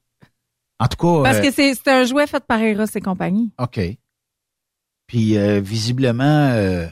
[0.80, 3.52] En tout cas, Parce euh, que c'est c'est un jouet fait par Eros et compagnie.
[3.58, 3.78] OK.
[5.06, 6.86] Puis euh, visiblement, euh,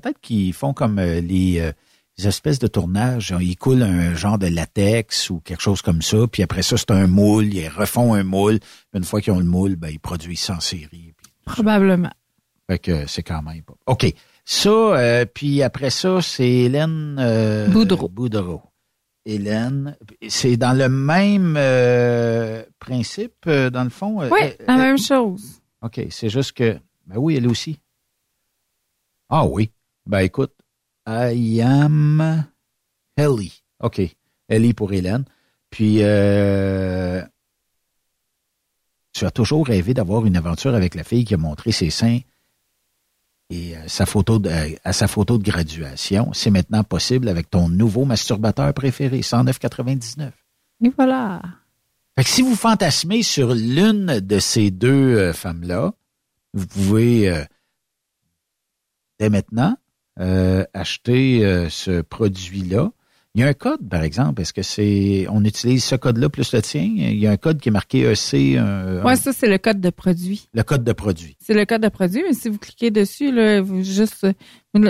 [0.00, 1.72] peut-être qu'ils font comme euh, les, euh,
[2.18, 3.34] les espèces de tournage.
[3.40, 6.26] Ils coulent un genre de latex ou quelque chose comme ça.
[6.30, 7.52] Puis après ça, c'est un moule.
[7.52, 8.58] Ils refont un moule.
[8.94, 11.14] Une fois qu'ils ont le moule, ben, ils produisent ça en série.
[11.44, 12.10] Probablement.
[12.68, 13.74] fait que c'est quand même pas.
[13.86, 14.12] OK.
[14.44, 18.08] Ça, euh, puis après ça, c'est Hélène euh, Boudreau.
[18.08, 18.62] Boudreau.
[19.24, 19.96] Hélène,
[20.28, 24.22] c'est dans le même euh, principe, dans le fond.
[24.30, 25.60] Oui, la même chose.
[25.82, 26.78] OK, c'est juste que.
[27.06, 27.80] Ben oui, elle aussi.
[29.28, 29.70] Ah oui.
[30.06, 30.52] Ben écoute,
[31.06, 32.46] I am
[33.16, 33.62] Ellie.
[33.80, 34.00] OK.
[34.48, 35.24] Ellie pour Hélène.
[35.70, 37.22] Puis, euh,
[39.12, 42.20] tu as toujours rêvé d'avoir une aventure avec la fille qui a montré ses seins
[43.50, 46.32] et euh, sa photo de, euh, à sa photo de graduation.
[46.32, 50.30] C'est maintenant possible avec ton nouveau masturbateur préféré, 109,99.
[50.84, 51.42] Et voilà.
[52.16, 55.92] Fait que si vous fantasmez sur l'une de ces deux euh, femmes-là,
[56.54, 57.44] vous pouvez euh,
[59.18, 59.76] dès maintenant
[60.20, 62.90] euh, acheter euh, ce produit-là.
[63.34, 64.40] Il y a un code, par exemple.
[64.40, 66.80] Est-ce que c'est on utilise ce code-là plus le tien?
[66.96, 69.58] Il y a un code qui est marqué EC, un- Ouais, un- ça, c'est le
[69.58, 70.48] code de produit.
[70.54, 71.36] le code de produit.
[71.38, 74.26] C'est le code de produit, mais si vous cliquez dessus, là, vous juste,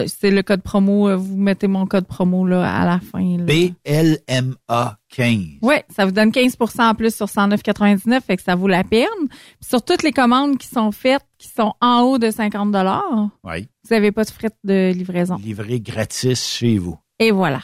[0.07, 3.45] c'est le code promo, euh, vous mettez mon code promo, là, à la fin, là.
[3.45, 5.39] BLMA 15.
[5.63, 9.07] Ouais, ça vous donne 15% en plus sur 109,99, fait que ça vaut la peine.
[9.29, 13.29] Puis sur toutes les commandes qui sont faites, qui sont en haut de 50 dollars,
[13.45, 13.69] Oui.
[13.89, 15.37] vous n'avez pas de frais de livraison.
[15.37, 16.99] Livré gratis chez vous.
[17.19, 17.61] Et voilà.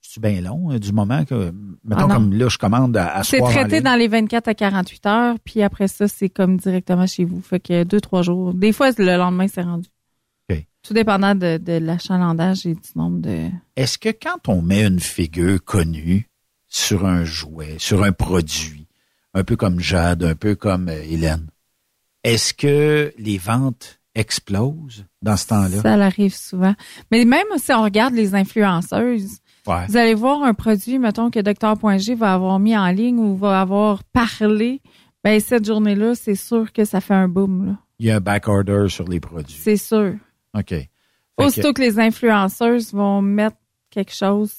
[0.00, 1.52] C'est bien long, euh, du moment que,
[1.82, 5.06] mettons Ah comme là, je commande à, à C'est traité dans les 24 à 48
[5.06, 7.40] heures, puis après ça, c'est comme directement chez vous.
[7.40, 8.54] Fait que deux, trois jours.
[8.54, 9.88] Des fois, le lendemain, c'est rendu.
[10.86, 13.48] Tout dépendant de, de l'achalandage et du nombre de...
[13.76, 16.28] Est-ce que quand on met une figure connue
[16.68, 18.86] sur un jouet, sur un produit,
[19.32, 21.48] un peu comme Jade, un peu comme euh, Hélène,
[22.22, 25.80] est-ce que les ventes explosent dans ce temps-là?
[25.82, 26.74] Ça arrive souvent.
[27.10, 29.86] Mais même si on regarde les influenceuses, Ouais.
[29.88, 33.62] vous allez voir un produit, mettons, que Dr.G va avoir mis en ligne ou va
[33.62, 34.82] avoir parlé,
[35.24, 37.66] ben cette journée-là, c'est sûr que ça fait un boom.
[37.68, 37.72] là.
[37.98, 39.56] Il y a un backorder sur les produits.
[39.58, 40.16] C'est sûr.
[40.54, 40.74] OK.
[41.36, 43.56] Aussitôt que, que les influenceuses vont mettre
[43.90, 44.52] quelque chose,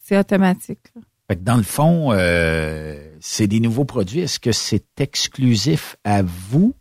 [0.00, 0.80] c'est automatique.
[0.94, 1.02] là.
[1.28, 4.20] fait que dans le fond, euh, c'est des nouveaux produits.
[4.20, 6.74] Est-ce que c'est exclusif à vous?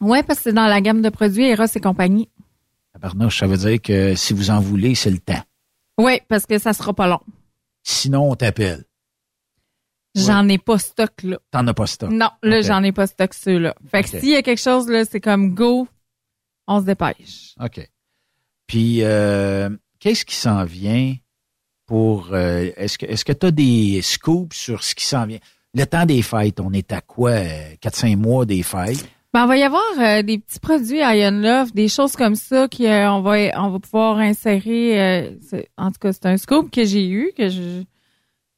[0.00, 2.28] Ouais, parce que c'est dans la gamme de produits Eros et compagnie.
[2.92, 5.42] Tabarnouche, ça veut dire que si vous en voulez, c'est le temps.
[5.98, 7.20] Oui, parce que ça sera pas long.
[7.82, 8.84] Sinon, on t'appelle.
[10.14, 11.38] J'en ai pas stock là.
[11.50, 12.10] T'en as pas stock.
[12.10, 13.74] Non, là, j'en ai pas stock ceux-là.
[13.90, 15.86] Fait que s'il y a quelque chose, là, c'est comme go,
[16.66, 17.54] on se dépêche.
[17.62, 17.88] OK.
[18.66, 21.14] Puis, euh, qu'est-ce qui s'en vient
[21.86, 22.30] pour...
[22.32, 25.38] euh, est-ce que est-ce que tu as des scoops sur ce qui s'en vient?
[25.74, 27.32] Le temps des fêtes, on est à quoi?
[27.82, 29.06] 4-5 mois des fêtes?
[29.34, 32.68] Ben, il va y avoir euh, des petits produits Iron Love, des choses comme ça
[32.68, 34.98] qu'on va on va pouvoir insérer.
[35.00, 35.30] euh,
[35.76, 37.82] en tout cas, c'est un scoop que j'ai eu que je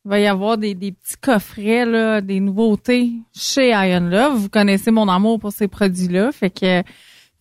[0.05, 4.37] il va y avoir des, des petits coffrets là, des nouveautés chez Iron Love.
[4.37, 6.83] Vous connaissez mon amour pour ces produits-là, fait que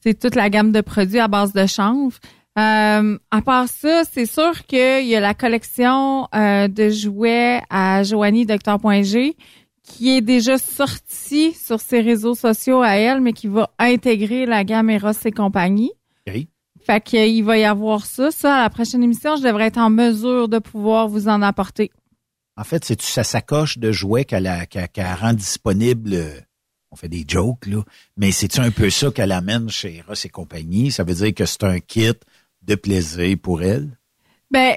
[0.03, 2.17] c'est toute la gamme de produits à base de chanvre.
[2.57, 8.01] Euh, à part ça, c'est sûr qu'il y a la collection euh, de jouets à
[8.03, 9.35] Joanie Docteur.g
[9.83, 14.63] qui est déjà sortie sur ses réseaux sociaux à elle, mais qui va intégrer la
[14.65, 15.91] gamme Eros et compagnie.
[16.27, 16.35] OK.
[16.85, 18.31] Fait qu'il va y avoir ça.
[18.31, 21.91] Ça, à la prochaine émission, je devrais être en mesure de pouvoir vous en apporter.
[22.57, 26.17] En fait, c'est sa sacoche de jouets qu'elle a- qu'elle qu'elle rend disponible.
[26.97, 27.83] Fait des jokes, là.
[28.17, 30.91] Mais c'est un peu ça qu'elle amène chez Ross et compagnie?
[30.91, 32.13] Ça veut dire que c'est un kit
[32.63, 33.97] de plaisir pour elle?
[34.49, 34.75] Ben,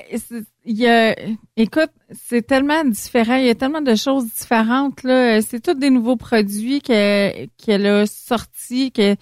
[0.64, 1.16] il y a,
[1.56, 1.92] écoute,
[2.28, 3.36] c'est tellement différent.
[3.36, 5.40] Il y a tellement de choses différentes là.
[5.42, 9.14] C'est tous des nouveaux produits que qu'elle a sortis que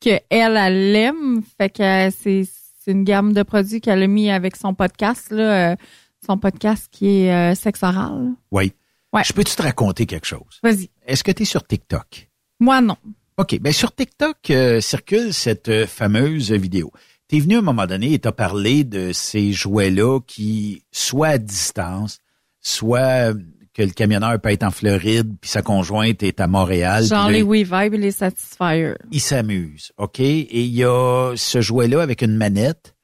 [0.00, 1.42] que elle elle aime.
[1.58, 2.46] Fait que c'est
[2.86, 5.76] une gamme de produits qu'elle a mis avec son podcast là, euh,
[6.24, 8.32] son podcast qui est euh, sexe oral.
[8.52, 8.72] Oui.
[9.12, 9.22] Ouais.
[9.24, 10.58] Je peux-tu te raconter quelque chose?
[10.62, 10.90] Vas-y.
[11.06, 12.28] Est-ce que tu es sur TikTok?
[12.60, 12.96] Moi non.
[13.36, 13.58] OK.
[13.60, 16.92] Ben sur TikTok euh, circule cette euh, fameuse vidéo.
[17.28, 20.84] Tu es venu à un moment donné et tu as parlé de ces jouets-là qui,
[20.92, 22.18] soit à distance,
[22.60, 23.34] soit euh,
[23.74, 27.04] que le camionneur peut être en Floride puis sa conjointe est à Montréal.
[27.04, 28.94] Genre les WeVibe et les Satisfyer.
[29.10, 30.20] il s'amuse, OK?
[30.20, 32.94] Et il y a ce jouet-là avec une manette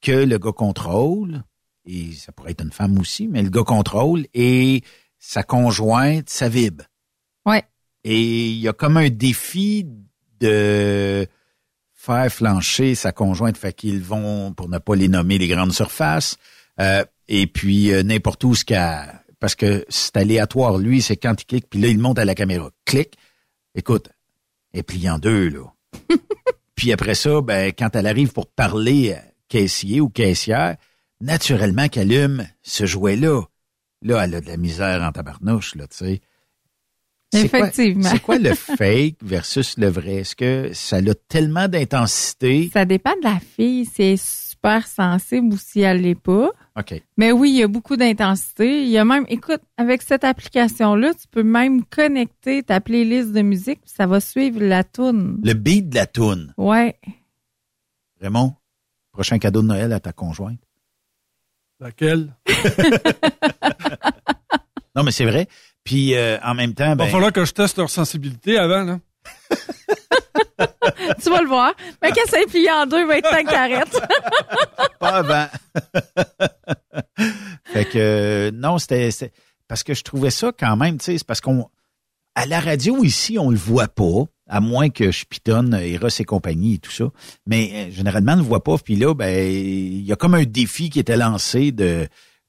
[0.00, 1.42] que le gars contrôle,
[1.86, 4.82] et ça pourrait être une femme aussi, mais le gars contrôle, et
[5.26, 6.84] sa conjointe, ça vibre.
[7.46, 7.64] Ouais.
[8.04, 9.86] Et il y a comme un défi
[10.38, 11.26] de
[11.94, 16.36] faire flancher sa conjointe, fait qu'ils vont, pour ne pas les nommer, les grandes surfaces,
[16.78, 19.22] euh, et puis euh, n'importe où ce qu'a...
[19.40, 22.34] Parce que c'est aléatoire, lui, c'est quand il clique, puis là, il monte à la
[22.34, 22.70] caméra.
[22.84, 23.14] Clique.
[23.74, 24.10] Écoute,
[24.72, 25.72] elle est pliée en deux, là.
[26.74, 30.76] Puis après ça, ben, quand elle arrive pour parler à caissier ou caissière,
[31.20, 33.42] naturellement qu'elle allume ce jouet-là.
[34.04, 36.20] Là, elle a de la misère en tabarnouche, là, tu sais.
[37.32, 38.08] Effectivement.
[38.08, 40.16] C'est quoi le fake versus le vrai?
[40.16, 42.70] Est-ce que ça a tellement d'intensité?
[42.72, 46.50] Ça dépend de la fille, si elle est super sensible ou si elle l'est pas.
[46.78, 47.02] OK.
[47.16, 48.82] Mais oui, il y a beaucoup d'intensité.
[48.82, 53.42] Il y a même, écoute, avec cette application-là, tu peux même connecter ta playlist de
[53.42, 55.40] musique, puis ça va suivre la tune.
[55.42, 56.54] Le beat de la toune.
[56.56, 56.98] Ouais.
[58.20, 58.54] Raymond,
[59.12, 60.60] prochain cadeau de Noël à ta conjointe.
[61.80, 62.34] Laquelle?
[64.96, 65.48] Non, mais c'est vrai.
[65.82, 68.84] Puis euh, en même temps, Il va ben, falloir que je teste leur sensibilité avant,
[68.84, 69.00] là.
[71.20, 71.74] tu vas le voir.
[72.00, 74.00] Mais quand ça est plié en deux, va être que t'arrêtes.
[75.00, 75.48] pas avant.
[77.64, 79.32] fait que euh, non, c'était c'était-
[79.66, 81.68] parce que je trouvais ça quand même, tu sais, c'est parce qu'on
[82.36, 86.24] à la radio ici, on le voit pas, à moins que je pitonne Eros et
[86.24, 87.10] compagnie et tout ça.
[87.46, 88.76] Mais euh, généralement, on le voit pas.
[88.78, 92.06] Puis là, ben, il y a comme un défi qui était lancé de,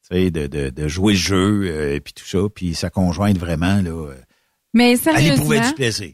[0.10, 2.40] tu sais, de, de, de jouer le jeu euh, et puis tout ça.
[2.54, 4.16] Puis sa conjointe vraiment là, euh,
[4.74, 6.14] Mais elle sérieusement, du plaisir.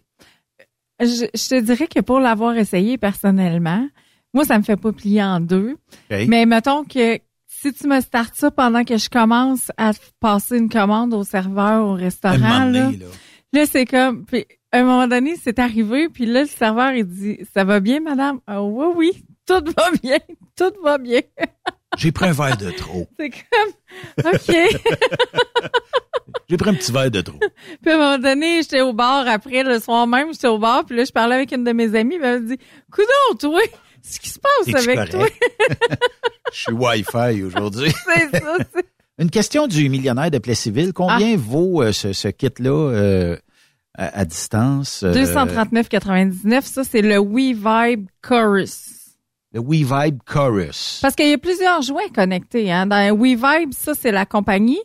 [1.00, 3.88] je, je te dirais que pour l'avoir essayé personnellement,
[4.34, 5.78] moi, ça me fait pas plier en deux.
[6.10, 10.70] Mais mettons que si tu me startes ça pendant que je commence à passer une
[10.70, 13.06] commande au serveur au restaurant, là, donné, là.
[13.54, 17.06] là c'est comme, puis à un moment donné, c'est arrivé, puis là, le serveur, il
[17.06, 18.40] dit, ça va bien, madame?
[18.48, 20.18] Ah, oui, oui, tout va bien,
[20.58, 21.22] tout va bien.
[21.98, 23.06] J'ai pris un verre de trop.
[23.20, 24.56] c'est comme, OK.
[26.50, 27.38] J'ai pris un petit verre de trop.
[27.82, 30.86] Puis à un moment donné, j'étais au bar après, le soir même, j'étais au bar,
[30.86, 33.62] puis là, je parlais avec une de mes amies, puis elle me dit, coudonc, toi,
[34.02, 35.28] ce qui se passe avec toi?
[36.54, 37.92] Je suis Wi-Fi aujourd'hui.
[38.06, 38.86] c'est ça, c'est...
[39.20, 40.94] Une question du millionnaire de Plessisville.
[40.94, 43.38] Combien vaut euh, ce, ce kit-là euh,
[44.02, 45.04] à, à distance?
[45.04, 48.90] euh, 239,99, ça, c'est le WeVibe Chorus.
[49.54, 51.00] Le WeVibe Chorus.
[51.02, 52.72] Parce qu'il y a plusieurs jouets connectés.
[52.72, 52.86] Hein.
[52.88, 54.80] Dans WeVibe, ça, c'est la compagnie.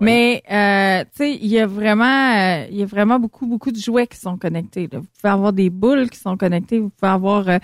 [0.00, 2.04] Mais, euh, tu sais, il y a vraiment,
[2.36, 4.88] euh, il y a vraiment beaucoup, beaucoup de jouets qui sont connectés.
[4.90, 4.98] là.
[4.98, 6.80] Vous pouvez avoir des boules qui sont connectées.
[6.80, 7.58] Vous pouvez avoir euh,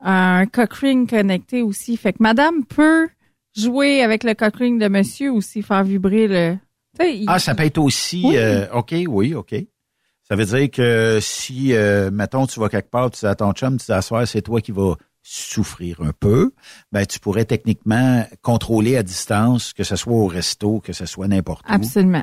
[0.00, 1.96] un cock ring connecté aussi.
[1.96, 3.08] Fait que madame peut
[3.56, 6.56] jouer avec le cock ring de monsieur aussi, faire vibrer le...
[7.04, 8.22] il- Ah, ça peut être aussi...
[8.24, 8.36] Oui.
[8.36, 9.54] euh, OK, oui, OK.
[10.30, 13.52] Ça veut dire que si, euh, mettons, tu vas quelque part, tu dis à ton
[13.52, 14.94] chum, tu dis à c'est toi qui vas
[15.24, 16.52] souffrir un peu,
[16.92, 21.26] ben tu pourrais techniquement contrôler à distance, que ce soit au resto, que ce soit
[21.26, 21.72] n'importe où.
[21.72, 22.22] Absolument.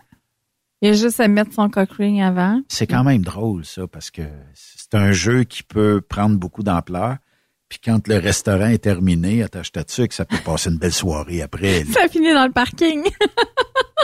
[0.82, 2.62] Il y a juste à mettre son cock ring avant.
[2.70, 4.22] C'est quand même drôle, ça, parce que
[4.54, 7.18] c'est un jeu qui peut prendre beaucoup d'ampleur.
[7.68, 11.42] Puis quand le restaurant est terminé, attache ta que ça peut passer une belle soirée
[11.42, 11.84] après.
[11.84, 11.92] là.
[11.94, 13.04] Ça finit dans le parking.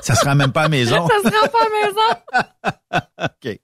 [0.02, 1.08] Ça se rend même pas à la maison.
[1.24, 3.30] ça se rend pas à la maison.
[3.54, 3.60] OK.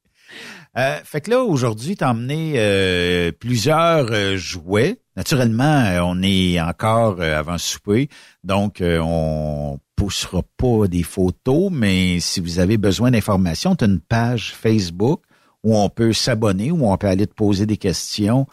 [0.77, 5.01] Euh, fait que là, aujourd'hui, t'as emmené euh, plusieurs euh, jouets.
[5.15, 8.07] Naturellement, euh, on est encore avant souper,
[8.43, 13.99] donc on poussera pas des photos, mais si vous avez besoin d'informations, tu as une
[13.99, 15.23] page Facebook
[15.63, 18.47] où on peut s'abonner, où on peut aller te poser des questions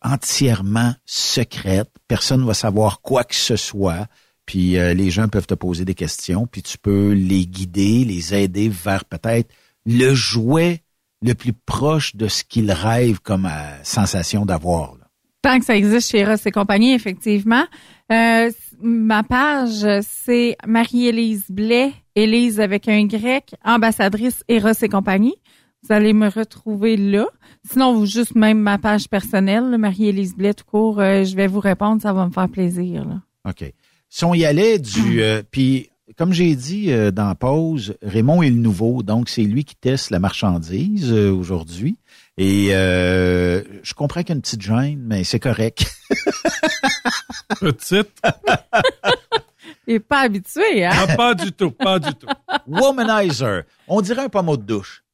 [0.00, 1.90] entièrement secrète.
[2.08, 4.06] Personne ne va savoir quoi que ce soit.
[4.46, 8.70] Puis les gens peuvent te poser des questions, puis tu peux les guider, les aider
[8.70, 9.50] vers peut-être
[9.84, 10.83] le jouet
[11.24, 14.96] le plus proche de ce qu'ils rêvent comme euh, sensation d'avoir.
[15.42, 17.64] Tant que ça existe chez Ross et compagnie, effectivement.
[18.12, 25.34] Euh, ma page, c'est Marie-Élise Blais, Élise avec un grec, ambassadrice Eros et compagnie.
[25.82, 27.26] Vous allez me retrouver là.
[27.70, 31.60] Sinon, vous juste même ma page personnelle, Marie-Élise Blais, tout court, euh, je vais vous
[31.60, 33.04] répondre, ça va me faire plaisir.
[33.04, 33.20] Là.
[33.48, 33.70] OK.
[34.08, 35.20] Si on y allait du...
[35.20, 39.42] euh, puis, comme j'ai dit euh, dans la pause, Raymond est le nouveau, donc c'est
[39.42, 41.96] lui qui teste la marchandise euh, aujourd'hui.
[42.36, 45.86] Et euh, je comprends qu'il y a une petite gêne, mais c'est correct.
[47.60, 48.10] Petite?
[49.86, 50.92] Il est pas habitué, hein?
[50.94, 52.26] Ah, pas du tout, pas du tout.
[52.66, 53.64] Womanizer.
[53.86, 55.04] On dirait un pommeau de douche.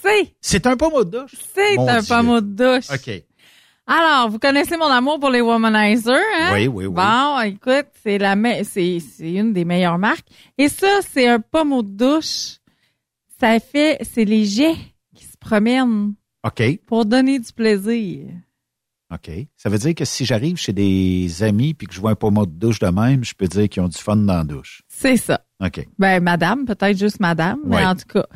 [0.00, 1.34] C'est, C'est un pommeau de douche?
[1.54, 2.08] c'est un Dieu.
[2.08, 2.46] pommeau de
[2.76, 2.90] douche.
[2.92, 3.22] OK.
[3.94, 6.50] Alors, vous connaissez mon amour pour les womanizers, hein?
[6.54, 6.94] Oui, oui, oui.
[6.94, 10.26] Bon, écoute, c'est la me- c'est c'est une des meilleures marques.
[10.56, 12.56] Et ça, c'est un pommeau de douche.
[13.38, 14.76] Ça fait, c'est les jets
[15.14, 16.14] qui se promènent
[16.44, 16.62] OK.
[16.86, 18.28] pour donner du plaisir.
[19.12, 19.30] OK.
[19.58, 22.46] Ça veut dire que si j'arrive chez des amis puis que je vois un pommeau
[22.46, 24.82] de douche de même, je peux dire qu'ils ont du fun dans la douche.
[24.88, 25.44] C'est ça.
[25.62, 25.86] OK.
[25.98, 27.84] Ben, madame, peut-être juste madame, mais Ouais.
[27.84, 28.26] en tout cas.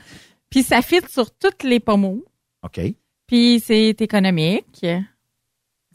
[0.51, 2.25] Puis ça fit sur toutes les pommeaux.
[2.63, 2.79] OK.
[3.27, 4.85] Puis c'est économique.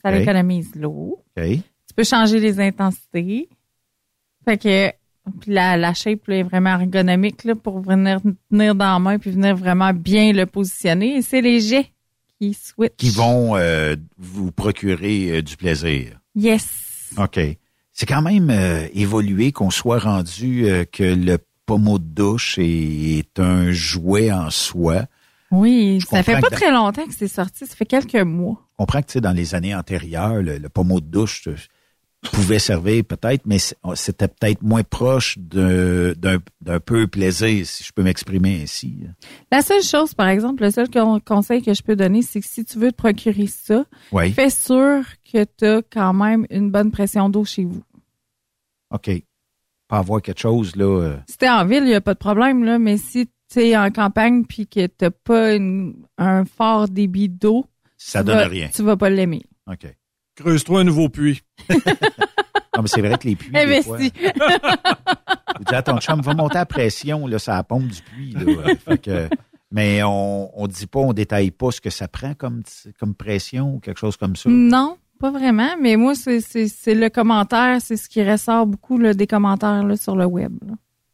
[0.03, 1.23] Ça économise l'eau.
[1.37, 3.49] Tu peux changer les intensités.
[4.45, 4.91] Fait que
[5.39, 8.19] puis la, la shape là, est vraiment ergonomique là, pour venir
[8.49, 11.17] tenir dans la main puis venir vraiment bien le positionner.
[11.17, 11.91] Et c'est les jets
[12.39, 12.93] qui switch.
[12.97, 16.19] Qui vont euh, vous procurer euh, du plaisir.
[16.35, 17.11] Yes.
[17.17, 17.39] OK.
[17.93, 23.39] C'est quand même euh, évolué qu'on soit rendu que le pommeau de douche est, est
[23.39, 25.05] un jouet en soi.
[25.51, 27.65] Oui, Je ça fait pas très longtemps que c'est sorti.
[27.67, 28.57] Ça fait quelques mois.
[28.71, 31.55] Je comprends que tu sais, dans les années antérieures, le, le pommeau de douche euh,
[32.31, 33.57] pouvait servir peut-être, mais
[33.95, 38.99] c'était peut-être moins proche d'un peu plaisir, si je peux m'exprimer ainsi.
[39.51, 42.47] La seule chose, par exemple, le seul con- conseil que je peux donner, c'est que
[42.47, 44.31] si tu veux te procurer ça, Oui.
[44.31, 45.03] fais sûr
[45.33, 47.81] que tu as quand même une bonne pression d'eau chez vous.
[48.91, 49.09] OK.
[49.87, 50.85] Pas avoir quelque chose, là.
[51.01, 53.59] euh, Si t'es en ville, il n'y a pas de problème, là, mais si tu
[53.59, 57.65] es en campagne puis que tu pas une- un fort débit d'eau,
[57.97, 58.69] ça tu donne vas- rien.
[58.73, 59.43] Tu vas pas l'aimer.
[59.69, 59.85] OK.
[60.35, 61.41] Creuse-toi un nouveau puits.
[62.73, 64.13] Non, mais c'est vrai que les puits, des fois, Investi.
[65.57, 68.73] vous dites à ton chum, va monter à pression, là, ça pompe du puits, là.
[68.75, 69.27] Fait que,
[69.71, 72.63] mais on, on dit pas, on détaille pas ce que ça prend comme,
[72.97, 74.49] comme pression ou quelque chose comme ça.
[74.49, 76.39] Non, pas vraiment, mais moi, c'est-
[76.95, 80.53] le commentaire, c'est ce qui ressort beaucoup là, des commentaires là, sur le web.
[80.65, 80.73] là.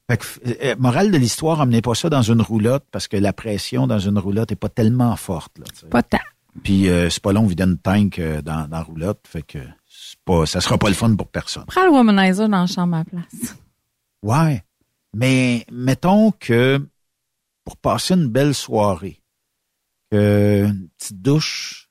[0.10, 0.26] Fait que,
[0.64, 4.00] euh, morale de l'histoire, emmenez pas ça dans une roulotte parce que la pression dans
[4.00, 5.60] une roulotte est pas tellement forte.
[5.60, 5.66] Là.
[5.90, 6.20] Pas tant.
[6.64, 9.20] Puis euh, c'est pas long, vider une tank euh, dans, dans la roulotte.
[9.28, 11.66] Fait que c'est pas, ça sera pas le fun pour personne.
[11.68, 13.56] Prends le womanizer dans la chambre à la place.
[14.24, 14.64] Ouais.
[15.14, 16.80] Mais mettons que
[17.64, 19.22] pour passer une belle soirée,
[20.10, 21.90] que une petite douche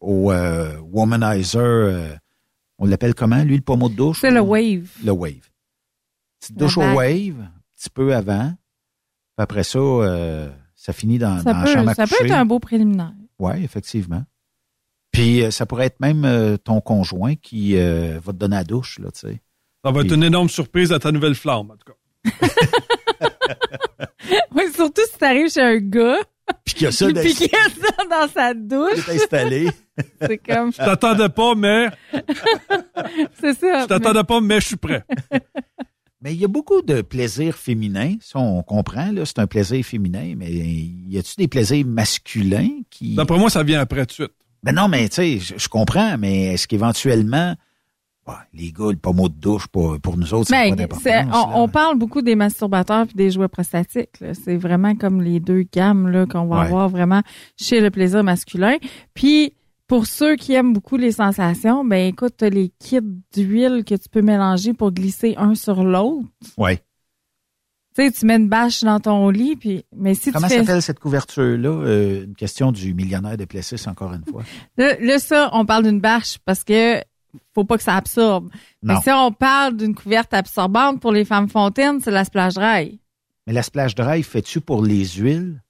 [0.00, 2.14] au euh, womanizer, euh,
[2.78, 4.20] on l'appelle comment, lui, le pommeau de douche?
[4.20, 4.88] C'est le wave.
[5.02, 5.47] Le wave.
[6.40, 8.52] Petite douche au wave, un petit peu avant.
[9.36, 12.24] Puis après ça, euh, ça finit dans, Ça dans la chambre peut, à ça peut
[12.24, 13.12] être un beau préliminaire.
[13.38, 14.24] Oui, effectivement.
[15.12, 18.64] Puis euh, ça pourrait être même euh, ton conjoint qui euh, va te donner la
[18.64, 19.40] douche, là, tu sais.
[19.84, 22.46] Ça va être une énorme surprise à ta nouvelle flamme, en tout cas.
[24.54, 26.18] Oui, surtout si t'arrives chez un gars,
[26.64, 29.04] Puis qu'il y a ça puis qu'il y a ça dans sa douche.
[29.04, 29.70] qui est installé.
[30.20, 31.88] C'est comme, Je t'attendais pas, mais
[33.40, 33.82] c'est ça.
[33.82, 35.04] je t'attendais pas, mais je suis prêt.
[36.20, 39.84] Mais il y a beaucoup de plaisirs féminins, ça on comprend, là, c'est un plaisir
[39.84, 43.14] féminin, mais y a-tu des plaisirs masculins qui...
[43.14, 44.32] D'après moi, ça vient après tout de suite.
[44.64, 47.54] Ben non, mais tu sais, je, je comprends, mais est-ce qu'éventuellement,
[48.26, 50.96] ouais, les gars, le pommeau de douche, pour, pour nous autres, c'est Ben, pas
[51.54, 54.18] on, on parle beaucoup des masturbateurs puis des jouets prostatiques.
[54.20, 54.34] là.
[54.34, 56.66] C'est vraiment comme les deux gammes là, qu'on va Ouais.
[56.66, 57.22] avoir vraiment
[57.56, 58.76] chez le plaisir masculin.
[59.14, 59.52] Puis
[59.88, 63.00] pour ceux qui aiment beaucoup les sensations, ben écoute, t'as les kits
[63.34, 66.28] d'huile que tu peux mélanger pour glisser un sur l'autre.
[66.58, 66.76] Ouais.
[67.96, 70.60] Tu sais, tu mets une bâche dans ton lit, puis mais si Comment tu fais
[70.60, 71.70] s'appelle cette couverture-là?
[71.70, 74.44] Euh, une question du millionnaire de Plessis, encore une fois.
[74.76, 77.02] Là, là, ça, on parle d'une bâche parce que
[77.54, 78.50] faut pas que ça absorbe.
[78.82, 83.00] Mais si on parle d'une couverte absorbante pour les femmes fontaines, c'est la splash dry.
[83.46, 85.62] Mais la splash drive, fais-tu pour les huiles?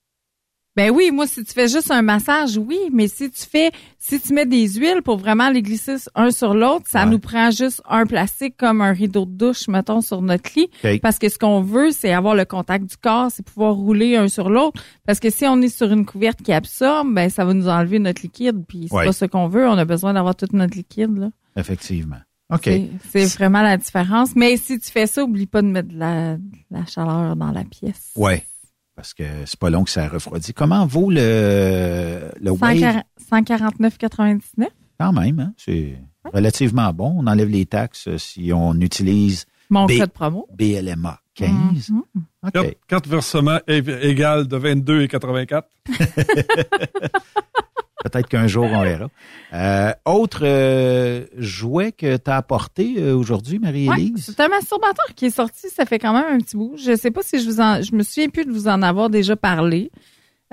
[0.78, 4.20] Ben oui, moi, si tu fais juste un massage, oui, mais si tu fais, si
[4.20, 7.82] tu mets des huiles pour vraiment les glisser un sur l'autre, ça nous prend juste
[7.88, 10.70] un plastique comme un rideau de douche, mettons, sur notre lit.
[11.02, 14.28] Parce que ce qu'on veut, c'est avoir le contact du corps, c'est pouvoir rouler un
[14.28, 14.80] sur l'autre.
[15.04, 17.98] Parce que si on est sur une couverte qui absorbe, ben ça va nous enlever
[17.98, 19.04] notre liquide, puis c'est Ouais.
[19.06, 19.66] pas ce qu'on veut.
[19.68, 21.30] On a besoin d'avoir tout notre liquide, là.
[21.56, 22.20] Effectivement.
[22.54, 22.62] OK.
[22.64, 24.30] C'est- C'est vraiment la différence.
[24.36, 27.50] Mais si tu fais ça, oublie pas de mettre de la, de la chaleur dans
[27.50, 28.12] la pièce.
[28.14, 28.44] Ouais.
[28.98, 30.52] Parce que c'est pas long que ça refroidit.
[30.52, 33.04] Comment vaut le, le Wave?
[33.30, 34.66] 149,99.
[34.98, 35.52] Quand même, hein?
[35.56, 35.94] C'est
[36.34, 37.14] relativement bon.
[37.16, 40.48] On enlève les taxes euh, si on utilise Mon B- code promo.
[40.58, 41.90] BLMA 15.
[41.90, 42.02] Mhm.
[42.44, 42.52] OK.
[42.52, 45.62] Carte, carte versement é- égale de 22,84.
[48.08, 49.08] Peut-être qu'un jour, on verra.
[49.52, 54.24] Euh, autre euh, jouet que tu as apporté euh, aujourd'hui, Ouais, Marie-Élise?
[54.26, 56.74] c'est un masturbateur qui est sorti, ça fait quand même un petit bout.
[56.76, 59.10] Je sais pas si je vous en, je me souviens plus de vous en avoir
[59.10, 59.90] déjà parlé.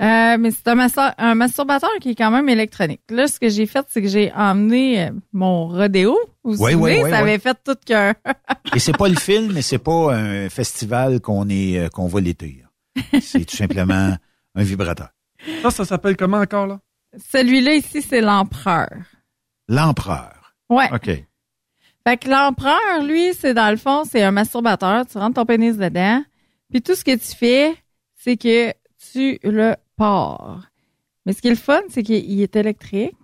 [0.02, 3.00] Euh, mais c'est un, masturbateur qui est quand même électronique.
[3.08, 6.18] Là, ce que j'ai fait, c'est que j'ai emmené mon rodéo.
[6.44, 7.30] Vous vous Oui, souvenez, oui, oui, ça oui.
[7.30, 8.12] avait fait tout qu'un.
[8.74, 12.62] Et c'est pas le film, mais c'est pas un festival qu'on est qu'on va l'été.
[12.62, 13.20] là.
[13.22, 14.14] C'est tout simplement
[14.54, 15.08] un vibrateur.
[15.62, 16.78] Ça, ça s'appelle comment encore, là?
[17.32, 18.90] Celui-là ici, c'est l'empereur.
[19.68, 20.54] L'empereur.
[20.68, 20.88] Ouais.
[20.92, 21.10] OK.
[22.06, 25.06] Fait que l'empereur, lui, c'est dans le fond, c'est un masturbateur.
[25.06, 26.22] Tu rentres ton pénis dedans.
[26.70, 27.74] Puis tout ce que tu fais,
[28.16, 28.72] c'est que
[29.12, 30.70] tu le pars.
[31.24, 33.14] Mais ce qui est le fun, c'est qu'il il est électrique.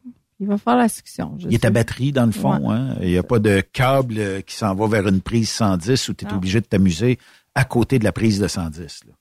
[0.41, 1.37] Il va faire la succión.
[1.39, 2.69] je Il est à batterie, dans le fond.
[2.73, 2.97] Hein?
[3.01, 6.15] Il n'y a pas de câble euh, qui s'en va vers une prise 110 où
[6.15, 6.37] tu es Non.
[6.37, 7.21] obligé de t'amuser
[7.55, 9.05] à côté de la prise de 110.
[9.07, 9.13] Là.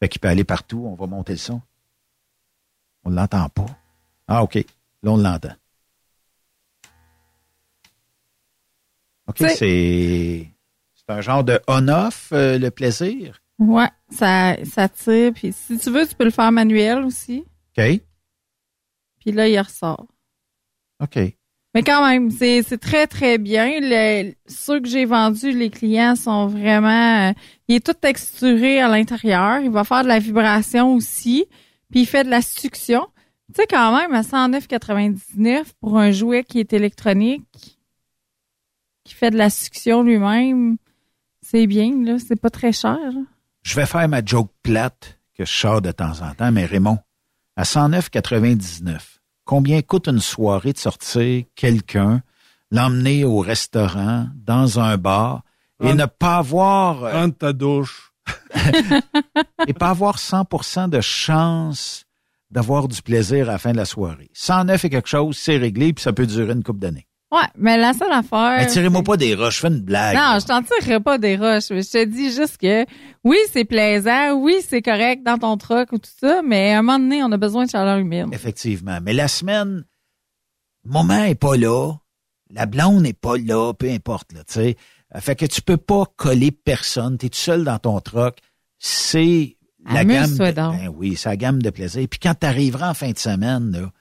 [0.00, 0.84] Fait qu'il peut aller partout.
[0.86, 1.60] On va monter le son.
[3.04, 3.66] On ne l'entend pas.
[4.28, 4.54] Ah, OK.
[4.56, 5.54] Là, on l'entend.
[9.26, 10.46] OK, C'est-
[11.10, 13.40] un genre de on-off, euh, le plaisir?
[13.58, 15.32] Ouais, ça, ça tire.
[15.32, 17.44] Puis si tu veux, tu peux le faire manuel aussi.
[17.76, 18.00] OK.
[19.20, 20.06] Puis là, il ressort.
[21.02, 21.18] OK.
[21.74, 23.78] Mais quand même, c'est c'est très, très bien.
[23.80, 27.30] Le, ceux que j'ai vendus, les clients sont vraiment...
[27.30, 27.32] euh,
[27.68, 29.60] il est tout texturé à l'intérieur.
[29.60, 31.46] Il va faire de la vibration aussi.
[31.90, 33.06] Puis il fait de la succion.
[33.54, 37.78] Tu sais, quand même, à 109,99 pour un jouet qui est électronique,
[39.04, 40.76] qui fait de la succion lui-même,
[41.40, 42.18] c'est bien, là.
[42.18, 42.98] C'est pas très cher.
[42.98, 43.20] là.
[43.62, 46.98] Je vais faire ma joke plate que je sors de temps en temps, mais Raymond,
[47.56, 48.98] à 109,99,
[49.44, 52.22] combien coûte une soirée de sortir quelqu'un,
[52.70, 55.42] l'emmener au restaurant, dans un bar,
[55.80, 58.12] et Prendre- ne pas avoir, euh, Prendre ta douche.
[59.66, 62.04] et pas avoir 100% de chance
[62.50, 64.30] d'avoir du plaisir à la fin de la soirée.
[64.32, 67.06] 109 et quelque chose, c'est réglé, puis ça peut durer une couple d'années.
[67.30, 68.56] Ouais, mais la seule affaire...
[68.58, 70.16] Mais tirez-moi pas des roches, je fais une blague.
[70.16, 70.38] Non, là.
[70.38, 71.70] je t'en tirerai pas des roches.
[71.70, 72.86] mais Je te dis juste que
[73.22, 76.82] oui, c'est plaisant, oui, c'est correct dans ton truck ou tout ça, mais à un
[76.82, 78.28] moment donné, on a besoin de chaleur humide.
[78.32, 78.98] Effectivement.
[79.02, 79.84] Mais la semaine,
[80.84, 81.92] le moment est pas là.
[82.50, 84.76] La blonde n'est pas là, peu importe, là, tu sais.
[85.16, 87.18] Fait que tu peux pas coller personne.
[87.18, 88.38] Tu es tout seul dans ton truck.
[88.78, 89.57] C'est
[89.94, 90.30] la gamme.
[90.36, 92.06] De- ben oui, c'est la gamme de plaisir.
[92.08, 93.92] Puis quand tu arriveras en fin de semaine, là,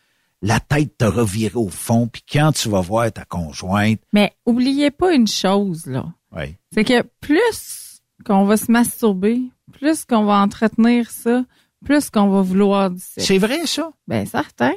[0.42, 2.08] la tête t'aura viré au fond.
[2.08, 6.06] Puis quand tu vas voir ta conjointe, Mais oubliez pas une chose, là.
[6.36, 6.58] ouais.
[6.74, 9.42] C'est que plus qu'on va se masturber,
[9.72, 11.44] plus qu'on va entretenir ça,
[11.86, 13.28] plus qu'on va vouloir du sexe.
[13.28, 13.92] C'est vrai, ça?
[14.08, 14.74] Ben, certain.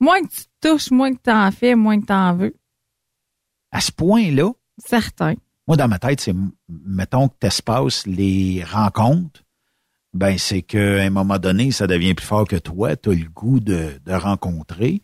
[0.00, 2.54] Moins que tu te touches, moins que t'en fais, moins que t'en veux.
[3.70, 5.34] À ce point-là, Certain.
[5.66, 6.34] moi, dans ma tête, c'est,
[6.68, 9.41] mettons que t'espaces les rencontres,
[10.14, 12.96] ben, c'est qu'à un moment donné, ça devient plus fort que toi.
[12.96, 15.00] Tu as le goût de, de rencontrer.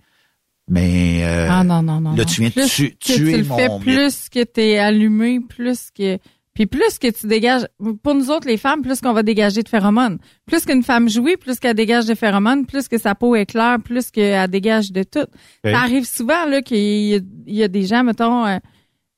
[0.70, 2.12] Mais euh, ah non, non, non.
[2.14, 4.76] là, tu viens de Plus tu- que tuer tu le mon fais, plus que t'es
[4.78, 6.18] allumé, plus que...
[6.52, 7.66] Puis plus que tu dégages...
[8.02, 10.18] Pour nous autres, les femmes, plus qu'on va dégager de phéromones.
[10.44, 13.78] Plus qu'une femme jouit, plus qu'elle dégage de phéromones, plus que sa peau est claire,
[13.82, 15.26] plus qu'elle dégage de tout.
[15.64, 18.44] Ça arrive souvent là qu'il y, y a des gens, mettons...
[18.44, 18.58] euh,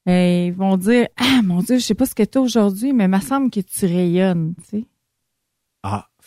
[0.09, 3.05] euh, ils vont dire Ah mon Dieu, je sais pas ce que t'as aujourd'hui, mais
[3.05, 4.85] il me semble que tu rayonnes, tu sais.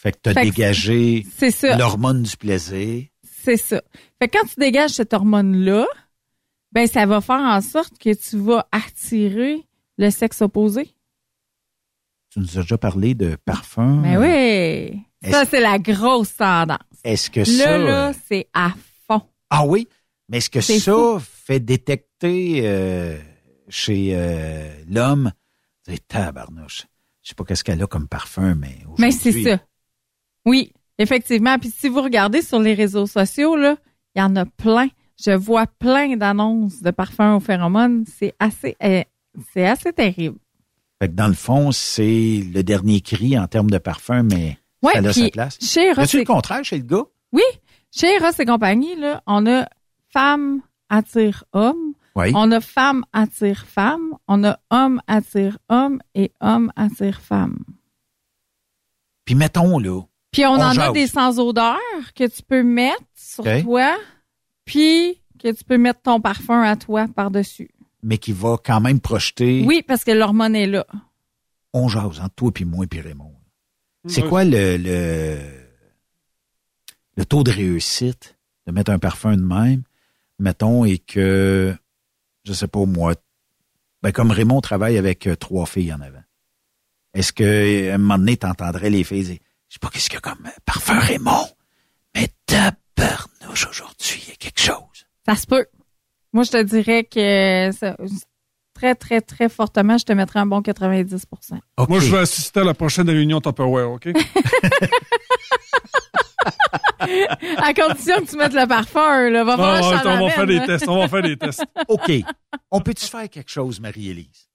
[0.04, 1.26] Fait que tu as Fait que dégagé
[1.78, 3.06] l'hormone du plaisir.
[3.24, 3.82] C'est ça.
[4.22, 5.86] Fait que quand tu dégages cette hormone-là,
[6.74, 9.66] ben ça va faire en sorte que tu vas attirer
[9.98, 10.94] le sexe opposé.
[12.32, 14.02] Tu nous as déjà parlé de parfum.
[14.02, 15.00] Mais oui.
[15.32, 16.80] Ça, c'est la grosse tendance.
[17.06, 17.78] Est-ce que Là, ça.
[17.78, 18.74] là, euh, c'est à
[19.08, 19.22] fond.
[19.50, 19.88] Ah oui?
[20.28, 21.20] Mais est-ce que ça fou.
[21.22, 23.18] fait détecter euh,
[23.70, 25.32] chez euh, l'homme?
[26.10, 26.88] Tabarnouche.
[27.22, 28.80] Je sais pas qu'est-ce qu'elle a comme parfum, mais.
[28.98, 29.60] Mais c'est ça.
[30.46, 31.58] Oui, effectivement.
[31.58, 33.76] Puis si vous regardez sur les réseaux sociaux, là,
[34.16, 34.88] il y en a plein.
[35.24, 38.04] Je vois plein d'annonces de parfums aux phéromones.
[38.08, 39.04] C'est assez, euh,
[39.54, 40.38] c'est assez terrible.
[41.02, 44.94] Fait que dans le fond, c'est le dernier cri en termes de parfum, mais Ouais,
[44.94, 45.58] ça a sa place.
[45.62, 47.04] chez Ross et- le contraire chez le gars?
[47.32, 47.42] Oui,
[47.92, 49.68] chez Ross et compagnie, là, on a
[50.10, 52.32] femme attire homme, Oui.
[52.36, 57.64] on a femme attire femme, on a homme attire homme et homme attire femme.
[59.26, 60.02] Puis mettons, là,
[60.34, 61.78] Puis on, On en a des sans odeur
[62.16, 63.98] que tu peux mettre sur toi,
[64.66, 67.70] puis que tu peux mettre ton parfum à toi par-dessus.
[68.02, 69.64] mais qui va quand même projeter.
[69.66, 70.86] Oui, parce que l'hormone est là.
[71.74, 73.34] On jase entre toi puis moi puis Raymond.
[74.08, 74.30] C'est Ouais.
[74.30, 75.38] quoi le, le,
[77.16, 78.38] le taux de réussite
[78.68, 79.84] de mettre un parfum de même,
[80.40, 81.74] mettons, et que,
[82.44, 83.16] je sais pas moi,
[84.02, 86.24] ben comme Raymond travaille avec euh, trois filles en avant.
[87.14, 89.38] Est-ce que à un moment donné, t'entendrais les filles dire,
[89.74, 91.48] je sais pas qu'est-ce qu'il y a comme euh, parfum Raymond,
[92.14, 95.08] mais tabarnouche aujourd'hui, il y a quelque chose.
[95.26, 95.66] Ça se peut.
[96.32, 97.98] Moi, je te dirais que ça-
[98.76, 101.58] très, très, très fortement, je te mettrais un bon 90%
[101.90, 104.10] Moi, je vais assister à la prochaine réunion Tupperware, OK?
[107.58, 109.44] À condition que tu mettes le parfum, là.
[109.44, 111.64] Va Non, je on va faire des tests, on va faire des tests.
[111.88, 112.12] OK.
[112.70, 114.50] On peut-tu faire quelque chose, Marie-Élise?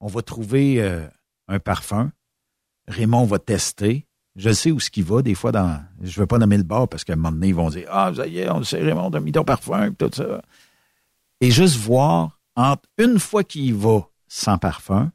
[0.00, 1.06] On va trouver euh,
[1.48, 2.12] un parfum.
[2.86, 4.06] Raymond va tester.
[4.34, 5.80] Je sais où ce qu'il va, des fois, dans.
[6.00, 7.86] Je ne veux pas nommer le bar parce qu'à un moment donné, ils vont dire
[7.90, 10.42] Ah, ça y est, on le sait, Raymond, t'as mis ton parfum, pis tout ça.
[11.40, 15.10] Et juste voir, entre une fois qu'il y va sans parfum,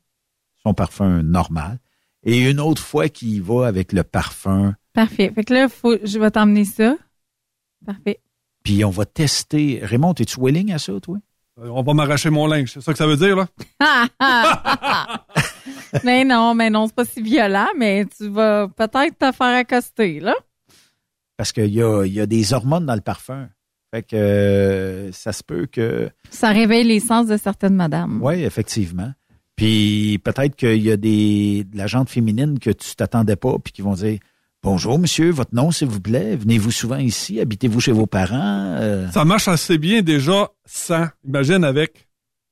[0.64, 1.80] son parfum normal,
[2.24, 5.32] et une autre fois qu'il y va avec le parfum, Parfait.
[5.34, 6.98] Fait que là, faut, je vais t'emmener ça.
[7.86, 8.20] Parfait.
[8.64, 9.80] puis on va tester.
[9.84, 11.18] Raymond, es-tu willing à ça, toi?
[11.60, 13.48] Euh, On va m'arracher mon linge, c'est ça que ça veut dire, là?
[16.04, 20.20] mais non, mais non, c'est pas si violent, mais tu vas peut-être te faire accoster,
[20.20, 20.36] là.
[21.36, 23.48] Parce qu'il y a, il y a des hormones dans le parfum.
[23.94, 26.10] Fait que euh, ça se peut que.
[26.30, 28.20] Ça réveille les sens de certaines madames.
[28.22, 29.12] Oui, effectivement.
[29.56, 33.72] Puis peut-être qu'il y a des de la gente féminine que tu t'attendais pas, puis
[33.74, 34.20] qui vont dire
[34.64, 36.36] Bonjour, monsieur, votre nom, s'il vous plaît.
[36.36, 37.40] Venez-vous souvent ici?
[37.40, 38.76] Habitez-vous chez vos parents?
[38.80, 41.08] Euh, Ça marche assez bien déjà sans.
[41.24, 42.08] Imagine avec.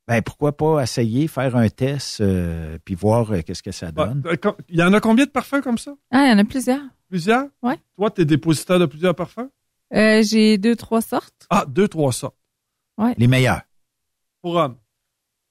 [0.07, 4.21] ben, pourquoi pas essayer, faire un test, euh, puis voir euh, qu'est-ce que ça donne.
[4.27, 5.93] Euh, com- Il y en a combien de parfums comme ça?
[6.11, 6.81] Ah, il y en a plusieurs.
[7.09, 7.45] Plusieurs?
[7.63, 7.77] Ouais.
[7.97, 9.49] Toi, tu es dépositaire de plusieurs parfums?
[9.93, 11.47] Euh, j'ai deux, trois sortes.
[11.49, 12.37] Ah, deux, trois sortes.
[12.97, 13.13] Ouais.
[13.17, 13.61] Les meilleurs.
[14.41, 14.77] Pour hommes.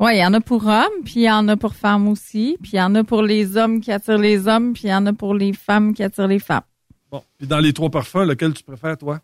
[0.01, 2.57] Ouais, il y en a pour hommes, puis il y en a pour femmes aussi,
[2.61, 4.95] puis il y en a pour les hommes qui attirent les hommes, puis il y
[4.95, 6.65] en a pour les femmes qui attirent les femmes.
[7.11, 7.23] Bon.
[7.39, 9.21] Puis dans les trois parfums, lequel tu préfères, toi?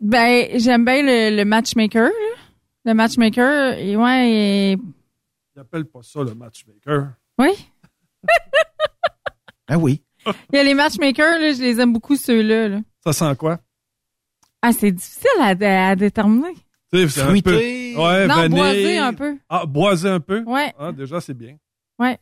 [0.00, 2.06] Ben, j'aime bien le, le matchmaker.
[2.08, 2.10] là.
[2.86, 4.78] Le matchmaker, et ouais, et-
[5.56, 7.10] Ils pas ça le matchmaker.
[7.38, 7.50] oui.
[9.68, 10.02] Ah oui.
[10.52, 12.68] Il y a les matchmakers, là, je les aime beaucoup ceux-là.
[12.68, 12.80] là.
[13.04, 13.58] Ça sent quoi?
[14.62, 16.54] Ah, c'est difficile à, à déterminer.
[17.08, 17.50] C'est un Fruité.
[17.94, 18.58] peu- Ouais, non, vanille.
[18.58, 19.36] boisé un peu.
[19.48, 20.42] Ah, boisé un peu?
[20.46, 20.72] Ouais.
[20.78, 21.56] Ah, déjà, c'est bien.
[21.98, 22.18] Ouais.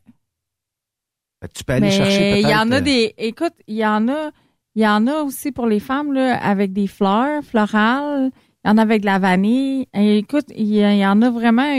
[1.41, 3.15] Que tu peux aller Mais chercher il y en a euh, des.
[3.19, 4.31] Écoute, il y en a.
[4.75, 8.31] Il y en a aussi pour les femmes là, avec des fleurs florales.
[8.65, 9.87] Il y en a avec de la vanille.
[9.93, 11.75] Et écoute, il y, en a vraiment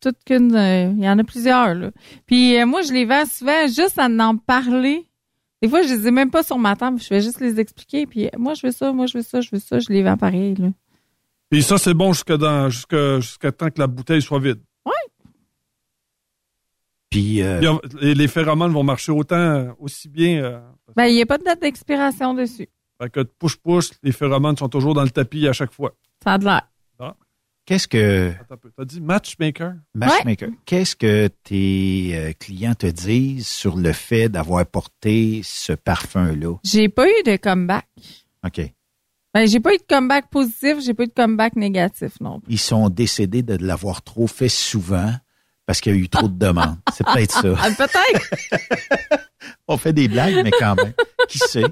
[0.00, 0.54] toute qu'une.
[0.54, 1.74] euh, il y en a plusieurs.
[1.74, 1.90] Là.
[2.26, 5.06] Puis euh, moi, je les vends souvent juste à en parler.
[5.62, 7.00] Des fois, je les ai même pas sur ma table.
[7.00, 8.06] Je vais juste les expliquer.
[8.06, 9.78] Puis moi, je veux ça, moi, je veux ça, je veux ça.
[9.80, 10.54] Je les vends pareil.
[10.56, 10.68] Là.
[11.50, 14.60] Puis ça, c'est bon jusqu'à dans, jusqu'à, jusqu'à temps que la bouteille soit vide.
[17.10, 20.42] Puis, euh, Puis, on- les, les phéromones vont marcher autant, aussi bien.
[20.42, 20.60] euh,
[20.96, 22.68] Ben, il n'y a pas de date d'expiration dessus.
[23.00, 25.94] fait que push-push, les phéromones sont toujours dans le tapis à chaque fois.
[26.22, 26.62] Ça a de l'air.
[27.64, 28.30] Qu'est-ce que.
[28.40, 28.70] attends un peu.
[28.76, 29.72] T'as dit matchmaker?
[29.92, 30.50] Matchmaker.
[30.66, 36.58] Qu'est-ce que tes euh, clients te disent sur le fait d'avoir porté ce parfum-là?
[36.62, 37.88] J'ai pas eu de comeback.
[38.46, 38.72] OK.
[39.36, 42.54] Ben, j'ai pas eu de comeback positif, j'ai pas eu de comeback négatif non plus.
[42.54, 45.12] Ils sont décédés de l'avoir trop fait souvent
[45.66, 46.78] parce qu'il y a eu trop de demandes.
[46.94, 47.48] C'est peut-être ça.
[47.58, 49.20] Ah, peut-être.
[49.68, 50.94] On fait des blagues, mais quand même.
[51.28, 51.66] Qui sait?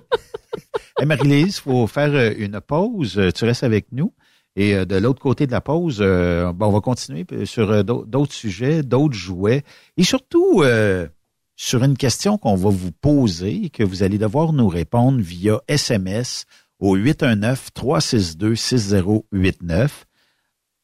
[0.99, 3.19] Hey, Marie-Lise, il faut faire euh, une pause.
[3.19, 4.13] Euh, Tu restes avec nous.
[4.57, 8.35] Et euh, de l'autre côté de la pause, euh, on va continuer sur d'au- d'autres
[8.35, 9.63] sujets, d'autres jouets.
[9.97, 11.09] Et surtout, euh,
[11.57, 15.61] sur une question qu'on va vous poser et que vous allez devoir nous répondre via
[15.67, 16.45] SMS
[16.85, 19.67] au 819-362-6089.
[19.67, 19.89] Pas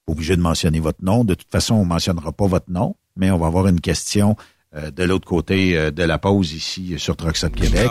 [0.09, 1.25] obligé de mentionner votre nom.
[1.25, 4.35] De toute façon, on ne mentionnera pas votre nom, mais on va avoir une question
[4.75, 7.91] euh, de l'autre côté euh, de la pause ici sur Truck Stop Québec.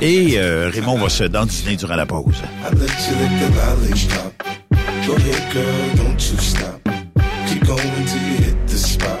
[0.00, 2.42] Et euh, Raymond va se dandiner durant la pause.
[5.06, 6.80] Go ahead, girl, don't you stop.
[7.46, 9.20] Keep going till you hit the spot.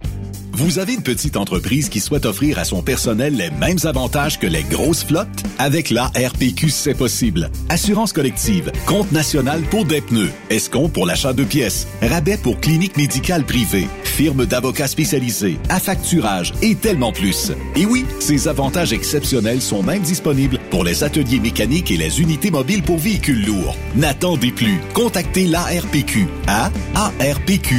[0.58, 4.46] Vous avez une petite entreprise qui souhaite offrir à son personnel les mêmes avantages que
[4.46, 5.28] les grosses flottes?
[5.58, 7.50] Avec la RPQ, c'est possible.
[7.68, 12.96] Assurance collective, compte national pour des pneus, escompte pour l'achat de pièces, rabais pour clinique
[12.96, 17.52] médicale privée, firme d'avocats spécialisés, affacturage et tellement plus.
[17.74, 22.50] Et oui, ces avantages exceptionnels sont même disponibles pour les ateliers mécaniques et les unités
[22.50, 23.76] mobiles pour véhicules lourds.
[23.94, 24.80] N'attendez plus.
[24.94, 27.76] Contactez l'ARPQ à arpq.org.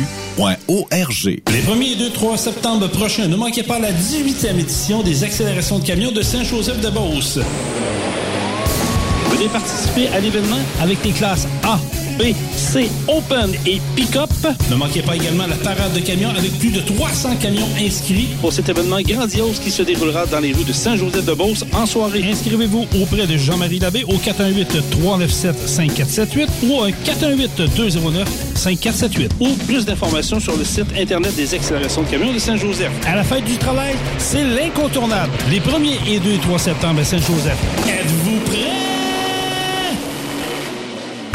[1.18, 5.80] Les 1er et 2, 3 septembre prochains, ne manquez pas la 18e édition des accélérations
[5.80, 7.40] de camions de Saint-Joseph-de-Beauce.
[9.32, 11.80] Venez participer à l'événement avec les classes A,
[12.18, 14.30] B, C, Open et Pick-up.
[14.70, 18.52] Ne manquez pas également la parade de camions avec plus de 300 camions inscrits pour
[18.52, 22.24] cet événement grandiose qui se déroulera dans les rues de Saint-Joseph-de-Beauce en soirée.
[22.30, 30.66] Inscrivez-vous auprès de Jean-Marie Labbé au 418-397-5478 ou au 418-209-5478 ou plus d'informations sur le
[30.66, 32.92] site Internet des accélérations de camions de Saint-Joseph.
[33.06, 35.32] À la fête du travail, c'est l'incontournable.
[35.50, 37.58] Les 1er et 2 et 3 septembre à Saint-Joseph.
[37.88, 38.97] Êtes-vous prêts?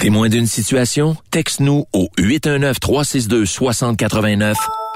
[0.00, 1.16] Témoin d'une situation?
[1.32, 4.54] Texte-nous au 819-362-6089,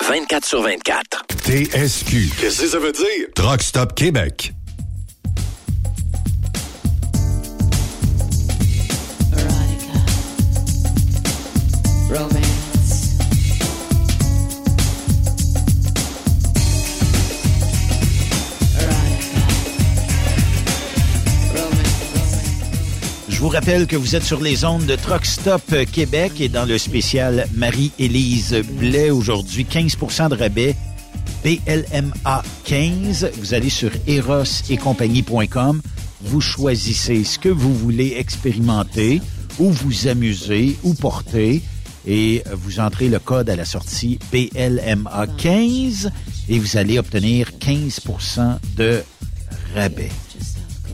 [0.08, 1.24] 24 sur 24.
[1.44, 2.30] TSQ.
[2.40, 3.26] Qu'est-ce que ça veut dire?
[3.34, 4.54] Truck Stop Québec.
[23.42, 26.78] Vous rappelle que vous êtes sur les ondes de Truck Stop Québec et dans le
[26.78, 30.76] spécial Marie-Élise Blais aujourd'hui, 15% de rabais.
[31.42, 33.32] BLMA 15.
[33.38, 35.82] Vous allez sur eros et compagnie.com.
[36.20, 39.20] Vous choisissez ce que vous voulez expérimenter
[39.58, 41.62] ou vous amuser ou porter
[42.06, 46.12] et vous entrez le code à la sortie BLMA 15
[46.48, 49.02] et vous allez obtenir 15% de
[49.74, 50.10] rabais.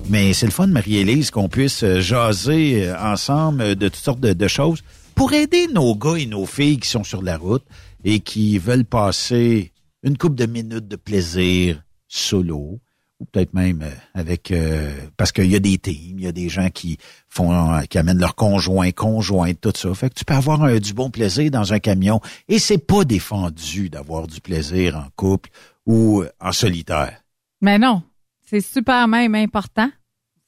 [0.09, 4.21] Mais c'est le fun, Marie-Élise, qu'on puisse euh, jaser euh, ensemble euh, de toutes sortes
[4.21, 4.83] de, choses
[5.15, 7.65] pour aider nos gars et nos filles qui sont sur la route
[8.05, 9.71] et qui veulent passer
[10.03, 12.81] une couple de minutes de plaisir solo
[13.21, 16.49] ou peut-être même avec euh, parce qu'il y a des teams, il y a des
[16.49, 16.97] gens qui
[17.29, 19.93] font qui amènent leurs conjoints, conjointes, tout ça.
[19.93, 23.91] Fait que tu peux avoir du bon plaisir dans un camion et c'est pas défendu
[23.91, 25.51] d'avoir du plaisir en couple
[25.85, 27.21] ou en solitaire.
[27.61, 28.03] Mais non,
[28.49, 29.91] c'est super même important.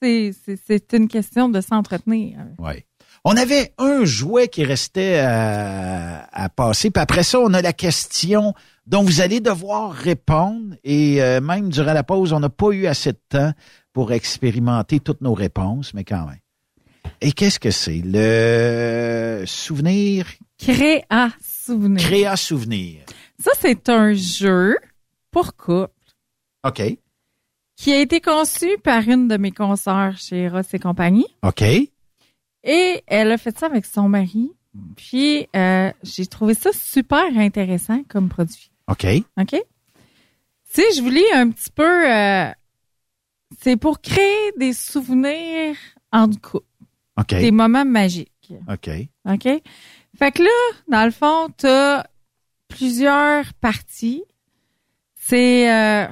[0.01, 2.39] C'est- C'est c'est une question de s'entretenir.
[2.57, 2.85] Ouais.
[3.23, 6.89] On avait un jouet qui restait à, à passer.
[6.89, 8.53] Puis après ça, on a la question
[8.87, 10.75] dont vous allez devoir répondre.
[10.83, 13.51] Et euh, même durant la pause, on n'a pas eu assez de temps
[13.93, 16.39] pour expérimenter toutes nos réponses, mais quand même.
[17.19, 18.01] Et qu'est-ce que c'est?
[18.03, 20.25] Le souvenir?
[26.63, 26.81] OK.
[27.81, 31.25] Qui a été conçu par une de mes consoeurs chez Ross et compagnie.
[31.41, 31.63] OK.
[31.63, 34.51] Et elle a fait ça avec son mari.
[34.95, 38.69] Puis, euh, j'ai trouvé ça super intéressant comme produit.
[38.87, 39.07] OK.
[39.39, 39.55] OK?
[40.69, 42.51] Si je vous lis un petit peu, euh,
[43.59, 45.75] c'est pour créer des souvenirs
[46.11, 46.67] en couple.
[47.17, 47.29] OK.
[47.29, 48.53] Des moments magiques.
[48.69, 48.91] OK.
[49.27, 49.47] OK?
[50.19, 52.03] Fait que là, dans le fond, t'as
[52.67, 54.23] plusieurs parties.
[55.15, 55.73] C'est...
[55.73, 56.05] Euh,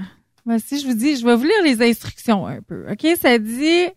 [0.60, 2.90] si je vous dis, je vais vous lire les instructions un peu.
[2.92, 3.06] OK?
[3.22, 3.88] Ça dit...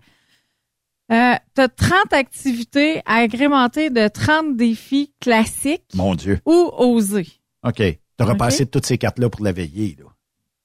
[1.10, 6.40] Euh, t'as 30 activités agrémentées de 30 défis classiques Mon Dieu.
[6.46, 7.28] ou osés.
[7.64, 7.82] OK.
[8.16, 8.30] T'as OK?
[8.30, 10.06] repassé toutes ces cartes-là pour la veiller, là.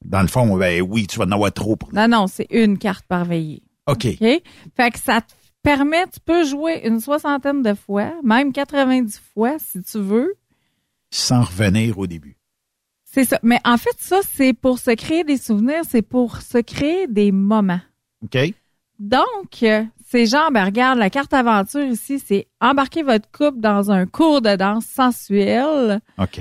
[0.04, 2.78] Dans le fond, ben oui, tu vas en avoir trop pour Non, non, c'est une
[2.78, 3.62] carte par veillée.
[3.86, 4.06] OK.
[4.06, 4.42] OK?
[4.76, 5.32] Fait que ça te
[5.62, 10.34] permet, tu peux jouer une soixantaine de fois, même 90 fois si tu veux.
[11.10, 12.37] Sans revenir au début.
[13.10, 13.38] C'est ça.
[13.42, 17.32] Mais en fait, ça, c'est pour se créer des souvenirs, c'est pour se créer des
[17.32, 17.80] moments.
[18.22, 18.52] OK?
[18.98, 23.90] Donc, euh, c'est genre, ben regarde, la carte aventure ici, c'est embarquer votre couple dans
[23.90, 26.00] un cours de danse sensuelle.
[26.18, 26.40] OK.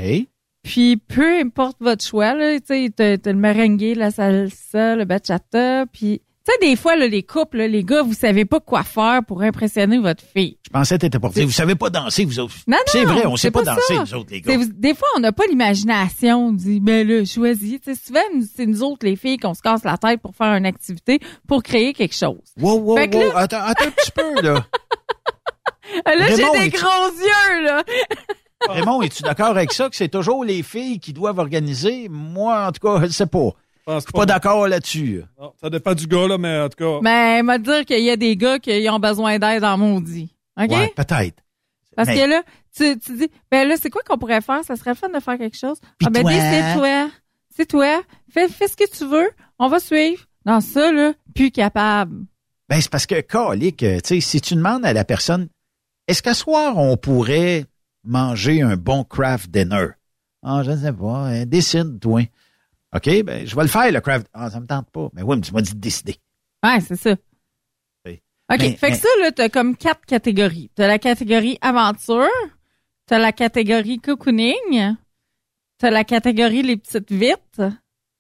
[0.64, 5.06] Puis peu importe votre choix, là, tu sais, t'as t'as le merengue, la salsa, le
[5.06, 6.22] bachata, puis
[6.52, 9.42] sais, des fois, là, les couples, là, les gars, vous savez pas quoi faire pour
[9.42, 10.58] impressionner votre fille.
[10.66, 12.56] Je pensais que t'étais pour dire, vous savez pas danser, vous autres.
[12.68, 14.58] Non, non, C'est vrai, on sait pas, pas danser, nous autres, les gars.
[14.76, 16.48] Des fois, on n'a pas l'imagination.
[16.48, 17.80] On dit, ben là, choisis.
[17.82, 18.20] Tu sais, souvent,
[18.56, 21.64] c'est nous autres, les filles, qu'on se casse la tête pour faire une activité, pour
[21.64, 22.40] créer quelque chose.
[22.60, 23.22] Wow, wow, Fait wow.
[23.22, 24.66] là- Attends, attends un petit peu, là.
[26.06, 27.84] Là, j'ai des gros yeux, là.
[28.68, 32.08] Raymond, es-tu d'accord avec ça que c'est toujours les filles qui doivent organiser?
[32.10, 33.52] Moi, en tout cas, je sais pas.
[33.88, 35.24] Je suis pas d'accord là-dessus.
[35.40, 37.00] Non, ça dépend du gars, là, mais en tout cas.
[37.02, 40.30] Mais, m'a dire qu'il y a des gars qui ont besoin d'aide en maudit.
[40.60, 40.70] OK?
[40.72, 41.42] Ouais, peut-être.
[41.96, 42.44] Parce Mais- que là,
[42.76, 44.64] tu, tu dis, ben là, c'est quoi qu'on pourrait faire?
[44.64, 45.80] Ça serait le fun de faire quelque chose.
[45.98, 46.32] Puis ah ben toi?
[46.32, 47.10] dis, c'est toi.
[47.56, 48.02] C'est toi.
[48.30, 49.30] Fais, fais ce que tu veux.
[49.58, 50.24] On va suivre.
[50.46, 52.26] Dans ça, là, plus capable.
[52.70, 55.48] Ben, c'est parce que, calique, tu sais, si tu demandes à la personne,
[56.08, 57.66] est-ce qu'à soir, on pourrait
[58.04, 59.88] manger un bon craft dinner?
[60.44, 61.28] Ah, je ne sais pas.
[61.28, 62.22] hein, décide, toi.
[62.96, 64.28] OK, ben, je vais le faire, le craft.
[64.34, 65.10] Ah, ça me tente pas.
[65.14, 66.16] Mais oui, mais tu m'as dit de décider.
[66.64, 67.16] Ouais, c'est ça.
[68.06, 68.22] Oui.
[68.52, 68.60] OK.
[68.60, 70.72] Mais- fait mais- que ça, là, t'as comme quatre catégories.
[70.76, 72.28] T'as la catégorie aventure.
[73.06, 74.96] T'as la catégorie cocooning.
[75.78, 77.62] T'as la catégorie les petites vites.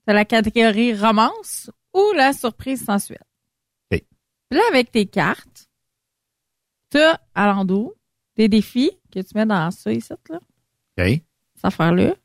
[0.05, 3.23] T'as la catégorie romance ou la surprise sensuelle.
[3.91, 4.03] OK.
[4.49, 5.67] Puis là, avec tes cartes,
[6.89, 7.95] t'as à l'endos
[8.35, 11.21] des défis que tu mets dans ça ici, là, OK?
[11.55, 12.15] cette affaire-là.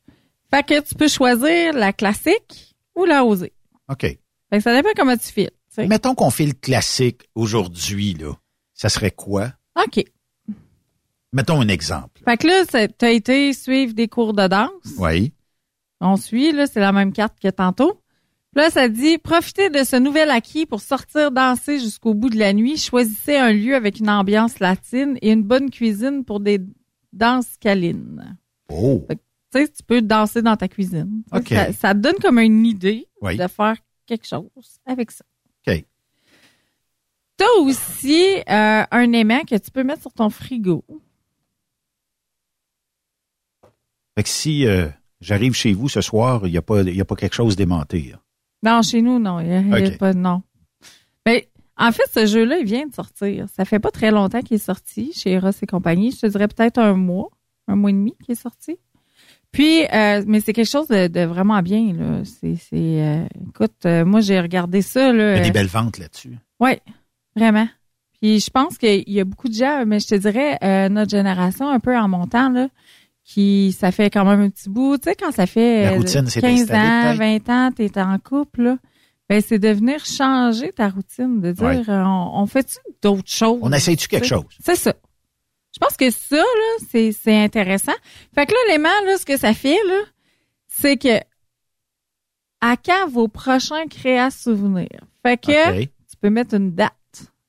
[0.52, 3.52] Fait que tu peux choisir la classique ou la osée.
[3.88, 4.00] OK.
[4.02, 4.18] Fait
[4.52, 5.50] que ça dépend comment tu files.
[5.74, 5.86] tu.
[5.86, 8.32] Mettons qu'on fait le classique aujourd'hui, là.
[8.74, 9.52] Ça serait quoi?
[9.82, 10.04] OK.
[11.32, 12.20] Mettons un exemple.
[12.24, 14.70] Fait que là, c'est- t'as été suivre des cours de danse.
[14.98, 15.32] Oui.
[16.00, 17.94] On suit, là, c'est la même carte que tantôt.
[18.54, 22.38] Puis Là, ça dit profitez de ce nouvel acquis pour sortir danser jusqu'au bout de
[22.38, 22.76] la nuit.
[22.76, 26.60] Choisissez un lieu avec une ambiance latine et une bonne cuisine pour des
[27.14, 28.36] danses câlines.
[28.68, 29.02] Oh.
[29.08, 29.22] Fait que,
[29.52, 31.22] Tu sais, tu peux danser dans ta cuisine.
[31.44, 31.54] Tu.
[31.54, 33.36] Ça, ça te donne comme une idée Oui.
[33.36, 33.76] de faire
[34.06, 34.48] quelque chose
[34.86, 35.24] avec ça.
[35.66, 35.84] OK.
[37.36, 40.84] T'as aussi euh, un aimant que tu peux mettre sur ton frigo.
[44.16, 44.88] Fait que si euh,
[45.20, 47.56] j'arrive chez vous ce soir, il n'y a, pas- il y a pas quelque chose
[47.56, 48.12] d'aimanté.
[48.12, 48.20] là.
[48.62, 49.40] Non, chez nous, non.
[49.40, 49.52] Il y
[49.86, 50.42] a, pas non.
[51.26, 53.48] Mais en fait, ce jeu-là, il vient de sortir.
[53.48, 56.12] Ça fait pas très longtemps qu'il est sorti chez Ross et compagnie.
[56.12, 57.28] Je te dirais peut-être un mois,
[57.66, 58.76] un mois et demi qu'il est sorti.
[59.52, 61.92] Puis, euh, mais c'est quelque chose de, de vraiment bien.
[61.92, 62.22] Là.
[62.24, 65.12] C'est, c'est, euh, écoute, euh, moi j'ai regardé ça.
[65.12, 66.38] Là, Il y a des euh, belles ventes là-dessus.
[66.58, 66.80] Ouais,
[67.36, 67.68] vraiment.
[68.20, 71.10] Puis je pense qu'il y a beaucoup de gens, mais je te dirais euh, notre
[71.10, 72.68] génération un peu en montant là,
[73.24, 74.96] qui ça fait quand même un petit bout.
[74.96, 77.46] Tu sais quand ça fait La euh, routine s'est 15 installée, ans, peut-être.
[77.46, 78.76] 20 ans, t'es en couple là.
[79.28, 81.82] Ben c'est de venir changer ta routine, de dire Ouais.
[81.88, 83.58] euh, on, on fait-tu d'autres choses?
[83.62, 84.44] On essaye-tu quelque Tu chose?
[84.64, 84.94] C'est ça.
[85.72, 87.92] Je pense que ça là, c'est c'est intéressant.
[88.34, 90.00] Fait que là l'aimant là, ce que ça fait là,
[90.68, 91.18] c'est que
[92.60, 95.00] à quand vos prochains créas souvenirs?
[95.22, 96.92] Fait que tu peux mettre une date.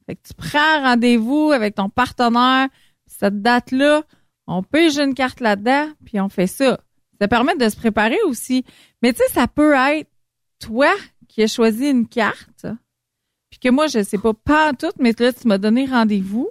[0.05, 2.67] Fait que tu prends rendez-vous avec ton partenaire,
[3.05, 4.03] cette date-là,
[4.47, 6.79] on pige une carte là-dedans, puis on fait ça.
[7.21, 8.65] Ça permet de se préparer aussi.
[9.01, 10.09] Mais tu sais, ça peut être
[10.59, 10.91] toi
[11.29, 12.65] qui as choisi une carte,
[13.49, 16.49] puis que moi, je sais pas, pas en tout, mais là, tu m'as donné rendez-vous.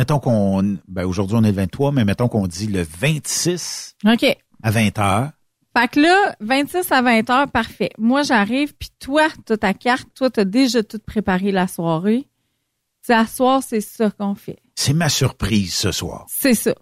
[0.00, 0.78] Mettons qu'on.
[0.88, 4.34] Ben, aujourd'hui, on est le 23, mais mettons qu'on dit le 26 OK.
[4.62, 5.30] à 20 heures.
[5.76, 7.90] Fait que là, 26 à 20 heures, parfait.
[7.98, 11.68] Moi, j'arrive, puis toi, tu as ta carte, toi, tu as déjà tout préparé la
[11.68, 12.22] soirée.
[12.22, 12.28] Tu
[13.08, 14.56] sais, à soir, c'est ça qu'on fait.
[14.74, 16.24] C'est ma surprise ce soir.
[16.30, 16.74] C'est ça.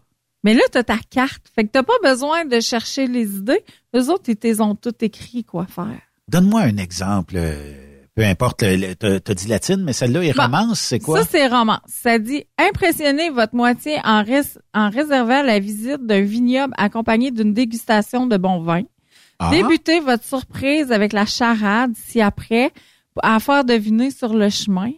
[0.44, 1.42] Mais là, tu as ta carte.
[1.52, 3.64] Fait que t'as pas besoin de chercher les idées.
[3.96, 6.02] Eux autres, ils t'es ont tout écrit quoi faire.
[6.28, 7.34] Donne-moi un exemple.
[7.36, 7.87] euh,
[8.18, 8.64] peu importe,
[8.98, 11.20] t'as dit latine, mais celle-là est Bon, romance, c'est quoi?
[11.22, 11.78] Ça, c'est romance.
[11.86, 18.36] Ça dit impressionner votre moitié en, réservant la visite d'un vignoble accompagné d'une dégustation de
[18.36, 18.82] bon vin.
[19.38, 19.50] Ah.
[19.52, 22.72] Débutez votre surprise avec la charade, si après,
[23.22, 24.90] à faire deviner sur le chemin.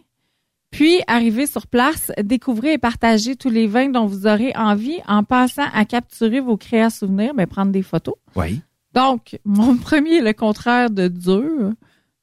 [0.71, 5.23] Puis, arrivez sur place, découvrez et partagez tous les vins dont vous aurez envie en
[5.23, 8.15] passant à capturer vos créas souvenirs, mais prendre des photos.
[8.35, 8.61] Oui.
[8.95, 11.73] Donc, mon premier est le contraire de dur.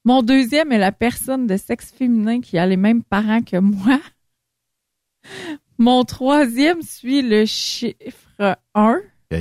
[0.09, 4.01] Mon deuxième est la personne de sexe féminin qui a les mêmes parents que moi.
[5.77, 9.03] Mon troisième suit le chiffre 1.
[9.31, 9.39] OK.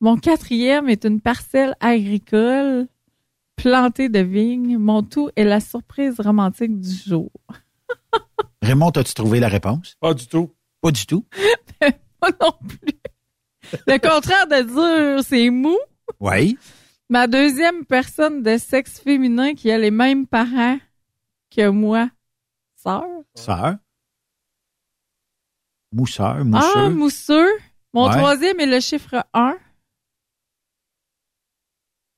[0.00, 2.86] Mon quatrième est une parcelle agricole
[3.56, 4.78] plantée de vignes.
[4.78, 7.32] Mon tout est la surprise romantique du jour.
[8.62, 9.96] Raymond, as-tu trouvé la réponse?
[9.98, 10.54] Pas du tout.
[10.80, 11.26] Pas du tout?
[11.82, 13.00] Moi non plus.
[13.88, 14.62] Le contraire de
[15.16, 15.76] dur, c'est mou.
[16.20, 16.56] Oui.
[17.10, 20.78] Ma deuxième personne de sexe féminin qui a les mêmes parents
[21.50, 22.10] que moi,
[22.76, 23.04] sœur?
[23.34, 23.76] Sœur.
[25.92, 26.72] Mousseur, mousseux.
[26.74, 27.58] Ah, mousseux.
[27.92, 28.16] Mon Ouais.
[28.16, 29.56] troisième est le chiffre 1.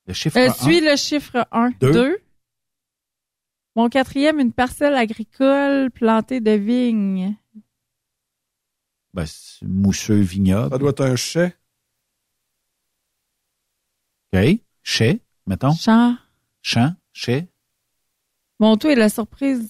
[0.07, 0.53] le chiffre Elle un.
[0.53, 1.69] suit le chiffre 1.
[1.81, 1.91] Deux.
[1.91, 2.21] 2.
[3.75, 7.35] Mon quatrième, une parcelle agricole plantée de vignes.
[9.13, 10.71] Ben, c'est mousseux vignoble.
[10.71, 11.55] Ça doit être un chais.
[14.33, 14.61] OK.
[14.89, 15.73] Chais, mettons.
[15.75, 16.15] Champ.
[16.61, 17.49] Champ, chais.
[18.57, 19.69] Mon tout est la surprise.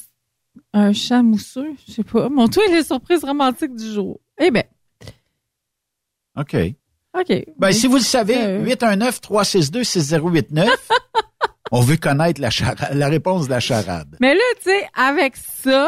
[0.74, 1.74] Un champ mousseux.
[1.88, 2.30] Je sais pas.
[2.30, 4.20] Mon tout est la surprise romantique du jour.
[4.40, 4.62] Eh ben,
[6.38, 6.56] OK.
[7.20, 7.34] OK.
[7.58, 8.64] Ben, si vous le savez, Euh.
[8.64, 10.70] 819-362-6089,
[11.72, 14.18] on veut connaître la, charade, la réponse de la charade.
[14.20, 15.88] Mais là, tu sais, avec ça,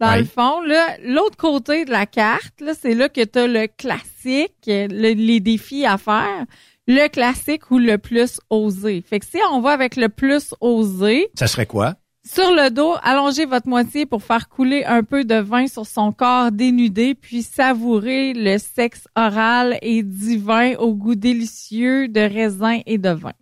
[0.00, 3.66] dans le fond, là, l'autre côté de la carte, c'est là que tu as le
[3.66, 6.46] classique, le- les défis à faire,
[6.94, 9.02] le classique ou le plus osé.
[9.08, 11.94] Fait que si on va avec le plus osé, Ça serait quoi?
[12.24, 16.12] sur le dos, allongez votre moitié pour faire couler un peu de vin sur son
[16.12, 22.98] corps dénudé, puis savourer le sexe oral et divin au goût délicieux de raisin et
[22.98, 23.32] de vin.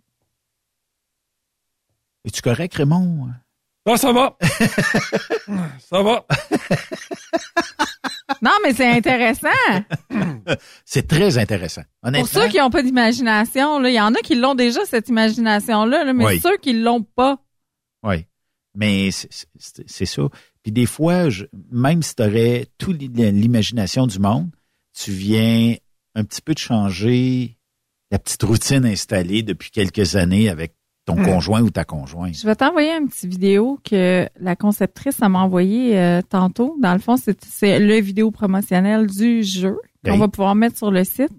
[2.25, 3.29] Es-tu correct, Raymond?
[3.85, 4.37] Ah, ça va.
[5.89, 6.25] ça va.
[8.41, 9.47] Non, mais c'est intéressant.
[10.85, 11.83] C'est très intéressant.
[12.03, 12.27] Honnêtement.
[12.27, 16.03] Pour ceux qui n'ont pas d'imagination, il y en a qui l'ont déjà, cette imagination-là,
[16.03, 16.39] là, mais Oui.
[16.39, 17.37] ceux qui l'ont pas.
[18.03, 18.25] Oui.
[18.75, 19.45] Mais c'est-
[20.05, 20.21] ça.
[20.63, 24.49] Puis des fois, je- même si tu aurais toute l'imagination du monde,
[24.97, 25.75] tu viens
[26.15, 27.57] un petit peu de changer
[28.09, 30.73] la petite routine installée depuis quelques années avec
[31.05, 31.25] ton Hmm.
[31.25, 32.35] conjoint ou ta conjointe.
[32.35, 36.75] Je vais t'envoyer une petite vidéo que la conceptrice m'a envoyé euh, tantôt.
[36.79, 41.03] Dans le fond, c'est le vidéo promotionnel du jeu qu'on va pouvoir mettre sur le
[41.03, 41.31] site.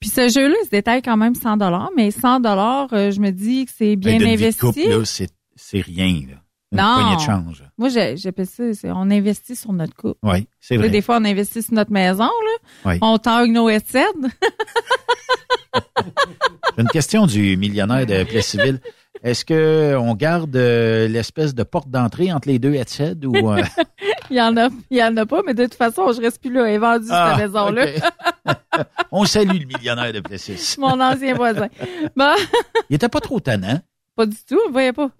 [0.00, 3.20] Puis ce jeu-là, il se détaille quand même 100 dollars, mais 100 dollars, euh, je
[3.20, 4.60] me dis que c'est bien investi.
[4.60, 6.20] couple, là, c'est c'est rien.
[6.28, 6.36] Là.
[6.70, 7.64] Une non, de change.
[7.78, 10.18] moi j'ai- j'appelle ça, on investit sur notre couple.
[10.22, 10.88] Oui, c'est vrai.
[10.90, 12.58] Des fois, on investit sur notre maison, là.
[12.84, 12.98] Oui.
[13.02, 14.04] On tague nos headsets.
[16.78, 18.80] Une question du millionnaire de Plessisville.
[19.24, 23.60] Est-ce que on garde euh, l'espèce de porte d'entrée entre les deux headsets ou euh,
[24.30, 26.40] il y en a, il y en a pas, mais de toute façon, je reste
[26.40, 26.70] plus là.
[26.70, 27.86] Est vendue Ah, cette maison-là.
[28.46, 28.86] ok.
[29.10, 30.76] on salue le millionnaire de Plessis.
[30.78, 31.66] Mon ancien voisin.
[32.14, 32.32] Bon,
[32.88, 33.80] Il était pas trop tannant.
[34.14, 35.10] pas du tout, vous voyez pas.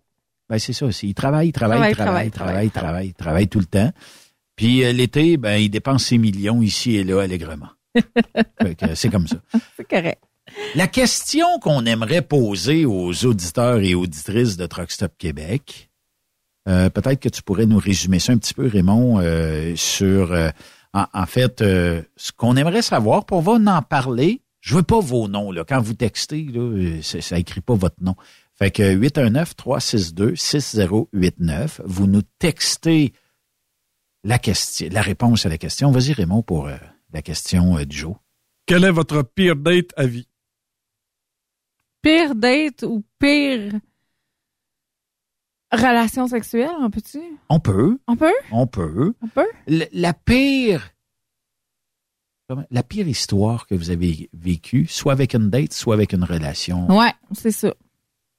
[0.48, 3.48] Ben c'est ça, c'est- il travaille, il travaille, il Travaille, travaille, travaille, travaille, travaille, travaille
[3.48, 3.90] tout le temps.
[4.54, 7.68] Puis euh, l'été, ben il dépense ses millions ici et là allègrement.
[8.94, 9.36] C'est comme ça.
[9.76, 10.20] C'est correct.
[10.74, 15.88] La question qu'on aimerait poser aux auditeurs et auditrices de Truck Stop Québec,
[16.68, 20.50] euh, peut-être que tu pourrais nous résumer ça un petit peu, Raymond, euh, sur euh,
[20.92, 23.24] en, fait ce qu'on aimerait savoir.
[23.24, 24.42] Puis on en parler.
[24.60, 25.64] Je veux pas vos noms là.
[25.64, 28.16] Quand vous textez, là, ça, écrit pas votre nom.
[28.54, 31.80] Fait que 819-362-6089.
[31.84, 33.14] Vous nous textez
[34.24, 35.90] la question, la réponse à la question.
[35.92, 36.68] Vas-y, Raymond, pour
[37.12, 38.20] la question du jour.
[38.66, 40.28] Quel est votre pire date à vie?
[42.08, 43.72] Pire date ou pire
[45.70, 47.20] relation sexuelle, on peut-tu?
[47.50, 47.98] On peut.
[48.06, 48.32] On peut?
[48.50, 49.12] On peut.
[49.20, 49.46] On peut?
[49.66, 50.90] Le- la pire.
[52.70, 56.90] La pire histoire que vous avez vécue, soit avec une date, soit avec une relation.
[56.90, 57.74] Ouais, c'est ça.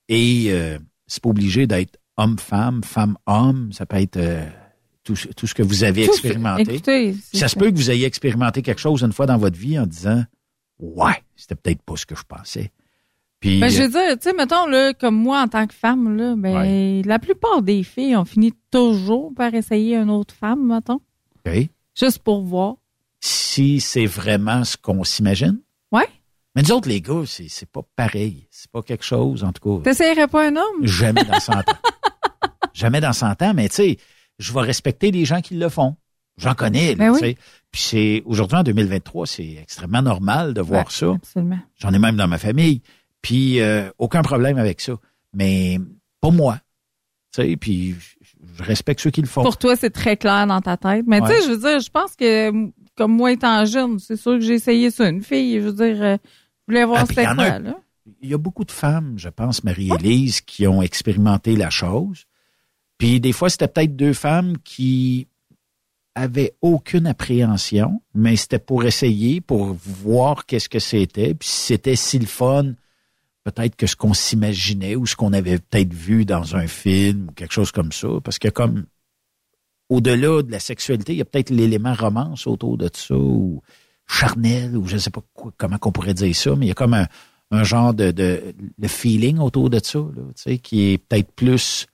[0.07, 3.71] Et euh, c'est pas obligé d'être homme-femme, femme-homme.
[3.71, 4.49] Ça peut être euh,
[5.03, 6.73] tout, ce- tout ce que vous avez Tout- expérimenté.
[6.73, 7.59] écoutez, c'est ça se ça.
[7.59, 10.23] peut que vous ayez expérimenté quelque chose une fois dans votre vie en disant
[10.79, 12.71] Ouais, c'était peut-être pas ce que je pensais.
[13.39, 15.73] Puis, Ben, je euh, veux dire, tu sais, mettons, là, comme moi, en tant que
[15.73, 20.67] femme, là, ben, la plupart des filles ont fini toujours par essayer une autre femme,
[20.67, 20.99] mettons.
[21.45, 21.69] OK.
[21.97, 22.75] Juste pour voir.
[23.21, 25.59] si c'est vraiment ce qu'on s'imagine,
[25.91, 26.07] Ouais.
[26.55, 28.47] Mais nous autres, les gars, c'est, pas pareil.
[28.51, 29.83] C'est pas quelque chose, en tout cas.
[29.83, 30.83] T'essayerais pas un homme?
[30.85, 31.63] Jamais dans 100 ans.
[32.73, 33.97] Jamais dans 100 ans, mais tu sais,
[34.39, 35.95] je vais respecter les gens qui le font.
[36.37, 37.19] J'en connais, là, Ben oui.
[37.19, 37.37] tu sais.
[37.71, 41.11] Puis c'est, aujourd'hui, en 2023, c'est extrêmement normal de voir Ouais, ça.
[41.13, 41.59] Absolument.
[41.77, 42.81] J'en ai même dans ma famille.
[43.21, 44.93] Puis euh, aucun problème avec ça.
[45.33, 45.79] Mais
[46.21, 46.59] pas moi.
[47.33, 47.95] Tu sais, puis
[48.57, 49.43] je respecte ceux qui le font.
[49.43, 51.05] Pour toi, c'est très clair dans ta tête.
[51.07, 52.51] Mais tu sais, je veux dire, je pense que
[52.95, 55.07] comme moi étant jeune, c'est sûr que j'ai essayé ça.
[55.09, 56.17] Une fille, je veux dire, euh,
[56.67, 57.75] je voulais voir Ah, a un- là.
[58.21, 62.25] Il y a beaucoup de femmes, je pense, Marie-Élise, qui ont expérimenté la chose.
[62.97, 65.27] Puis des fois, c'était peut-être deux femmes qui
[66.15, 71.33] avaient aucune appréhension, mais c'était pour essayer, pour voir qu'est-ce que c'était.
[71.33, 72.73] Puis si c'était si le fun,
[73.43, 77.31] peut-être que ce qu'on s'imaginait ou ce qu'on avait peut-être vu dans un film ou
[77.33, 78.07] quelque chose comme ça.
[78.23, 78.85] Parce que comme
[79.89, 83.61] au-delà de la sexualité, il y a peut-être l'élément romance autour de ça ou
[84.07, 85.21] charnel ou je ne sais pas
[85.57, 86.93] comment qu'on pourrait dire ça, mais il y a comme
[87.51, 88.53] un, genre de,
[88.87, 91.87] feeling autour de ça, tu sais, qui est peut-être plus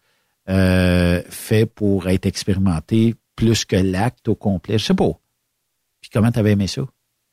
[0.50, 4.78] euh, fait pour être expérimenté plus que l'acte au complet.
[4.78, 5.12] Je sais pas.
[6.02, 6.84] Puis comment t'avais aimé ça?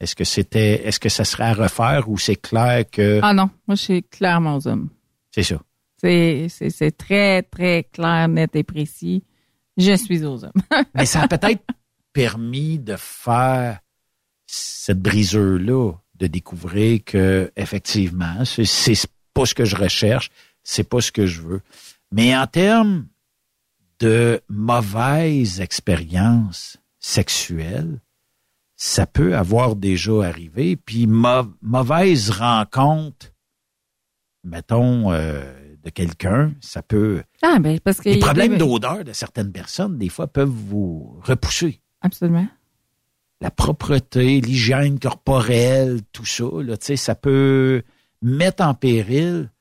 [0.03, 3.49] Est-ce que c'était est-ce que ça serait à refaire ou c'est clair que Ah non,
[3.69, 4.89] moi, je suis clairement aux hommes.
[5.31, 5.63] c'est ça?
[5.97, 9.23] C'est, c'est, c'est très, très clair, net et précis.
[9.77, 10.51] Je suis aux hommes.
[10.97, 11.63] Mais ça a peut-être
[12.13, 13.79] permis de faire
[14.49, 20.31] cette brisure-là, de découvrir que effectivement, c'est, c'est pas ce que je recherche,
[20.65, 21.61] c'est pas ce que je veux.
[22.11, 23.07] Mais en termes
[24.01, 28.01] de mauvaises expériences sexuelles,
[28.85, 30.75] ça peut avoir déjà arrivé.
[30.75, 33.33] Puis mau- mauvaise rencontre,
[34.43, 35.45] mettons, euh,
[35.85, 37.23] de quelqu'un, ça peut...
[37.43, 38.09] Ah, ben, parce que.
[38.09, 41.81] Les problèmes d'odeur de certaines personnes, des fois, peuvent vous repousser.
[42.01, 42.49] Absolument.
[43.41, 47.85] La propreté, l'hygiène corporelle, tout ça, là, tu sais, ça peut
[48.21, 49.53] mettre en péril.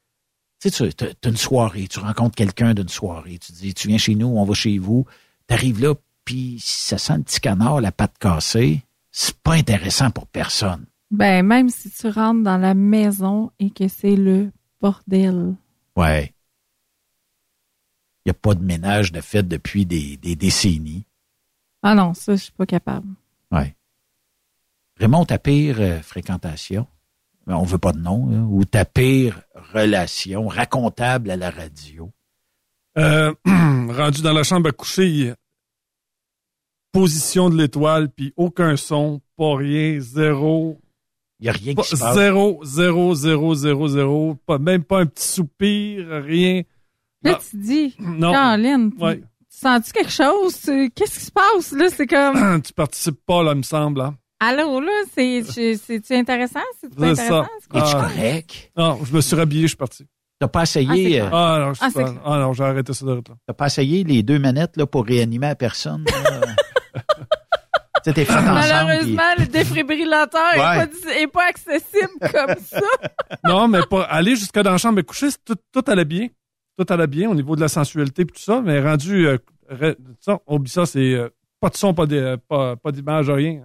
[0.60, 4.00] Tu sais, tu as une soirée, tu rencontres quelqu'un d'une soirée, tu dis, tu viens
[4.00, 5.06] chez nous, on va chez vous,
[5.48, 5.94] tu arrives là,
[6.26, 8.82] puis ça sent le petit canard, la patte cassée.
[9.12, 10.86] C'est pas intéressant pour personne.
[11.12, 15.56] Ben, même si tu rentres dans la maison et que c'est le bordel.
[15.96, 16.34] Ouais.
[18.26, 21.06] Il n'y a pas de ménage de fait depuis des, des décennies.
[21.84, 23.08] Ah non, ça, je suis pas capable.
[23.52, 23.76] Ouais.
[24.98, 26.88] Raymond, ta pire euh, fréquentation,
[27.48, 29.42] ben, on veut pas de nom, là, ou ta pire
[29.74, 32.12] relation racontable à la radio?
[32.98, 35.36] Euh, rendu dans la chambre à coucher, il-
[36.92, 40.80] position de l'étoile, puis aucun son, pas rien, zéro.
[41.40, 42.16] Il n'y a rien Pas- qui se passe.
[42.16, 44.38] Zéro, zéro, zéro, zéro, zéro.
[44.46, 46.62] Pas, même pas un petit soupir, rien.
[47.24, 47.38] Là, Non.
[47.50, 48.32] tu dis, Non.
[48.32, 49.18] Caroline, tu- Ouais.
[49.20, 50.56] tu sens-tu quelque chose?
[50.96, 51.72] Qu'est-ce qui se passe?
[51.72, 54.02] Là, c'est comme, tu participes pas, là, me semble.
[54.02, 54.16] Hein?
[54.44, 56.60] allô, là, c'est, c'est- c'est-tu intéressant?
[56.80, 57.28] C'est intéressant?
[57.44, 57.48] ça.
[57.62, 57.82] C'est quoi?
[57.82, 58.02] Es-tu Ah.
[58.02, 58.72] correct?
[58.76, 60.06] Non, je me suis rhabillé, je suis parti.
[60.40, 61.26] T'as pas Ah, essayé, clair.
[61.26, 63.22] euh, Ah non, je suis Ah, pas- ah, non, j'ai arrêté ça de là.
[63.46, 66.04] t'as pas essayé les deux manettes là, pour réanimer la personne?
[68.10, 68.54] t'es fait ensemble.
[68.54, 70.88] Malheureusement, le défibrillateur Ouais.
[71.22, 72.82] est, pas, pas accessible comme ça.
[73.46, 76.28] Non, mais pas aller jusqu'à dans la chambre à coucher, c'est tout, tout allait bien.
[76.78, 79.38] Tout allait bien au niveau de la sensualité et tout ça, mais rendu euh,
[79.70, 81.30] re- ça, oublie ça, c'est euh,
[81.60, 83.64] pas de son, pas de- pas, pas d'image, rien.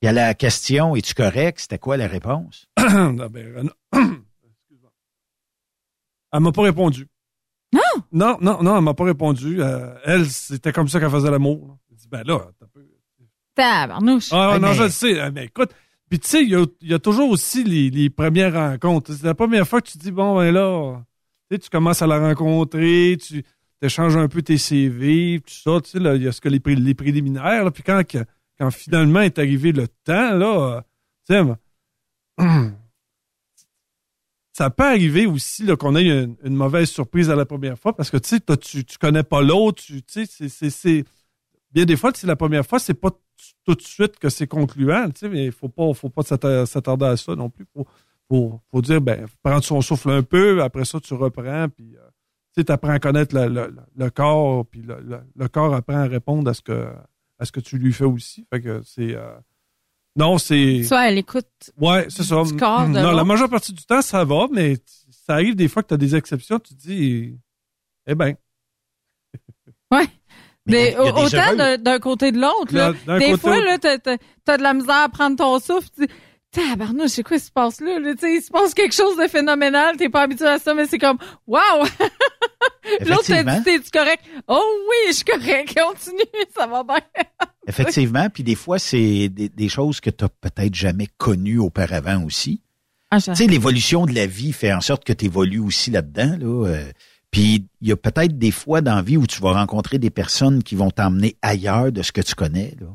[0.00, 1.60] Il y a la question, es-tu correct?
[1.60, 2.66] C'était quoi la réponse?
[2.78, 3.70] Ah ben, euh, non.
[3.92, 4.90] Excuse-moi.
[6.32, 7.06] Elle m'a pas répondu.
[7.72, 7.80] Non?
[8.12, 9.62] Non, non, non, elle m'a pas répondu.
[9.62, 11.78] Euh, elle, c'était comme ça qu'elle faisait l'amour.
[11.90, 12.84] Elle dit, ben là, t'as peu.
[13.54, 14.28] Tabarnouche.
[14.32, 15.30] Ah Ouais, non, mais- je le sais.
[15.32, 15.70] Mais écoute,
[16.08, 19.12] puis tu sais, il y a, il y a toujours aussi les, les premières rencontres.
[19.14, 21.02] C'est la première fois que tu dis, bon, ben là,
[21.50, 23.42] tu sais, tu commences à la rencontrer, tu
[23.80, 26.48] échanges un peu tes CV, tout ça, tu sais, là, il y a ce que
[26.48, 28.00] les, pré- les préliminaires, là, puis quand,
[28.58, 30.84] quand finalement est arrivé le temps, là,
[31.28, 31.42] tu sais,
[34.52, 38.10] ça peut arriver aussi qu'on ait une, une mauvaise surprise à la première fois parce
[38.10, 40.26] que tu sais, tu, tu connais pas l'autre, tu sais,
[40.70, 41.04] c'est-.
[41.72, 43.10] Bien des fois, c'est la première fois, c'est pas
[43.64, 46.66] tout de suite que c'est concluant, tu sais, mais il faut pas, faut pas s'atta-
[46.66, 47.66] s'attarder à ça non plus.
[47.74, 47.86] Faut,
[48.28, 52.00] faut, faut dire, ben, prendre son souffle un peu, après ça, tu reprends, puis euh,
[52.54, 55.00] tu sais, apprends à connaître le, le- le corps, puis le,
[55.36, 56.88] le- corps apprend à répondre à ce que,
[57.38, 58.46] à ce que tu lui fais aussi.
[58.52, 59.14] Fait que c'est.
[59.14, 59.34] euh,
[60.16, 60.82] non, c'est.
[60.84, 61.48] Soit elle écoute.
[61.78, 62.42] Ouais, c'est ça.
[62.44, 64.76] Du corps de non, la majeure partie du temps, ça va, mais
[65.10, 67.38] ça arrive des fois que tu as des exceptions, tu te dis,
[68.06, 68.34] eh ben.
[69.90, 70.06] Ouais.
[70.66, 72.92] Mais Mais il y a- il y a des autant d'un- côté de l'autre, là.
[73.18, 75.88] Des fois, là, t'as, t'as- t'as de la misère à prendre ton souffle.
[75.96, 76.12] Tu dis,
[76.52, 77.98] tabarnouche, c'est quoi qui se passe là?
[77.98, 78.12] là?
[78.14, 79.96] Tu sais, il se passe quelque chose de phénoménal.
[79.96, 81.58] T'es pas habitué à ça, mais c'est comme, wow!
[83.06, 84.22] L'autre t'a dit, t'es-tu correct?
[84.48, 85.74] Oh oui, je suis correct.
[85.78, 86.98] Continue, ça va bien.
[87.66, 92.24] Effectivement, puis des fois, c'est des, des choses que tu n'as peut-être jamais connues auparavant
[92.24, 92.60] aussi.
[93.10, 96.36] Ah, Tu sais, l'évolution de la vie fait en sorte que tu évolues aussi là-dedans.
[96.40, 96.92] Là, euh,
[97.32, 100.10] puis il y a peut-être des fois dans la vie où tu vas rencontrer des
[100.10, 102.76] personnes qui vont t'emmener ailleurs de ce que tu connais.
[102.80, 102.86] Là.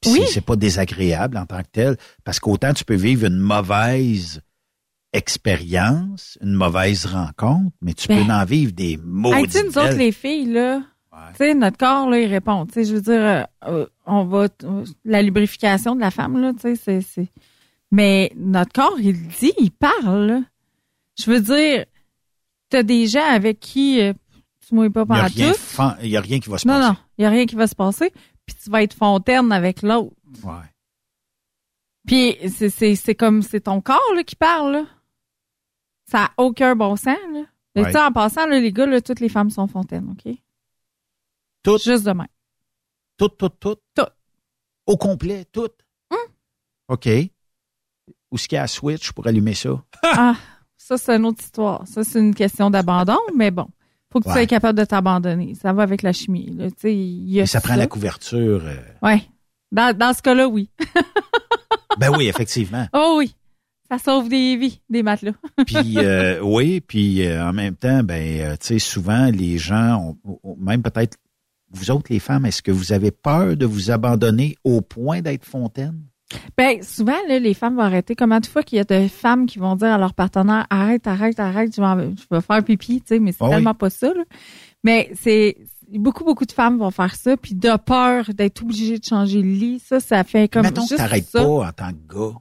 [0.00, 3.38] Puis c'est- c'est pas désagréable en tant que tel, parce qu'autant tu peux vivre une
[3.38, 4.40] mauvaise
[5.12, 9.32] expérience, une mauvaise rencontre, mais tu Ben, peux en vivre des mots.
[9.34, 10.80] Hey, tu sais, nous autres, les filles, là,
[11.32, 12.66] tu sais, notre corps, là, il répond.
[12.66, 16.40] Tu sais, je veux dire, euh, euh, on va, euh, la lubrification de la femme,
[16.40, 17.28] là, tu sais, c'est, c'est,
[17.90, 20.40] mais notre corps, il dit, il parle, là.
[21.22, 21.84] Je veux dire,
[22.72, 24.12] t'as des gens avec qui euh,
[24.66, 25.58] tu mouilles pas Il n'y a, pendant rien tout.
[25.58, 26.88] fan- il y a rien qui va se Non, passer.
[26.88, 28.12] non, il y a rien qui va se passer.
[28.46, 30.16] Puis tu vas être fontaine avec l'autre.
[30.42, 30.52] Ouais.
[32.06, 32.36] Puis
[32.96, 34.84] c'est, comme, c'est ton corps, là, qui parle, là.
[36.10, 37.42] Ça n'a aucun bon sens, là.
[37.74, 37.96] Mais Ouais.
[37.96, 40.34] en passant, là, les gars, là, toutes les femmes sont fontaines, OK?
[41.62, 41.82] Toutes?
[41.84, 42.26] Juste demain.
[43.16, 43.82] Toutes, toutes, toutes?
[43.94, 44.12] Toutes.
[44.86, 45.78] Au complet, toutes?
[46.10, 46.18] Hum.
[46.88, 47.06] OK.
[47.06, 49.82] Où est-ce qu'il y a la switch pour allumer ça?
[50.02, 50.34] ah,
[50.96, 51.86] ça, c'est une autre histoire.
[51.86, 53.66] Ça, c'est une question d'abandon, mais bon.
[54.12, 55.54] Faut que tu sois capable de t'abandonner.
[55.54, 56.66] Ça va avec la chimie, là.
[56.84, 58.62] Y a ça prend la couverture.
[58.64, 59.22] euh, Ouais.
[59.70, 60.68] Dans, dans ce cas-là, oui.
[61.98, 62.86] Ben oui, effectivement.
[62.94, 63.34] Oh oui.
[63.90, 65.32] Ça sauve des vies, des matelas.
[65.66, 70.38] Puis euh, oui, puis euh, en même temps, ben tu sais, souvent les gens, ont-
[70.42, 71.18] ont- même peut-être
[71.70, 75.44] vous autres les femmes, est-ce que vous avez peur de vous abandonner au point d'être
[75.44, 76.00] fontaine?
[76.56, 78.14] Ben, souvent, là, les femmes vont arrêter.
[78.14, 81.06] Comment de fois qu'il y a des femmes qui vont dire à leur partenaire, arrête,
[81.06, 83.50] arrête, arrête, je vais, je vais faire pipi, tu sais, mais c'est Ah oui.
[83.52, 84.22] tellement pas ça, là.
[84.84, 85.56] Mais c'est,
[85.92, 89.50] beaucoup, beaucoup de femmes vont faire ça, puis de peur d'être obligées de changer le
[89.50, 92.36] lit, ça, ça fait comme Mettons que juste t'arrêtes pas en tant que gars.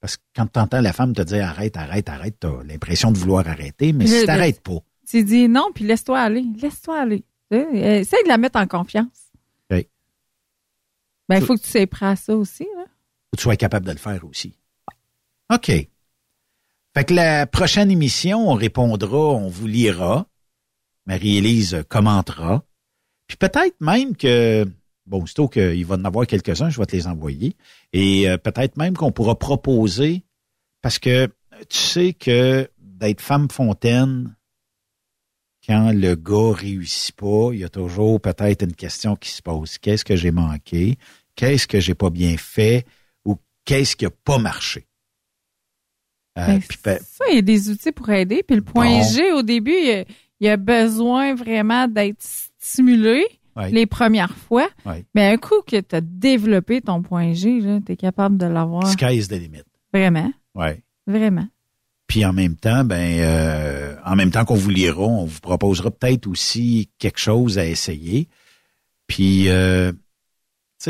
[0.00, 3.18] Parce que quand tu entends la femme te dire arrête, arrête, arrête, t'as l'impression de
[3.18, 4.78] vouloir arrêter, mais Puis si t'arrêtes pas,
[5.08, 7.24] Tu dis non, puis laisse-toi aller, laisse-toi aller.
[7.52, 9.32] Euh, Essaye de la mettre en confiance.
[9.70, 9.86] OK.
[11.28, 12.77] Ben, il faut que tu sois prêt à ça aussi, là.
[13.28, 14.58] Faut que tu sois capable de le faire aussi.
[15.52, 15.66] OK.
[15.68, 20.26] Fait que la prochaine émission, on répondra, on vous lira.
[21.06, 22.64] Marie-Élise commentera.
[23.26, 24.66] Puis peut-être même que,
[25.06, 27.56] bon, aussitôt qu'il va en avoir quelques-uns, je vais te les envoyer.
[27.92, 30.24] Et euh, peut-être même qu'on pourra proposer,
[30.82, 31.26] parce que
[31.68, 34.34] tu sais que d'être femme fontaine,
[35.66, 39.76] quand le gars réussit pas, il y a toujours peut-être une question qui se pose.
[39.78, 40.98] Qu'est-ce que j'ai manqué?
[41.36, 42.86] Qu'est-ce que j'ai pas bien fait?
[43.68, 44.86] Qu'est-ce qui a pas marché?
[46.38, 48.42] Euh, Ben, Ça, il y a des outils pour aider.
[48.42, 49.02] Puis le point Bon.
[49.02, 50.04] G, au début, il y a,
[50.40, 53.26] il y a besoin vraiment d'être stimulé
[53.56, 53.70] Ouais.
[53.72, 54.68] les premières fois.
[54.86, 55.04] Ouais.
[55.14, 58.86] Mais un coup que tu as développé ton point G, tu es capable de l'avoir.
[58.88, 59.64] sky's the limit.
[59.92, 60.32] Vraiment.
[60.54, 60.80] Ouais.
[61.06, 61.46] Vraiment.
[62.06, 65.90] Puis en même temps, ben, euh, en même temps qu'on vous lira, on vous proposera
[65.90, 68.28] peut-être aussi quelque chose à essayer.
[69.08, 69.92] Puis, euh,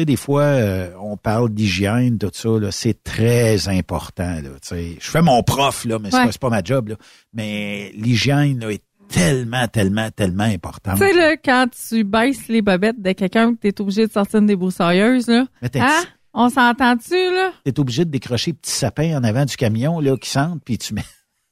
[0.00, 4.34] sais, des fois, euh, on parle d'hygiène, tout ça, là, c'est très important.
[4.34, 4.96] Là, tu sais.
[5.00, 6.26] je fais mon prof, là, mais c'est Ouais.
[6.26, 6.88] pas, c'est pas ma job.
[6.88, 6.96] Là.
[7.32, 10.98] Mais l'hygiène est tellement, tellement, tellement importante.
[10.98, 14.12] Tu sais, là, quand tu baisses les bobettes de quelqu'un que tu es obligé de
[14.12, 15.46] sortir une débroussailleuse, là.
[15.62, 16.04] Mais t'es- Hein?
[16.34, 17.52] On s'entend-tu, là?
[17.64, 20.76] Tu es obligé de décrocher petit sapin en avant du camion là, qui sentent, puis
[20.78, 21.02] tu mets.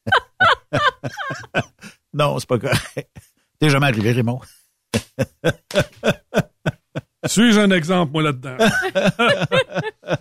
[2.12, 3.08] non, c'est pas correct.
[3.58, 4.40] T'es jamais arrivé, Raymond.
[7.24, 8.56] Suis-je un exemple, moi, là-dedans?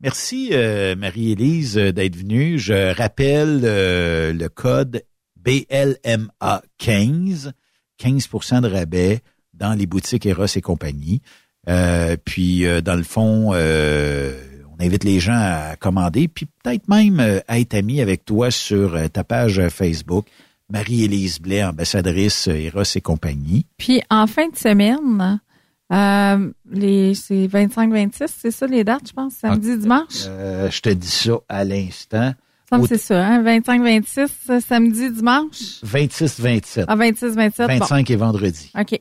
[0.00, 2.58] Merci, euh, Marie-Élise, euh, d'être venue.
[2.58, 5.02] Je rappelle euh, le code
[5.36, 7.52] BLMA 15,
[8.00, 9.20] 15% de rabais
[9.52, 11.20] dans les boutiques Eros et compagnie.
[11.68, 14.38] Euh, puis, euh, dans le fond, euh,
[14.78, 18.50] on invite les gens à commander, puis peut-être même euh, à être amis avec toi
[18.50, 20.26] sur euh, ta page Facebook.
[20.70, 23.66] Marie-Élise Blais, ambassadrice Eros et compagnie.
[23.76, 25.40] Puis en fin de semaine,
[25.92, 30.24] euh, les c'est 25-26, c'est ça les dates, je pense, samedi, dimanche?
[30.26, 32.32] Euh, je te dis ça à l'instant.
[32.88, 33.42] C'est ça, hein?
[33.44, 35.80] 25-26, euh, samedi, dimanche?
[35.86, 36.86] 26-27.
[36.88, 37.78] Ah, 26-27, bon.
[37.78, 38.72] 25 et vendredi.
[38.76, 39.00] OK.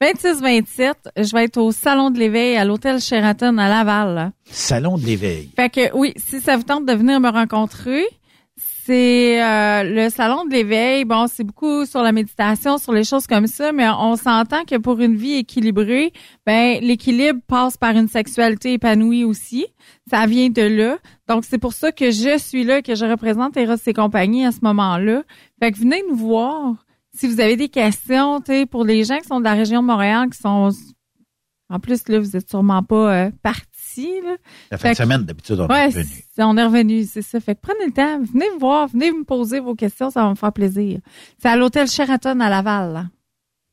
[0.00, 4.14] 26-27, je vais être au Salon de l'éveil à l'Hôtel Sheraton à Laval.
[4.14, 4.32] là.
[4.50, 5.50] Salon de l'éveil.
[5.56, 8.04] Fait que oui, si ça vous tente de venir me rencontrer,
[8.86, 11.04] c'est euh, le salon de l'éveil.
[11.04, 14.76] Bon, c'est beaucoup sur la méditation, sur les choses comme ça, mais on s'entend que
[14.76, 16.12] pour une vie équilibrée,
[16.46, 19.66] ben l'équilibre passe par une sexualité épanouie aussi.
[20.08, 20.98] Ça vient de là.
[21.28, 24.52] Donc c'est pour ça que je suis là, que je représente Eros et compagnie à
[24.52, 25.24] ce moment-là.
[25.58, 26.76] Fait que venez nous voir.
[27.12, 28.40] Si vous avez des questions,
[28.70, 30.70] pour les gens qui sont de la région de Montréal, qui sont
[31.68, 34.36] en plus là, vous êtes sûrement pas euh, partis là.
[34.70, 36.24] La fin Fait de semaine, d'habitude, on Ouais, est revenu.
[36.38, 37.40] on est revenu, c'est ça.
[37.40, 40.30] Fait que prenez le temps, venez me voir, venez me poser vos questions, ça va
[40.30, 41.00] me faire plaisir.
[41.40, 42.92] C'est à l'hôtel Sheraton à Laval.
[42.92, 43.04] là.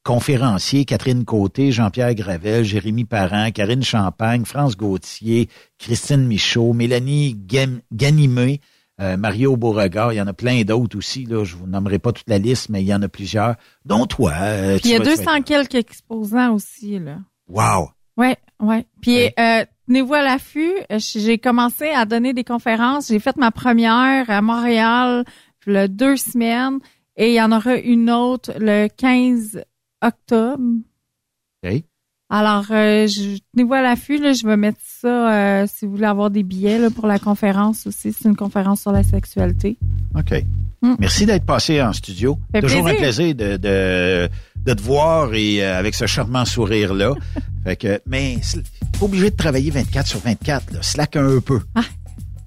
[0.03, 5.47] Conférenciers, Catherine Côté, Jean-Pierre Gravel, Jérémy Parent, Karine Champagne, France Gauthier,
[5.79, 7.37] Christine Michaud, Mélanie
[7.93, 8.59] Ganimé,
[8.99, 11.23] euh, Mario Beauregard, il y en a plein d'autres aussi.
[11.25, 13.55] Là, je vous nommerai pas toute la liste, mais il y en a plusieurs,
[13.85, 14.33] dont toi.
[14.41, 17.19] euh, Puis il y a tu vas- tu 200 vas- quelques exposants aussi, là.
[17.47, 17.89] Wow!
[18.17, 18.85] Ouais, ouais.
[19.01, 20.73] Puis euh, tenez-vous à l'affût.
[20.91, 23.07] Euh, J'ai commencé à donner des conférences.
[23.09, 25.23] J'ai fait ma première à Montréal
[25.65, 26.79] le deux semaines
[27.15, 29.63] et il y en aura une autre le 15
[30.01, 30.63] octobre.
[31.65, 31.83] OK.
[32.29, 34.17] Alors, euh, je- tenez-vous à l'affût.
[34.17, 37.19] Là, je vais mettre ça euh, si vous voulez avoir des billets là, pour la
[37.19, 38.11] conférence aussi.
[38.11, 39.77] C'est une conférence sur la sexualité.
[40.17, 40.43] OK.
[40.81, 40.95] Mm.
[40.99, 42.37] Merci d'être passé en studio.
[42.51, 43.35] Fait Toujours un plaisir.
[43.35, 44.29] plaisir de, de,
[44.65, 47.13] de te voir et euh, avec ce charmant sourire-là.
[47.63, 48.37] fait que, mais
[48.99, 50.71] pas obligé de travailler 24 sur 24.
[50.71, 50.79] Là.
[50.81, 51.59] Slack un peu.
[51.75, 51.81] Ah.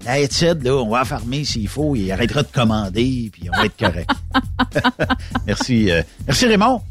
[0.05, 1.95] La headset, là, on va fermer s'il faut.
[1.95, 4.09] Il arrêtera de commander, puis on va être correct.
[5.47, 5.91] Merci.
[5.91, 6.81] euh, merci Raymond.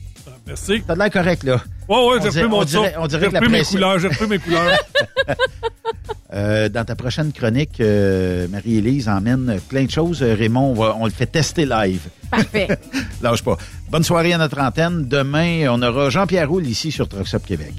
[0.47, 0.83] Merci.
[0.87, 1.63] T'as de l'air correct, là.
[1.89, 3.03] Ouais, ouais, j'ai repris mon on dirait, tour.
[3.03, 4.79] on dirait que la mes couleurs, j'ai repris mes couleurs.
[6.37, 10.23] Euh, dans ta prochaine chronique, euh, Marie-Élise emmène plein de choses.
[10.23, 12.03] Euh, Raymond, on, va- on le fait tester live.
[12.31, 12.69] Parfait.
[13.23, 13.57] Lâche pas.
[13.91, 15.07] Bonne soirée à notre antenne.
[15.09, 17.73] Demain, on aura Jean-Pierre Roule ici sur Truckstop Québec.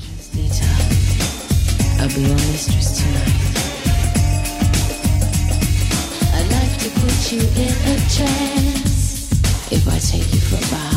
[2.00, 3.34] I'll be your mistress tonight.
[6.34, 9.30] I'd like to put you in a trance.
[9.72, 10.97] If I take you for a ride,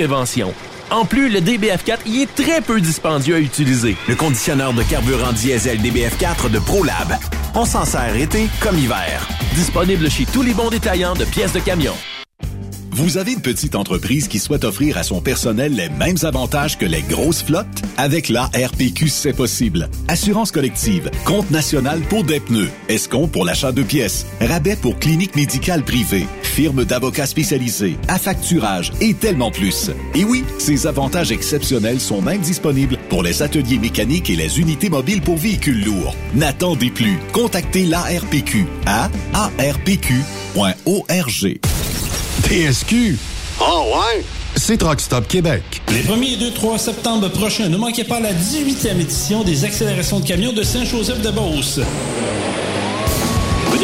[0.00, 0.54] prévention.
[0.90, 3.96] En plus, le DBF4 y est très peu dispendieux à utiliser.
[4.08, 7.18] Le conditionneur de carburant diesel DBF4 de ProLab.
[7.54, 9.28] On s'en sert été comme hiver.
[9.54, 11.92] Disponible chez tous les bons détaillants de pièces de camion.
[12.92, 16.84] Vous avez une petite entreprise qui souhaite offrir à son personnel les mêmes avantages que
[16.84, 17.66] les grosses flottes?
[17.96, 19.88] Avec la RPQ, c'est possible.
[20.08, 25.36] Assurance collective, compte national pour des pneus, escompte pour l'achat de pièces, rabais pour clinique
[25.36, 29.90] médicale privée, firme d'avocats spécialisés, affacturage et tellement plus.
[30.14, 34.90] Et oui, ces avantages exceptionnels sont même disponibles pour les ateliers mécaniques et les unités
[34.90, 36.14] mobiles pour véhicules lourds.
[36.34, 37.18] N'attendez plus.
[37.32, 40.10] Contactez l'ARPQ à arpq.org.
[42.42, 43.18] TSQ.
[43.60, 44.24] Oh ouais?
[44.56, 45.62] C'est Truck Stop Québec.
[45.92, 50.20] Les 1er et 2, 3 septembre prochains, ne manquez pas la 18e édition des accélérations
[50.20, 51.80] de camions de Saint-Joseph-de-Beauce.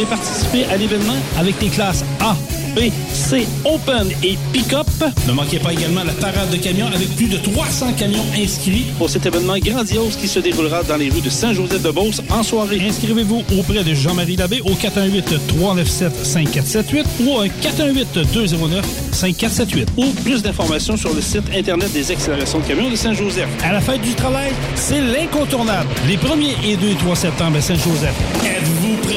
[0.04, 2.36] Participer à l'événement avec les classes A,
[2.76, 4.86] B, C, Open et Pick-up.
[5.26, 9.10] Ne manquez pas également la parade de camions avec plus de 300 camions inscrits pour
[9.10, 12.80] cet événement grandiose qui se déroulera dans les rues de Saint-Joseph-de-Beauce en soirée.
[12.86, 21.20] Inscrivez-vous auprès de Jean-Marie Labbé au 418-397-5478 ou un 418-209-5478 ou plus d'informations sur le
[21.20, 23.48] site Internet des accélérations de camions de Saint-Joseph.
[23.64, 25.88] À la fête du travail, c'est l'incontournable.
[26.06, 28.14] Les 1er et 2 et 3 septembre à Saint-Joseph.
[28.44, 29.16] Êtes-vous prêts?